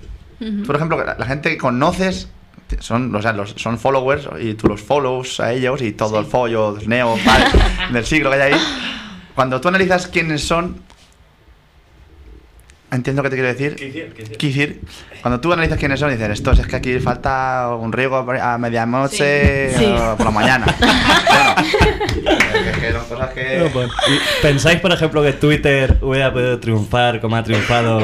Por 0.66 0.74
ejemplo, 0.74 1.04
la 1.04 1.26
gente 1.26 1.50
que 1.50 1.58
conoces 1.58 2.28
son, 2.80 3.14
o 3.14 3.22
sea, 3.22 3.32
los, 3.32 3.54
son 3.56 3.78
followers 3.78 4.28
y 4.40 4.54
tú 4.54 4.68
los 4.68 4.80
follows 4.80 5.40
a 5.40 5.52
ellos 5.52 5.82
y 5.82 5.92
todo 5.92 6.18
el 6.18 6.26
follo 6.26 6.76
neo 6.86 7.16
vale, 7.24 7.44
del 7.92 8.04
siglo 8.04 8.30
que 8.30 8.36
hay 8.42 8.52
ahí. 8.52 8.60
Cuando 9.34 9.60
tú 9.60 9.68
analizas 9.68 10.06
quiénes 10.08 10.42
son, 10.46 10.82
entiendo 12.90 13.22
qué 13.22 13.30
te 13.30 13.36
quiero 13.36 13.48
decir. 13.48 13.76
Quisier. 13.76 14.12
Quisir, 14.36 14.80
cuando 15.22 15.40
tú 15.40 15.52
analizas 15.52 15.78
quiénes 15.78 15.98
son, 15.98 16.10
dices, 16.10 16.28
estos 16.30 16.58
es 16.58 16.66
que 16.66 16.76
aquí 16.76 16.98
falta 17.00 17.74
un 17.78 17.92
riego 17.92 18.18
a 18.18 18.58
medianoche 18.58 19.72
Sí. 19.76 19.86
o 19.86 20.16
por 20.16 20.26
la 20.26 20.32
mañana. 20.32 20.66
bueno, 20.78 22.38
es 22.70 22.78
que 22.78 22.92
son 22.92 23.04
cosas 23.08 23.30
que... 23.32 23.58
No, 23.58 23.66
pues, 23.70 23.90
¿y 24.08 24.42
¿Pensáis, 24.42 24.80
por 24.80 24.92
ejemplo, 24.92 25.22
que 25.22 25.32
Twitter 25.32 25.98
hubiera 26.02 26.32
podido 26.32 26.58
triunfar 26.60 27.20
como 27.20 27.36
ha 27.36 27.42
triunfado 27.42 28.02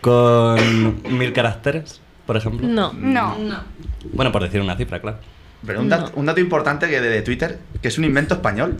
con 0.00 1.02
mil 1.16 1.32
caracteres, 1.32 2.00
por 2.26 2.36
ejemplo? 2.36 2.66
No. 2.68 2.92
No. 2.92 3.36
Bueno, 4.12 4.32
por 4.32 4.42
decir 4.42 4.60
una 4.60 4.76
cifra, 4.76 5.00
claro. 5.00 5.18
Pero 5.66 5.80
un, 5.80 5.88
dat- 5.88 6.10
un 6.14 6.26
dato 6.26 6.40
importante 6.40 6.88
que 6.88 7.00
de, 7.00 7.08
de 7.08 7.22
Twitter, 7.22 7.58
que 7.80 7.88
es 7.88 7.98
un 7.98 8.04
invento 8.04 8.34
español. 8.34 8.78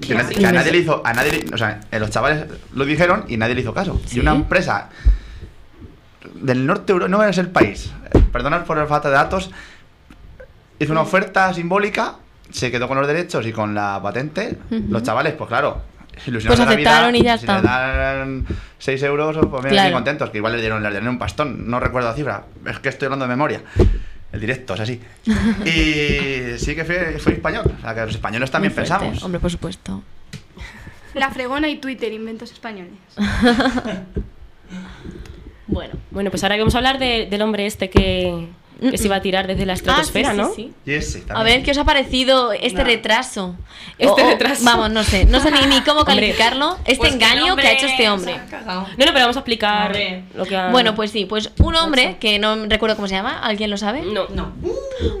Que, 0.00 0.14
na- 0.14 0.24
Sí. 0.24 0.34
que 0.34 0.46
a 0.46 0.52
nadie 0.52 0.72
le 0.72 0.78
hizo, 0.78 1.02
a 1.04 1.12
nadie 1.12 1.32
le- 1.44 1.54
o 1.54 1.58
sea, 1.58 1.80
eh, 1.90 2.00
los 2.00 2.10
chavales 2.10 2.46
lo 2.74 2.84
dijeron 2.84 3.24
y 3.28 3.36
nadie 3.36 3.54
le 3.54 3.60
hizo 3.60 3.74
caso. 3.74 4.00
Sí. 4.06 4.16
Y 4.16 4.20
una 4.20 4.32
empresa 4.34 4.88
del 6.34 6.66
norte 6.66 6.92
Euro- 6.92 7.08
no 7.08 7.22
es 7.24 7.38
el 7.38 7.48
país, 7.48 7.92
eh, 8.12 8.18
perdonad 8.32 8.64
por 8.64 8.76
la 8.76 8.86
falta 8.86 9.08
de 9.08 9.14
datos, 9.14 9.50
hizo 10.78 10.92
una 10.92 11.02
oferta 11.02 11.52
simbólica, 11.54 12.16
se 12.50 12.70
quedó 12.70 12.88
con 12.88 12.98
los 12.98 13.06
derechos 13.06 13.46
y 13.46 13.52
con 13.52 13.74
la 13.74 14.00
patente. 14.02 14.58
Los 14.70 15.02
chavales, 15.02 15.34
pues 15.34 15.48
claro, 15.48 15.82
ilusionados 16.26 16.46
Pues 16.46 16.58
de 16.58 16.64
la 16.84 16.90
aceptaron 16.90 17.12
vida, 17.12 17.20
y 17.20 17.24
ya 17.24 17.38
si 17.38 17.44
está. 17.46 17.60
le 17.60 17.98
dan 17.98 18.46
6 18.78 19.02
euros, 19.04 19.36
pues 19.50 19.62
mira, 19.64 19.70
Claro. 19.70 19.92
contentos, 19.94 20.30
que 20.30 20.38
igual 20.38 20.52
le 20.54 20.60
dieron, 20.60 20.82
le 20.82 20.90
dieron 20.90 21.08
un 21.08 21.18
pastón, 21.18 21.68
no 21.70 21.78
recuerdo 21.80 22.08
la 22.08 22.14
cifra, 22.14 22.44
es 22.66 22.78
que 22.80 22.88
estoy 22.88 23.06
hablando 23.06 23.24
de 23.26 23.28
memoria. 23.28 23.62
El 24.32 24.40
directo 24.40 24.74
es 24.74 24.80
así. 24.80 25.00
Y 25.64 26.58
sí 26.58 26.74
que 26.74 26.84
fue, 26.84 27.18
fue 27.18 27.32
español. 27.34 27.64
O 27.78 27.80
sea, 27.80 27.94
que 27.94 28.00
los 28.02 28.14
españoles 28.14 28.50
también 28.50 28.72
fuerte. 28.72 28.90
pensamos. 28.92 29.22
Hombre, 29.22 29.40
por 29.40 29.50
supuesto. 29.50 30.02
La 31.14 31.30
fregona 31.30 31.68
y 31.68 31.78
Twitter, 31.78 32.12
inventos 32.12 32.52
españoles. 32.52 32.92
Bueno. 35.66 35.94
Bueno, 36.10 36.30
pues 36.30 36.42
ahora 36.42 36.56
vamos 36.56 36.74
a 36.74 36.78
hablar 36.78 36.98
de- 36.98 37.26
del 37.30 37.42
hombre 37.42 37.64
este 37.66 37.90
que, 37.90 38.48
que 38.80 38.96
se 38.98 39.04
iba 39.06 39.16
a 39.16 39.20
tirar 39.22 39.46
desde 39.46 39.66
la 39.66 39.74
estratosfera, 39.74 40.30
Ah, 40.30 40.32
sí, 40.32 40.38
sí, 40.38 40.42
¿no? 40.92 41.02
sí. 41.02 41.20
También. 41.20 41.36
A 41.36 41.42
ver, 41.42 41.62
¿qué 41.62 41.70
os 41.72 41.78
ha 41.78 41.84
parecido 41.84 42.52
este 42.52 42.82
retraso? 42.82 43.54
Este 43.98 44.22
O- 44.22 44.26
o- 44.26 44.30
retraso. 44.30 44.64
Vamos, 44.64 44.90
no 44.90 45.04
sé, 45.04 45.24
no 45.26 45.40
sé 45.40 45.50
ni, 45.50 45.60
ni 45.66 45.80
cómo 45.82 46.00
Hombre, 46.00 46.14
calificarlo. 46.16 46.76
Este 46.84 46.96
Pues 46.96 47.12
engaño 47.14 47.44
que 47.44 47.50
hombre 47.50 47.68
ha 47.68 47.72
hecho 47.72 47.86
este 47.86 48.08
hombre. 48.08 48.40
No, 48.66 48.80
no, 48.82 48.86
pero 48.96 49.12
vamos 49.20 49.36
a 49.36 49.40
explicar 49.40 49.86
Hombre. 49.88 50.24
lo 50.34 50.44
que 50.46 50.56
ha... 50.56 50.68
Bueno, 50.70 50.94
pues 50.94 51.10
sí, 51.10 51.24
pues 51.26 51.50
un 51.58 51.76
hombre, 51.76 52.16
que 52.20 52.38
no 52.38 52.56
recuerdo 52.66 52.96
cómo 52.96 53.08
se 53.08 53.14
llama, 53.14 53.38
¿alguien 53.40 53.70
lo 53.70 53.76
sabe? 53.76 54.02
No, 54.02 54.26
No. 54.28 54.52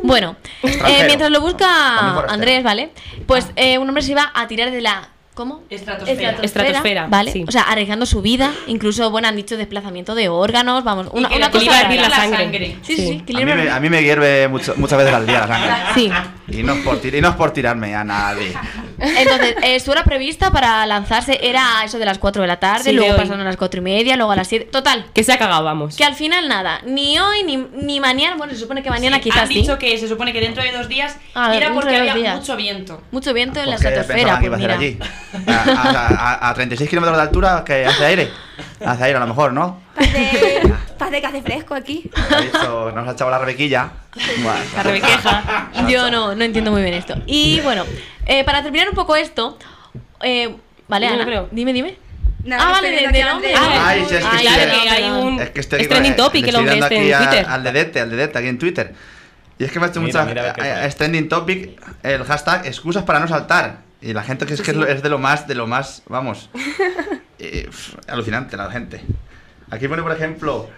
Bueno, 0.02 0.36
eh, 0.62 1.02
mientras 1.06 1.30
lo 1.30 1.40
busca. 1.40 2.20
Andrés, 2.28 2.62
¿vale? 2.62 2.90
Pues 3.26 3.46
eh, 3.56 3.78
un 3.78 3.88
hombre 3.88 4.02
se 4.02 4.12
iba 4.12 4.30
a 4.34 4.46
tirar 4.48 4.70
de 4.70 4.80
la... 4.80 5.08
¿Cómo? 5.34 5.62
Estratosfera. 5.70 6.36
Estratosfera, 6.42 7.06
¿vale? 7.08 7.30
sí. 7.32 7.44
O 7.48 7.50
sea, 7.52 7.62
arriesgando 7.62 8.04
su 8.04 8.20
vida, 8.20 8.52
incluso, 8.66 9.10
bueno, 9.10 9.28
han 9.28 9.36
dicho 9.36 9.56
desplazamiento 9.56 10.14
de 10.14 10.28
órganos, 10.28 10.84
vamos, 10.84 11.06
una, 11.12 11.28
que 11.28 11.36
una 11.36 11.46
le 11.46 11.52
cosa 11.52 11.64
iba 11.64 11.74
a 11.76 11.80
hervir 11.82 12.00
la 12.00 12.08
la 12.08 12.16
sangre. 12.16 12.36
sangre. 12.38 12.76
Sí, 12.82 12.96
sí, 12.96 13.02
sí, 13.02 13.08
Sí. 13.12 13.20
que 13.20 13.36
A 13.42 13.46
mí, 13.46 13.52
me, 13.54 13.70
a 13.70 13.80
mí 13.80 13.88
me 13.88 14.02
hierve 14.02 14.48
mucho- 14.48 14.74
muchas 14.76 14.98
veces 14.98 15.14
al 15.14 15.26
día 15.26 15.40
la 15.40 15.46
sangre. 15.46 15.70
Sí. 15.94 16.10
Y 16.50 16.62
no 16.62 16.72
es 16.74 16.84
por, 16.84 17.00
tir- 17.00 17.14
y 17.16 17.20
no 17.20 17.28
es 17.30 17.34
por 17.36 17.52
tirarme 17.52 17.94
a 17.94 18.04
nadie. 18.04 18.52
Entonces, 18.98 19.54
eh, 19.62 19.80
su 19.80 19.90
hora 19.90 20.04
prevista 20.04 20.50
para 20.50 20.84
lanzarse 20.86 21.38
era 21.42 21.82
eso 21.84 21.98
de 21.98 22.04
las 22.04 22.18
4 22.18 22.42
de 22.42 22.48
la 22.48 22.58
tarde, 22.58 22.84
Sí, 22.84 22.92
luego 22.92 23.16
pasaron 23.16 23.40
a 23.40 23.44
las 23.44 23.56
4 23.56 23.78
y 23.78 23.82
media, 23.82 24.16
luego 24.16 24.32
a 24.32 24.36
las 24.36 24.48
7. 24.48 24.66
Total. 24.70 25.06
Que 25.14 25.24
se 25.24 25.32
ha 25.32 25.38
cagado, 25.38 25.64
vamos. 25.64 25.96
Que 25.96 26.04
al 26.04 26.14
final 26.14 26.48
nada, 26.48 26.80
ni 26.84 27.18
hoy 27.18 27.42
ni, 27.44 27.56
ni 27.56 28.00
mañana, 28.00 28.36
bueno, 28.36 28.52
se 28.52 28.58
supone 28.58 28.82
que 28.82 28.90
mañana 28.90 29.20
quizás 29.20 29.42
Han 29.42 29.48
sí. 29.48 29.54
dicho 29.54 29.78
que 29.78 29.96
se 29.98 30.08
supone 30.08 30.32
que 30.32 30.40
dentro 30.40 30.62
de 30.62 30.72
dos 30.72 30.88
días 30.88 31.16
Ah, 31.34 31.54
era 31.54 31.72
porque 31.72 31.96
había 31.96 32.14
días. 32.14 32.36
mucho 32.36 32.56
viento. 32.56 33.00
Mucho 33.10 33.32
viento 33.32 33.60
en 33.60 33.70
la 33.70 33.76
estratosfera, 33.76 34.34
pues 34.38 34.44
iba 34.46 34.56
a 34.56 34.58
mira. 34.58 34.74
hacer 34.74 34.86
allí. 34.88 34.98
A, 35.46 35.62
a- 35.62 36.34
a- 36.46 36.50
a 36.50 36.54
36 36.54 36.88
kilómetros 36.90 37.16
de 37.16 37.22
altura 37.22 37.62
que 37.64 37.86
hace 37.86 38.04
aire. 38.04 38.28
Hace 38.84 39.04
aire 39.04 39.16
a 39.16 39.20
lo 39.20 39.26
mejor, 39.26 39.52
¿no? 39.52 39.80
Que 41.08 41.26
hace 41.26 41.42
fresco 41.42 41.74
aquí. 41.74 42.10
Ha 42.30 42.40
dicho, 42.42 42.92
nos 42.94 43.08
ha 43.08 43.12
echado 43.12 43.30
la 43.30 43.38
rebequilla. 43.38 43.90
Bueno, 44.42 44.60
La 44.76 44.82
rebequeja. 44.82 45.70
Yo 45.88 46.10
no, 46.10 46.34
no 46.34 46.44
entiendo 46.44 46.70
muy 46.70 46.82
bien 46.82 46.94
esto. 46.94 47.14
Y 47.26 47.60
bueno, 47.60 47.84
eh, 48.26 48.44
para 48.44 48.62
terminar 48.62 48.88
un 48.90 48.94
poco 48.94 49.16
esto, 49.16 49.58
eh, 50.22 50.54
vale, 50.88 51.06
Ana, 51.08 51.24
creo. 51.24 51.48
dime, 51.50 51.72
dime. 51.72 51.96
Nada, 52.44 52.68
ah, 52.68 52.70
vale, 52.72 52.90
de, 52.90 53.22
a 53.22 53.30
Andrés. 53.32 53.54
Ay, 53.58 54.04
sí, 54.08 54.14
es 54.14 54.20
que 54.24 54.26
Ay, 54.30 54.46
estoy- 54.46 54.58
perdón, 54.64 54.82
que 54.82 54.88
hay 54.90 55.10
un- 55.10 55.40
Es 55.40 55.50
que 55.50 55.60
estoy 55.60 55.80
Es 55.82 55.88
trending 55.88 56.16
topic 56.16 56.42
le 56.44 56.48
el 56.50 56.56
hombre 56.56 56.74
este 56.78 56.84
aquí 56.86 56.96
en 57.08 57.14
a- 57.14 57.18
Twitter. 57.18 57.46
al 57.48 57.62
dedete, 57.64 58.00
al 58.00 58.10
dedete 58.10 58.38
aquí 58.38 58.48
en 58.48 58.58
Twitter. 58.58 58.94
Y 59.58 59.64
es 59.64 59.72
que 59.72 59.80
me 59.80 59.86
ha 59.86 59.88
hecho 59.88 60.00
Mira, 60.00 60.24
mucha. 60.24 60.52
mira 60.54 60.82
eh, 60.82 60.86
es 60.86 60.96
trending 60.96 61.28
topic 61.28 61.80
el 62.02 62.24
hashtag 62.24 62.66
excusas 62.66 63.04
para 63.04 63.20
no 63.20 63.26
saltar. 63.28 63.78
Y 64.00 64.12
la 64.14 64.22
gente 64.22 64.46
que 64.46 64.54
es 64.54 64.62
que 64.62 64.70
es, 64.70 64.76
lo- 64.76 64.86
es 64.86 65.02
de 65.02 65.08
lo 65.10 65.18
más, 65.18 65.46
de 65.48 65.54
lo 65.54 65.66
más, 65.66 66.02
vamos. 66.08 66.48
eh, 67.38 67.64
pf, 67.66 67.96
alucinante 68.08 68.56
la 68.56 68.70
gente. 68.70 69.02
Aquí 69.70 69.86
pone, 69.88 70.02
por 70.02 70.12
ejemplo. 70.12 70.68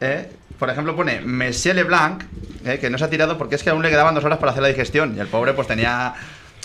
Eh, 0.00 0.30
por 0.58 0.70
ejemplo, 0.70 0.96
pone 0.96 1.20
Monsieur 1.20 1.74
Leblanc, 1.74 2.24
eh, 2.64 2.78
que 2.78 2.90
no 2.90 2.98
se 2.98 3.04
ha 3.04 3.10
tirado 3.10 3.38
porque 3.38 3.54
es 3.54 3.62
que 3.62 3.70
aún 3.70 3.82
le 3.82 3.90
quedaban 3.90 4.14
dos 4.14 4.24
horas 4.24 4.38
para 4.38 4.52
hacer 4.52 4.62
la 4.62 4.68
digestión. 4.68 5.14
Y 5.16 5.20
el 5.20 5.28
pobre, 5.28 5.52
pues 5.52 5.68
tenía. 5.68 6.14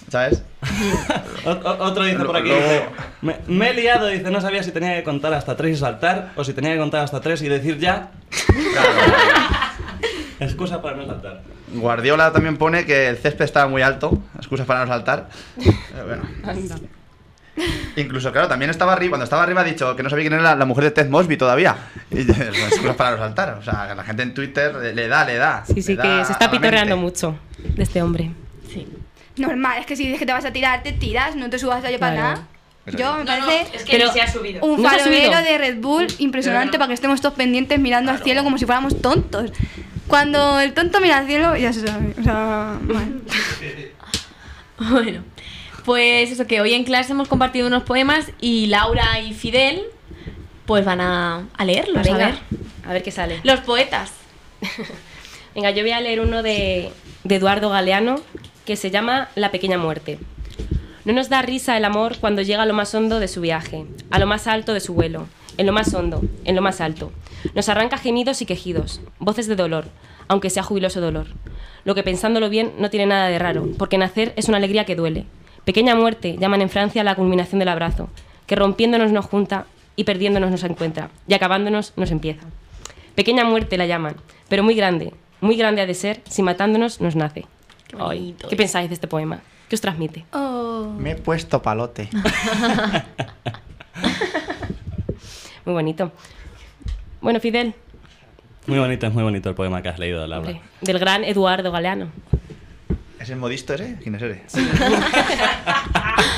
¿Sabes? 0.10 0.44
Otro 1.46 2.04
dice 2.04 2.24
por 2.26 2.36
aquí, 2.36 2.50
dice, 2.50 2.86
me, 3.22 3.38
me 3.48 3.70
he 3.70 3.74
liado, 3.74 4.08
dice, 4.08 4.30
no 4.30 4.42
sabía 4.42 4.62
si 4.62 4.72
tenía 4.72 4.96
que 4.96 5.04
contar 5.04 5.34
hasta 5.34 5.56
tres 5.56 5.78
y 5.78 5.80
saltar, 5.80 6.34
o 6.36 6.44
si 6.44 6.54
tenía 6.54 6.74
que 6.74 6.80
contar 6.80 7.02
hasta 7.02 7.22
tres 7.22 7.42
y 7.42 7.48
decir 7.48 7.80
ya. 7.80 8.12
Excusa 10.40 10.82
para 10.82 10.98
no 10.98 11.06
saltar. 11.06 11.42
Guardiola 11.74 12.32
también 12.32 12.58
pone 12.58 12.86
que 12.86 13.08
el 13.08 13.18
césped 13.18 13.46
estaba 13.46 13.68
muy 13.68 13.82
alto, 13.82 14.22
excusas 14.38 14.66
para 14.66 14.82
no 14.82 14.88
saltar. 14.88 15.30
Bueno. 16.06 16.24
Incluso, 17.96 18.32
claro, 18.32 18.48
también 18.48 18.72
estaba 18.72 18.94
arriba, 18.94 19.12
cuando 19.12 19.26
estaba 19.26 19.44
arriba 19.44 19.62
ha 19.62 19.64
dicho 19.64 19.96
que 19.96 20.02
no 20.04 20.10
sabía 20.10 20.24
quién 20.24 20.34
era 20.34 20.42
la, 20.44 20.56
la 20.56 20.66
mujer 20.66 20.86
de 20.86 20.92
Ted 20.92 21.10
Mosby 21.10 21.38
todavía. 21.38 21.76
Y 22.10 22.22
excusas 22.32 22.96
para 22.96 23.12
no 23.12 23.18
saltar. 23.18 23.58
O 23.60 23.64
sea, 23.64 23.94
la 23.96 24.04
gente 24.04 24.24
en 24.24 24.34
Twitter 24.34 24.74
le, 24.76 24.94
le 24.94 25.08
da, 25.08 25.24
le 25.26 25.36
da. 25.36 25.64
Sí, 25.66 25.82
sí, 25.82 25.96
que 25.96 26.26
se 26.26 26.32
está 26.32 26.50
pitorreando 26.50 26.98
mucho 26.98 27.38
de 27.60 27.84
este 27.84 28.02
hombre. 28.02 28.32
Sí. 28.72 28.88
Normal, 29.38 29.78
es 29.80 29.86
que 29.86 29.96
si 29.96 30.04
dices 30.06 30.20
que 30.20 30.26
te 30.26 30.34
vas 30.34 30.46
a 30.46 30.52
tirar, 30.54 30.82
te 30.84 30.92
tiras, 30.94 31.36
no 31.36 31.50
te 31.50 31.60
subas 31.60 31.84
allá 31.86 32.00
para 32.00 32.16
Claro. 32.16 32.30
nada. 32.36 32.48
Pero 32.86 32.98
Yo 32.98 33.14
me 33.14 33.24
No, 33.24 33.38
no, 33.40 33.46
parece 33.46 33.78
es 33.78 33.84
que 33.86 34.08
se 34.12 34.22
ha 34.22 34.28
subido. 34.32 34.66
un 34.66 34.82
¿No 34.82 34.90
farolero 34.90 35.38
de 35.42 35.58
Red 35.58 35.78
Bull 35.78 36.08
impresionante 36.20 36.78
para 36.78 36.88
que 36.90 36.94
estemos 36.96 37.22
todos 37.22 37.36
pendientes 37.36 37.80
mirando 37.80 38.12
al 38.12 38.22
cielo 38.22 38.44
como 38.44 38.58
si 38.58 38.66
fuéramos 38.66 39.02
tontos. 39.02 39.52
Cuando 40.08 40.60
el 40.60 40.74
tonto 40.74 41.00
mira 41.00 41.20
al 41.20 41.28
cielo, 41.28 41.56
ya 41.56 41.72
se 41.72 41.88
sabe. 41.88 42.14
O 42.20 42.24
sea, 42.24 42.78
mal. 42.82 43.22
Bueno, 44.90 45.24
pues 45.86 46.32
eso 46.32 46.48
que 46.48 46.62
hoy 46.62 46.74
en 46.74 46.84
clase 46.84 47.12
hemos 47.12 47.28
compartido 47.28 47.68
unos 47.68 47.84
poemas 47.84 48.32
y 48.40 48.68
Laura 48.68 49.20
y 49.20 49.34
Fidel 49.34 49.84
pues 50.66 50.86
van 50.86 51.02
a, 51.02 51.48
a 51.58 51.66
leerlos, 51.66 52.08
a 52.08 52.18
ver. 52.18 52.36
a 52.86 52.94
ver 52.94 53.04
qué 53.04 53.12
sale. 53.12 53.40
Los 53.44 53.60
poetas. 53.62 54.12
Venga, 55.56 55.72
yo 55.72 55.84
voy 55.84 55.92
a 55.92 56.02
leer 56.02 56.20
uno 56.22 56.42
de, 56.42 56.92
de 57.24 57.36
Eduardo 57.36 57.70
Galeano 57.70 58.16
que 58.66 58.76
se 58.76 58.92
llama 58.92 59.30
La 59.36 59.52
pequeña 59.52 59.78
muerte. 59.78 60.20
No 61.06 61.12
nos 61.12 61.28
da 61.28 61.42
risa 61.42 61.76
el 61.76 61.84
amor 61.84 62.18
cuando 62.20 62.42
llega 62.42 62.64
a 62.64 62.66
lo 62.66 62.74
más 62.74 62.96
hondo 62.96 63.20
de 63.20 63.28
su 63.28 63.42
viaje, 63.42 63.86
a 64.10 64.20
lo 64.20 64.26
más 64.26 64.48
alto 64.48 64.74
de 64.74 64.80
su 64.80 64.94
vuelo, 64.94 65.28
en 65.58 65.66
lo 65.66 65.74
más 65.74 65.94
hondo, 65.94 66.22
en 66.46 66.56
lo 66.56 66.62
más 66.62 66.80
alto. 66.80 67.12
Nos 67.56 67.68
arranca 67.68 67.98
gemidos 67.98 68.42
y 68.42 68.46
quejidos, 68.46 69.02
voces 69.20 69.48
de 69.48 69.58
dolor, 69.58 69.86
aunque 70.30 70.50
sea 70.50 70.64
jubiloso 70.64 71.02
dolor. 71.02 71.28
Lo 71.84 71.94
que 71.94 72.04
pensándolo 72.04 72.50
bien 72.50 72.72
no 72.80 72.90
tiene 72.90 73.08
nada 73.08 73.28
de 73.28 73.38
raro, 73.38 73.68
porque 73.78 73.98
nacer 73.98 74.32
es 74.38 74.48
una 74.48 74.58
alegría 74.58 74.86
que 74.86 74.96
duele. 74.96 75.26
Pequeña 75.66 75.96
muerte 75.96 76.38
llaman 76.38 76.62
en 76.62 76.70
Francia 76.70 77.04
la 77.04 77.16
culminación 77.16 77.60
del 77.60 77.70
abrazo, 77.70 78.10
que 78.48 78.56
rompiéndonos 78.56 79.12
nos 79.12 79.26
junta 79.26 79.66
y 79.96 80.04
perdiéndonos 80.04 80.52
nos 80.52 80.64
encuentra, 80.64 81.10
y 81.28 81.34
acabándonos 81.34 81.94
nos 81.96 82.12
empieza. 82.12 82.46
Pequeña 83.16 83.46
muerte 83.46 83.78
la 83.78 83.86
llaman, 83.86 84.16
pero 84.50 84.64
muy 84.64 84.76
grande, 84.76 85.14
muy 85.40 85.56
grande 85.56 85.82
ha 85.82 85.86
de 85.86 85.94
ser 85.94 86.22
si 86.28 86.42
matándonos 86.42 87.00
nos 87.00 87.16
nace. 87.16 87.46
Qué 87.88 87.96
Ay, 88.00 88.36
¿Qué 88.50 88.56
pensáis 88.56 88.90
de 88.90 88.96
este 88.96 89.08
poema? 89.08 89.40
¿Qué 89.70 89.76
os 89.76 89.82
transmite? 89.82 90.26
Oh. 90.34 90.94
Me 90.98 91.12
he 91.12 91.16
puesto 91.16 91.62
palote. 91.62 92.10
Muy 95.66 95.74
bonito. 95.74 96.12
Bueno, 97.22 97.40
Fidel, 97.40 97.74
Muy 98.68 98.80
bonito, 98.80 99.08
es 99.08 99.14
muy 99.14 99.24
bonito 99.24 99.50
el 99.50 99.56
poema 99.56 99.82
que 99.82 99.90
has 99.90 99.98
leído, 100.00 100.28
Laura. 100.28 100.60
del 100.82 101.00
gran 101.00 101.24
Eduardo 101.24 101.72
Galeano. 101.72 102.08
¿Es 103.24 103.30
el 103.30 103.38
modisto 103.38 103.74
ese? 103.74 103.96
¿Quién 104.04 104.16
es 104.16 104.22
ese? 104.22 104.42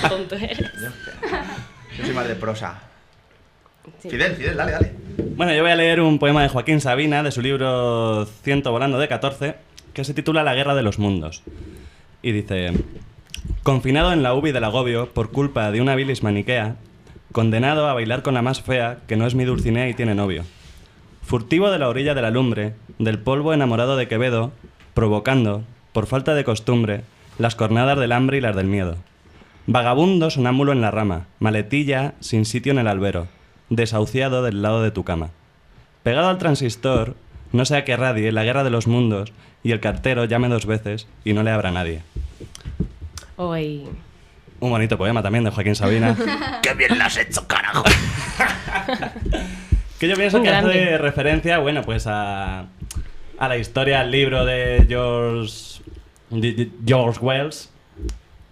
Tonto 0.08 0.36
eres. 0.36 0.72
Yo 1.98 2.06
soy 2.06 2.14
más 2.14 2.28
de 2.28 2.36
prosa. 2.36 2.80
Sí. 4.04 4.12
Fidel, 4.12 4.36
Fidel, 4.36 4.56
dale, 4.56 4.72
dale. 4.74 4.94
Bueno, 5.36 5.56
yo 5.56 5.64
voy 5.64 5.72
a 5.72 5.76
leer 5.76 6.00
un 6.00 6.20
poema 6.20 6.44
de 6.44 6.50
Joaquín 6.50 6.82
Sabina 6.82 7.24
de 7.24 7.32
su 7.32 7.42
libro 7.42 8.28
Ciento 8.44 8.72
volando 8.72 9.00
de 9.00 9.08
14, 9.08 9.56
que 9.94 10.04
se 10.04 10.14
titula 10.14 10.44
La 10.44 10.54
guerra 10.54 10.76
de 10.76 10.84
los 10.84 11.00
mundos. 11.00 11.42
Y 12.22 12.34
dice, 12.34 12.72
confinado 13.64 14.14
en 14.14 14.22
la 14.22 14.36
ubi 14.36 14.52
del 14.52 14.64
agobio 14.64 15.12
por 15.12 15.32
culpa 15.32 15.72
de 15.72 15.82
una 15.82 15.96
bilis 15.96 16.22
maniquea, 16.22 16.76
condenado 17.32 17.90
a 17.90 17.96
bailar 17.96 18.22
con 18.22 18.36
la 18.36 18.44
más 18.44 18.62
fea 18.62 19.00
que 19.08 19.16
no 19.16 19.26
es 19.26 19.34
mi 19.34 19.44
Dulcinea 19.44 19.90
y 19.90 19.96
tiene 19.96 20.14
novio. 20.14 20.44
Furtivo 21.24 21.72
de 21.72 21.80
la 21.80 21.90
orilla 21.90 22.14
de 22.14 22.22
la 22.22 22.30
lumbre, 22.30 22.76
del 23.00 23.18
polvo 23.18 23.56
enamorado 23.56 23.98
de 23.98 24.08
Quevedo, 24.08 24.52
provocando, 24.94 25.64
por 25.96 26.08
falta 26.08 26.36
de 26.36 26.44
costumbre, 26.44 27.04
las 27.40 27.56
cornadas 27.56 27.98
del 27.98 28.12
hambre 28.12 28.38
y 28.38 28.42
las 28.42 28.54
del 28.54 28.68
miedo. 28.68 28.98
Vagabundo 29.66 30.30
sonámbulo 30.30 30.74
en 30.74 30.82
la 30.82 30.92
rama, 30.92 31.28
maletilla 31.40 32.16
sin 32.20 32.44
sitio 32.44 32.74
en 32.74 32.80
el 32.80 32.90
albero, 32.90 33.30
desahuciado 33.70 34.44
del 34.44 34.62
lado 34.62 34.84
de 34.84 34.92
tu 34.92 35.06
cama. 35.06 35.30
Pegado 36.04 36.28
al 36.28 36.38
transistor, 36.38 37.16
no 37.54 37.64
sea 37.64 37.86
que 37.86 37.96
radie 37.96 38.34
la 38.34 38.44
guerra 38.44 38.66
de 38.66 38.72
los 38.72 38.88
mundos 38.88 39.32
y 39.64 39.72
el 39.72 39.80
cartero 39.80 40.26
llame 40.26 40.50
dos 40.50 40.66
veces 40.66 41.08
y 41.24 41.32
no 41.32 41.44
le 41.44 41.52
abra 41.52 41.70
a 41.70 41.72
nadie. 41.72 42.02
Hoy. 43.38 43.86
Un 44.60 44.72
bonito 44.72 44.98
poema 44.98 45.24
también 45.24 45.46
de 45.46 45.52
Joaquín 45.52 45.76
Sabina. 45.76 46.18
¡Qué 46.62 46.74
bien 46.74 46.98
lo 46.98 47.06
has 47.06 47.16
hecho, 47.16 47.48
carajo! 47.48 47.86
que 50.00 50.10
yo 50.10 50.16
pienso 50.18 50.40
Un 50.40 50.44
que 50.44 50.50
hace 50.50 50.68
grande. 50.68 50.98
referencia, 50.98 51.58
bueno, 51.60 51.84
pues 51.84 52.06
a, 52.06 52.66
a 53.40 53.48
la 53.48 53.58
historia, 53.58 54.02
al 54.02 54.12
libro 54.12 54.44
de 54.44 54.86
George, 54.90 55.75
de- 56.30 56.54
de 56.54 56.70
George 56.86 57.20
Wells, 57.22 57.70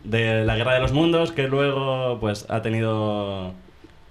de 0.04 0.44
la 0.46 0.56
Guerra 0.56 0.74
de 0.76 0.80
los 0.82 0.92
Mundos, 0.94 1.32
que 1.32 1.48
luego 1.48 2.18
pues 2.20 2.46
ha 2.50 2.62
tenido 2.62 3.54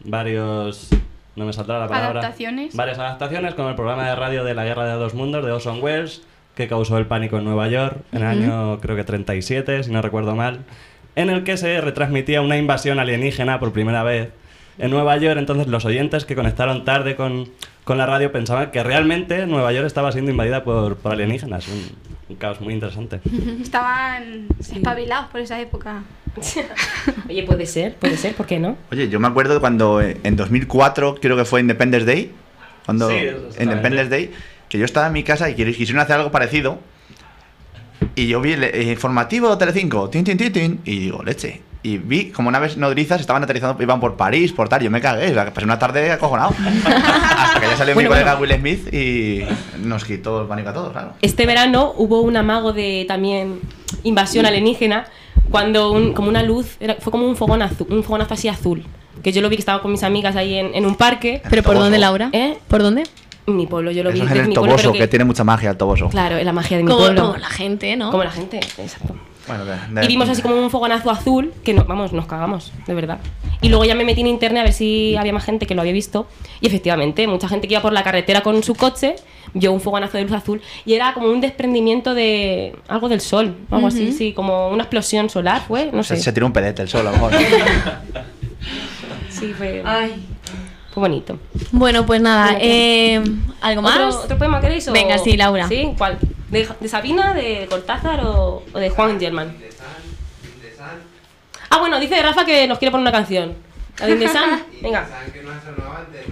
varios... 0.05 0.89
No 1.35 1.47
me 1.47 1.53
saldrá 1.55 1.79
la 1.79 1.89
palabra. 1.89 2.21
Adaptaciones. 2.21 2.77
Varias 2.77 2.99
adaptaciones, 2.99 3.55
como 3.55 3.71
el 3.71 3.75
programa 3.75 4.07
de 4.07 4.15
radio 4.15 4.45
de 4.45 4.55
la 4.55 4.65
Guerra 4.65 4.87
de 4.95 5.01
los 5.01 5.15
Mundos 5.15 5.45
de 5.47 5.51
Orson 5.53 5.83
Welles, 5.83 6.23
que 6.55 6.69
causó 6.69 6.99
el 6.99 7.07
pánico 7.07 7.39
en 7.39 7.45
Nueva 7.45 7.69
York 7.69 7.97
en 8.13 8.19
el 8.21 8.27
año, 8.29 8.81
creo 8.81 8.97
que 8.97 9.05
37, 9.05 9.85
si 9.85 9.91
no 9.91 10.03
recuerdo 10.03 10.37
mal, 10.37 10.61
en 11.17 11.31
el 11.31 11.43
que 11.45 11.57
se 11.57 11.81
retransmitía 11.81 12.43
una 12.43 12.59
invasión 12.59 12.99
alienígena 12.99 13.59
por 13.61 13.73
primera 13.73 14.03
vez 14.03 14.31
en 14.79 14.91
Nueva 14.91 15.17
York. 15.17 15.39
Entonces, 15.39 15.69
los 15.69 15.87
oyentes 15.87 16.27
que 16.27 16.35
conectaron 16.35 16.85
tarde 16.85 17.17
con, 17.17 17.49
con 17.85 17.97
la 17.97 18.05
radio 18.05 18.31
pensaban 18.31 18.71
que 18.71 18.83
realmente 18.83 19.47
Nueva 19.47 19.73
York 19.73 19.87
estaba 19.87 20.13
siendo 20.13 20.31
invadida 20.31 20.65
por, 20.65 20.97
por 20.97 21.13
alienígenas. 21.13 21.67
Un, 21.69 21.83
un 22.33 22.39
caos 22.39 22.61
muy 22.61 22.75
interesante. 22.75 23.21
Estaban 23.63 24.47
espabilados 24.59 25.29
por 25.31 25.41
esa 25.41 25.61
época. 25.61 26.03
Oye, 27.29 27.43
puede 27.45 27.67
ser, 27.67 27.97
puede 27.97 28.17
ser, 28.17 28.35
¿por 28.35 28.47
qué 28.47 28.59
no? 28.59 28.77
Oye, 28.91 29.09
yo 29.09 29.21
me 29.21 29.29
acuerdo 29.29 29.61
cuando 29.61 30.01
eh, 30.01 30.17
en 30.25 30.35
2004, 30.37 31.17
creo 31.21 31.37
que 31.37 31.45
fue 31.45 31.61
Independence 31.61 32.07
Day, 32.07 32.33
cuando 32.87 33.09
Sí. 33.09 33.63
Independence 33.63 34.09
Day, 34.09 34.33
que 34.69 34.79
yo 34.79 34.85
estaba 34.87 35.07
en 35.09 35.13
mi 35.13 35.23
casa 35.25 35.51
y 35.51 35.55
quis- 35.55 35.77
quisieron 35.77 36.01
hacer 36.01 36.17
algo 36.17 36.31
parecido. 36.31 36.79
Y 38.15 38.27
yo 38.29 38.41
vi 38.41 38.53
el 38.53 38.65
eh, 38.65 38.83
informativo 38.91 39.51
de 39.51 39.57
Telecinco, 39.59 40.09
tin, 40.11 40.25
tin, 40.25 40.37
tin, 40.39 40.53
tin, 40.53 40.81
y 40.85 40.99
digo, 41.01 41.23
leche. 41.23 41.61
Y 41.85 41.99
vi 41.99 42.31
como 42.31 42.51
naves 42.51 42.77
nodrizas 42.77 43.21
estaban 43.21 43.43
aterrizando, 43.43 43.83
iban 43.83 43.99
por 43.99 44.17
París, 44.17 44.53
por 44.53 44.69
tal, 44.69 44.83
yo 44.83 44.91
me 44.91 45.01
cagué, 45.01 45.31
o 45.31 45.35
sea, 45.35 45.45
que 45.47 45.51
pasé 45.51 45.65
una 45.65 45.79
tarde 45.81 46.13
acojonado. 46.13 46.55
Hasta 46.85 47.61
que 47.61 47.67
ya 47.67 47.77
salió 47.77 47.95
mi 47.95 48.05
Bueno, 48.05 48.11
colega 48.11 48.35
bueno. 48.37 48.55
Will 48.55 48.61
Smith 48.61 48.95
y 48.95 49.43
nos 49.85 50.05
quitó 50.05 50.43
el 50.43 50.47
pánico 50.49 50.69
a 50.69 50.73
todos, 50.75 50.93
claro. 50.93 51.15
Este 51.23 51.45
verano 51.45 51.93
hubo 51.97 52.21
un 52.21 52.37
amago 52.37 52.73
de 52.73 53.05
también 53.09 53.61
invasión 54.05 54.47
alienígena 54.47 55.07
cuando 55.51 55.91
un- 55.91 56.13
como 56.13 56.29
una 56.29 56.43
luz, 56.45 56.77
era- 56.79 56.95
fue 57.01 57.11
como 57.11 57.27
un 57.27 57.35
fogón 57.37 57.63
azul, 57.63 57.87
un 57.91 58.05
fogonazo 58.05 58.35
así 58.35 58.49
azul. 58.49 58.85
Que 59.23 59.33
yo 59.33 59.43
lo 59.43 59.49
vi 59.49 59.57
que 59.57 59.61
estaba 59.63 59.83
con 59.83 59.91
mis 59.91 60.05
amigas 60.05 60.37
ahí 60.37 60.55
en, 60.55 60.75
en 60.75 60.87
un 60.87 60.95
parque. 60.95 61.43
¿Pero 61.51 61.63
por 61.65 61.75
dónde, 61.77 61.99
Laura? 61.99 62.31
¿Eh? 62.33 62.59
¿Por 62.69 62.83
dónde? 62.83 63.03
En 63.47 63.57
mi 63.57 63.67
pueblo, 63.67 63.91
yo 63.91 64.05
lo 64.05 64.13
vi 64.13 64.21
es 64.21 64.31
en 64.31 64.37
el 64.37 64.49
mi 64.49 64.55
pueblo, 64.55 64.73
Toboso, 64.77 64.93
pero 64.93 65.03
que... 65.05 65.09
tiene 65.09 65.25
mucha 65.25 65.43
magia 65.43 65.71
el 65.71 65.77
Toboso. 65.77 66.09
Claro, 66.11 66.37
es 66.37 66.45
la 66.45 66.53
magia 66.53 66.77
de 66.77 66.85
mi 66.85 66.89
Como, 66.91 67.01
pueblo. 67.05 67.23
como 67.23 67.37
la 67.39 67.49
gente, 67.49 67.97
¿no? 67.97 68.11
Como 68.13 68.23
la 68.23 68.31
gente, 68.31 68.59
exacto. 68.59 69.17
Bueno, 69.47 69.65
de- 69.65 69.77
de- 69.91 70.05
Y 70.05 70.09
vimos 70.09 70.29
así 70.29 70.41
como 70.41 70.55
un 70.57 70.71
fogonazo 70.71 71.11
azul 71.11 71.53
que 71.65 71.75
no, 71.75 71.85
vamos, 71.85 72.13
nos 72.13 72.27
cagamos, 72.27 72.73
de 72.87 72.95
verdad. 72.95 73.19
Y 73.61 73.69
luego 73.69 73.85
ya 73.85 73.95
me 73.95 74.05
metí 74.05 74.21
en 74.21 74.29
internet 74.29 74.61
a 74.61 74.65
ver 74.65 74.73
si 74.73 75.17
había 75.17 75.33
más 75.33 75.45
gente 75.45 75.67
que 75.67 75.75
lo 75.75 75.81
había 75.81 75.93
visto. 75.93 76.29
Y 76.61 76.67
efectivamente, 76.69 77.27
mucha 77.27 77.49
gente 77.49 77.67
que 77.67 77.75
iba 77.75 77.83
por 77.83 77.93
la 77.93 78.05
carretera 78.05 78.43
con 78.43 78.63
su 78.63 78.75
coche 78.75 79.17
vio 79.55 79.73
un 79.73 79.81
fogonazo 79.81 80.17
de 80.19 80.25
luz 80.25 80.33
azul. 80.33 80.63
Y 80.85 80.95
era 80.95 81.13
como 81.13 81.29
un 81.29 81.41
desprendimiento 81.41 82.15
de 82.15 82.77
algo 82.89 83.09
del 83.09 83.21
sol, 83.21 83.57
algo 83.71 83.89
así, 83.89 84.09
Ujú. 84.09 84.17
sí, 84.19 84.33
como 84.33 84.69
una 84.69 84.85
explosión 84.85 85.29
solar, 85.29 85.63
fue, 85.67 85.91
no 85.93 86.03
Se, 86.05 86.17
sé. 86.17 86.23
se 86.23 86.33
tiró 86.33 86.47
un 86.47 86.53
pedete 86.53 86.83
el 86.83 86.89
sol, 86.89 87.01
a 87.07 87.11
lo 87.11 87.13
mejor. 87.13 87.33
Sí, 89.29 89.53
fue, 89.57 89.83
Ay. 89.85 90.25
fue 90.93 91.01
bonito. 91.01 91.39
Bueno, 91.73 92.07
pues 92.07 92.21
nada, 92.21 92.57
eh, 92.61 93.21
¿algo 93.61 93.83
más? 93.83 93.97
¿Otro, 93.97 94.21
otro 94.25 94.39
poema 94.39 94.61
queréis? 94.61 94.87
o- 94.89 94.93
Venga, 94.93 95.19
sí, 95.19 95.37
Laura. 95.37 95.67
¿Sí? 95.69 95.89
¿Cuál? 95.99 96.19
¿De, 96.53 96.69
de 96.81 96.89
Sabina, 96.89 97.33
de 97.33 97.67
Cortázar 97.69 98.21
o, 98.27 98.63
o 98.75 98.79
de 98.79 98.91
Juan 98.91 99.19
Gelman? 99.19 99.57
Ah, 101.71 101.79
bueno, 101.79 101.99
dice 101.99 102.21
Rafa 102.21 102.45
que 102.45 102.67
nos 102.69 102.79
quiere 102.79 102.93
poner 102.93 103.05
una 103.05 103.13
canción. 103.13 103.57
¿La 103.99 104.07
de 104.07 104.13
In 104.13 104.19
the 104.19 104.29
Sun? 104.29 104.63
Venga. 104.83 105.09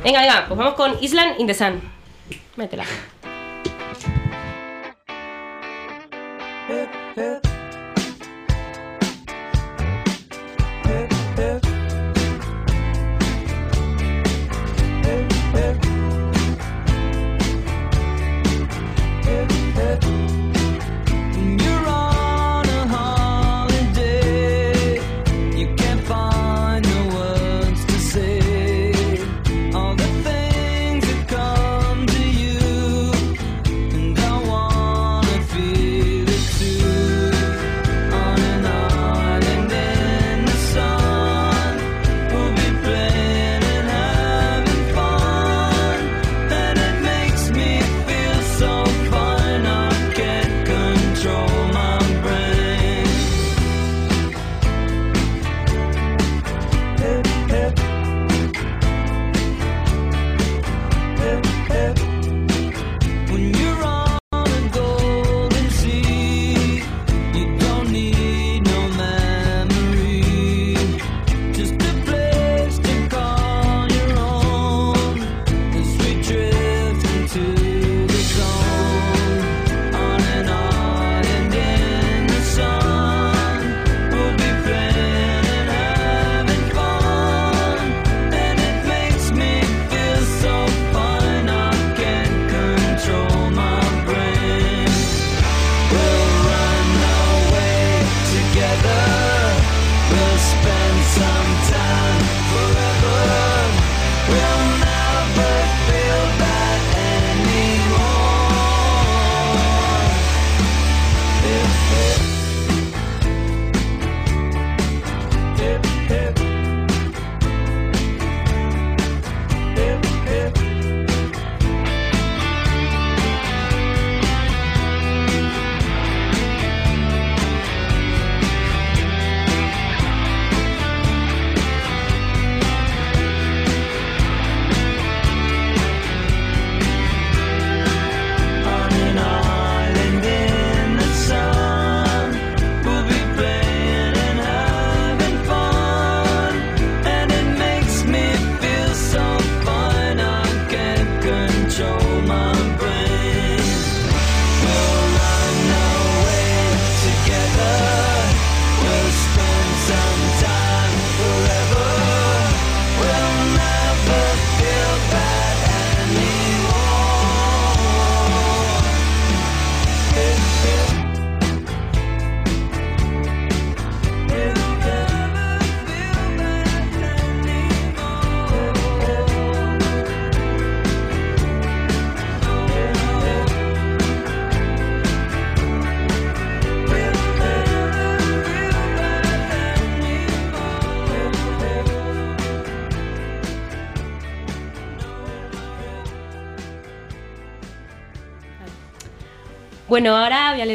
Venga, 0.05 0.21
venga, 0.21 0.45
pues 0.47 0.59
vamos 0.59 0.75
con 0.75 1.03
Island 1.03 1.41
in 1.41 1.47
the 1.47 1.55
Sun. 1.55 1.81
Métela. 2.57 2.85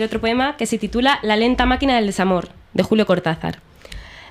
Otro 0.05 0.21
poema 0.21 0.57
que 0.57 0.65
se 0.65 0.77
titula 0.77 1.19
La 1.21 1.35
lenta 1.35 1.65
máquina 1.65 1.95
del 1.95 2.05
desamor, 2.05 2.49
de 2.73 2.83
Julio 2.83 3.05
Cortázar. 3.05 3.59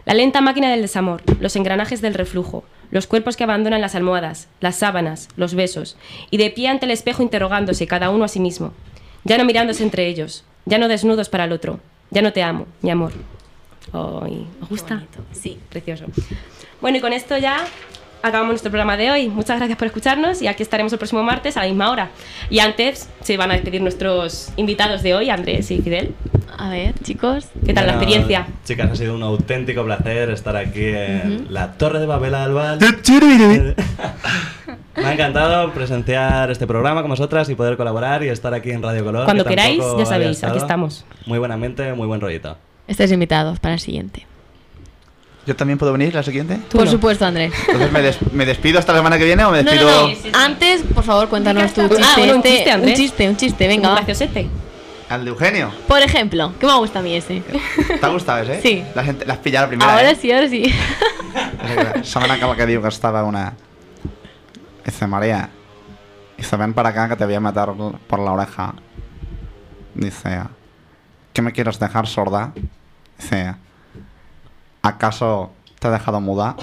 La 0.04 0.14
lenta 0.14 0.40
máquina 0.40 0.70
del 0.70 0.82
desamor, 0.82 1.22
los 1.40 1.56
engranajes 1.56 2.00
del 2.00 2.14
reflujo, 2.14 2.64
los 2.90 3.06
cuerpos 3.06 3.36
que 3.36 3.44
abandonan 3.44 3.80
las 3.80 3.94
almohadas, 3.94 4.48
las 4.60 4.76
sábanas, 4.76 5.28
los 5.36 5.54
besos, 5.54 5.96
y 6.30 6.36
de 6.36 6.50
pie 6.50 6.68
ante 6.68 6.84
el 6.84 6.92
espejo 6.92 7.22
interrogándose 7.22 7.86
cada 7.86 8.10
uno 8.10 8.24
a 8.24 8.28
sí 8.28 8.40
mismo, 8.40 8.72
ya 9.24 9.38
no 9.38 9.44
mirándose 9.44 9.82
entre 9.82 10.06
ellos, 10.06 10.44
ya 10.66 10.78
no 10.78 10.88
desnudos 10.88 11.28
para 11.28 11.44
el 11.44 11.52
otro, 11.52 11.80
ya 12.10 12.22
no 12.22 12.32
te 12.32 12.42
amo, 12.42 12.66
mi 12.82 12.90
amor. 12.90 13.12
Ay, 13.92 14.46
¿Os 14.60 14.68
gusta? 14.68 15.04
Sí. 15.32 15.58
Precioso. 15.70 16.06
Bueno, 16.80 16.98
y 16.98 17.00
con 17.00 17.12
esto 17.12 17.38
ya 17.38 17.64
acabamos 18.24 18.52
nuestro 18.52 18.70
programa 18.70 18.96
de 18.96 19.10
hoy. 19.10 19.28
Muchas 19.28 19.58
gracias 19.58 19.78
por 19.78 19.86
escucharnos 19.86 20.40
y 20.40 20.46
aquí 20.46 20.62
estaremos 20.62 20.92
el 20.92 20.98
próximo 20.98 21.22
martes 21.22 21.56
a 21.56 21.60
la 21.60 21.66
misma 21.66 21.90
hora. 21.90 22.10
Y 22.48 22.58
antes 22.60 23.08
se 23.20 23.36
van 23.36 23.50
a 23.50 23.54
despedir 23.54 23.82
nuestros 23.82 24.50
invitados 24.56 25.02
de 25.02 25.14
hoy, 25.14 25.28
Andrés 25.30 25.70
y 25.70 25.82
Fidel. 25.82 26.14
A 26.56 26.70
ver, 26.70 26.94
chicos. 27.02 27.46
¿Qué 27.66 27.74
tal 27.74 27.86
la 27.86 27.92
Bueno, 27.92 28.02
experiencia? 28.10 28.46
Chicas, 28.64 28.90
ha 28.90 28.96
sido 28.96 29.14
un 29.14 29.22
auténtico 29.22 29.84
placer 29.84 30.30
estar 30.30 30.56
aquí 30.56 30.86
en 30.86 31.48
la 31.50 31.72
Torre 31.72 31.98
de 32.00 32.06
Babel 32.06 32.34
Albal. 32.34 32.78
Me 34.96 35.04
ha 35.06 35.12
encantado 35.12 35.72
presenciar 35.72 36.50
este 36.50 36.66
programa 36.66 37.02
con 37.02 37.10
vosotras 37.10 37.48
y 37.50 37.54
poder 37.54 37.76
colaborar 37.76 38.22
y 38.22 38.28
estar 38.28 38.54
aquí 38.54 38.70
en 38.70 38.82
Radio 38.82 39.04
Color. 39.04 39.24
Cuando 39.24 39.44
que 39.44 39.50
queráis, 39.50 39.82
ya 39.98 40.06
sabéis, 40.06 40.42
aquí 40.44 40.56
estamos. 40.58 41.04
Muy 41.26 41.38
buena 41.38 41.56
mente, 41.56 41.92
muy 41.92 42.06
buen 42.06 42.20
rollito. 42.20 42.56
Estáis 42.86 43.10
invitados 43.12 43.58
para 43.58 43.74
el 43.74 43.80
siguiente. 43.80 44.26
¿Yo 45.46 45.54
también 45.54 45.78
puedo 45.78 45.92
venir 45.92 46.14
la 46.14 46.22
siguiente? 46.22 46.58
Por 46.72 46.88
supuesto, 46.88 47.26
Andrés. 47.26 47.52
Entonces, 47.66 47.92
¿me, 47.92 48.00
des- 48.02 48.32
me 48.32 48.46
despido 48.46 48.78
hasta 48.78 48.92
la 48.92 49.00
semana 49.00 49.18
que 49.18 49.24
viene 49.24 49.44
o 49.44 49.50
me 49.50 49.62
No, 49.62 49.70
despido...? 49.70 50.08
no, 50.08 50.08
no. 50.32 50.38
Antes, 50.38 50.82
por 50.82 51.04
favor, 51.04 51.28
cuéntanos 51.28 51.72
tu 51.74 51.82
Ah, 51.82 51.88
chiste. 51.88 52.04
bueno, 52.16 52.32
un 52.32 52.38
este- 52.38 52.50
chiste, 52.56 52.70
Andrés. 52.70 52.90
Un 52.90 52.96
chiste, 53.04 53.28
un 53.28 53.36
chiste, 53.36 53.68
venga. 53.68 53.88
Un 53.90 53.94
graciosete. 53.96 54.48
Al 55.10 55.22
de 55.24 55.30
Eugenio. 55.30 55.70
Por 55.86 56.00
ejemplo, 56.00 56.54
que 56.58 56.66
me 56.66 56.74
gusta 56.78 57.00
a 57.00 57.02
mí 57.02 57.14
ese. 57.14 57.42
¿Te 58.00 58.06
ha 58.06 58.08
gustado 58.08 58.42
ese? 58.42 58.62
Sí. 58.62 58.82
La 58.94 59.04
gente 59.04 59.26
la 59.26 59.34
has 59.34 59.38
pillado 59.40 59.66
la 59.66 59.68
primera. 59.68 59.92
Ahora 59.92 60.10
eh? 60.12 60.16
sí, 60.18 60.32
ahora 60.32 60.48
sí. 60.48 60.64
¿Saben 62.04 62.30
acá 62.30 62.56
que 62.56 62.66
digo 62.66 62.80
que 62.82 62.88
estaba 62.88 63.22
una. 63.22 63.52
Dice 64.84 65.06
María. 65.06 65.50
Dice, 66.38 66.56
ven 66.56 66.72
para 66.72 66.88
acá 66.88 67.08
que 67.08 67.16
te 67.16 67.24
voy 67.26 67.34
a 67.34 67.40
meter 67.40 67.68
por 68.06 68.18
la 68.18 68.32
oreja. 68.32 68.74
Dice, 69.94 70.40
¿qué 71.34 71.42
me 71.42 71.52
quieres 71.52 71.78
dejar 71.78 72.06
sorda? 72.06 72.52
Dice, 73.18 73.54
¿acaso 74.84 75.50
te 75.80 75.88
he 75.88 75.90
dejado 75.90 76.20
muda? 76.20 76.54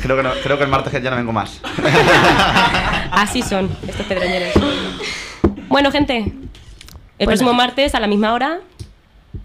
creo, 0.00 0.16
que 0.16 0.22
no- 0.22 0.32
creo 0.42 0.56
que 0.58 0.64
el 0.64 0.70
martes 0.70 0.92
ya 1.02 1.10
no 1.10 1.16
vengo 1.16 1.32
más. 1.32 1.60
Así 3.12 3.42
son 3.42 3.70
estos 3.86 4.06
pedroñeros. 4.06 4.52
Bueno, 5.68 5.92
gente, 5.92 6.32
el 7.18 7.26
próximo 7.26 7.52
martes 7.52 7.94
a 7.94 8.00
la 8.00 8.06
misma 8.06 8.32
hora. 8.32 8.60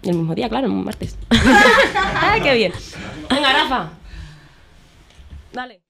El 0.02 0.14
mismo 0.16 0.34
día, 0.34 0.48
claro, 0.48 0.66
el 0.66 0.72
martes. 0.72 1.16
¡Ay, 2.20 2.40
qué 2.40 2.54
bien! 2.54 2.72
Venga, 3.30 3.52
Rafa. 3.52 3.90
Dale. 5.52 5.80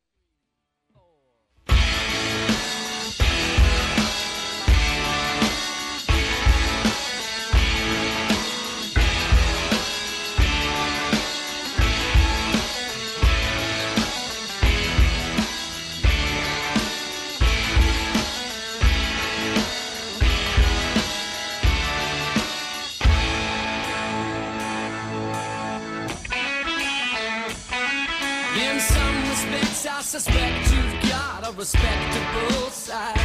I 29.86 30.00
suspect 30.00 30.72
you've 30.72 31.10
got 31.10 31.46
a 31.46 31.52
respectable 31.52 32.70
side. 32.70 33.18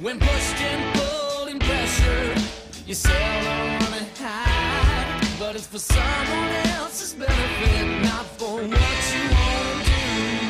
When 0.00 0.20
pushed 0.20 0.60
and 0.60 0.94
pulled 0.94 1.48
and 1.48 1.60
pressured, 1.60 2.38
you 2.86 2.94
seldom 2.94 3.80
run 3.80 3.92
and 3.92 4.06
hide. 4.18 5.26
But 5.40 5.56
it's 5.56 5.66
for 5.66 5.80
someone 5.80 6.48
else's 6.78 7.14
benefit, 7.14 8.04
not 8.04 8.24
for 8.38 8.54
what 8.54 9.02
you 9.12 9.24
want 9.34 9.84
to 9.84 9.96
do. 9.98 10.44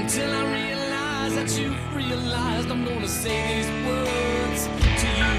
Until 0.00 0.30
I 0.34 0.42
realize 0.58 1.34
that 1.36 1.60
you've 1.60 1.94
realized 1.94 2.70
I'm 2.72 2.84
gonna 2.84 3.06
say 3.06 3.58
these 3.58 3.70
words 3.86 4.66
to 5.02 5.08
you. 5.20 5.34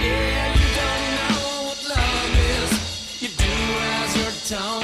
Yeah, 0.00 0.54
you 0.60 0.68
don't 0.80 1.04
know 1.16 1.66
what 1.66 1.80
love 1.90 2.32
is. 2.56 3.22
You 3.22 3.28
do 3.28 3.52
as 4.00 4.16
you're 4.16 4.58
told. 4.58 4.83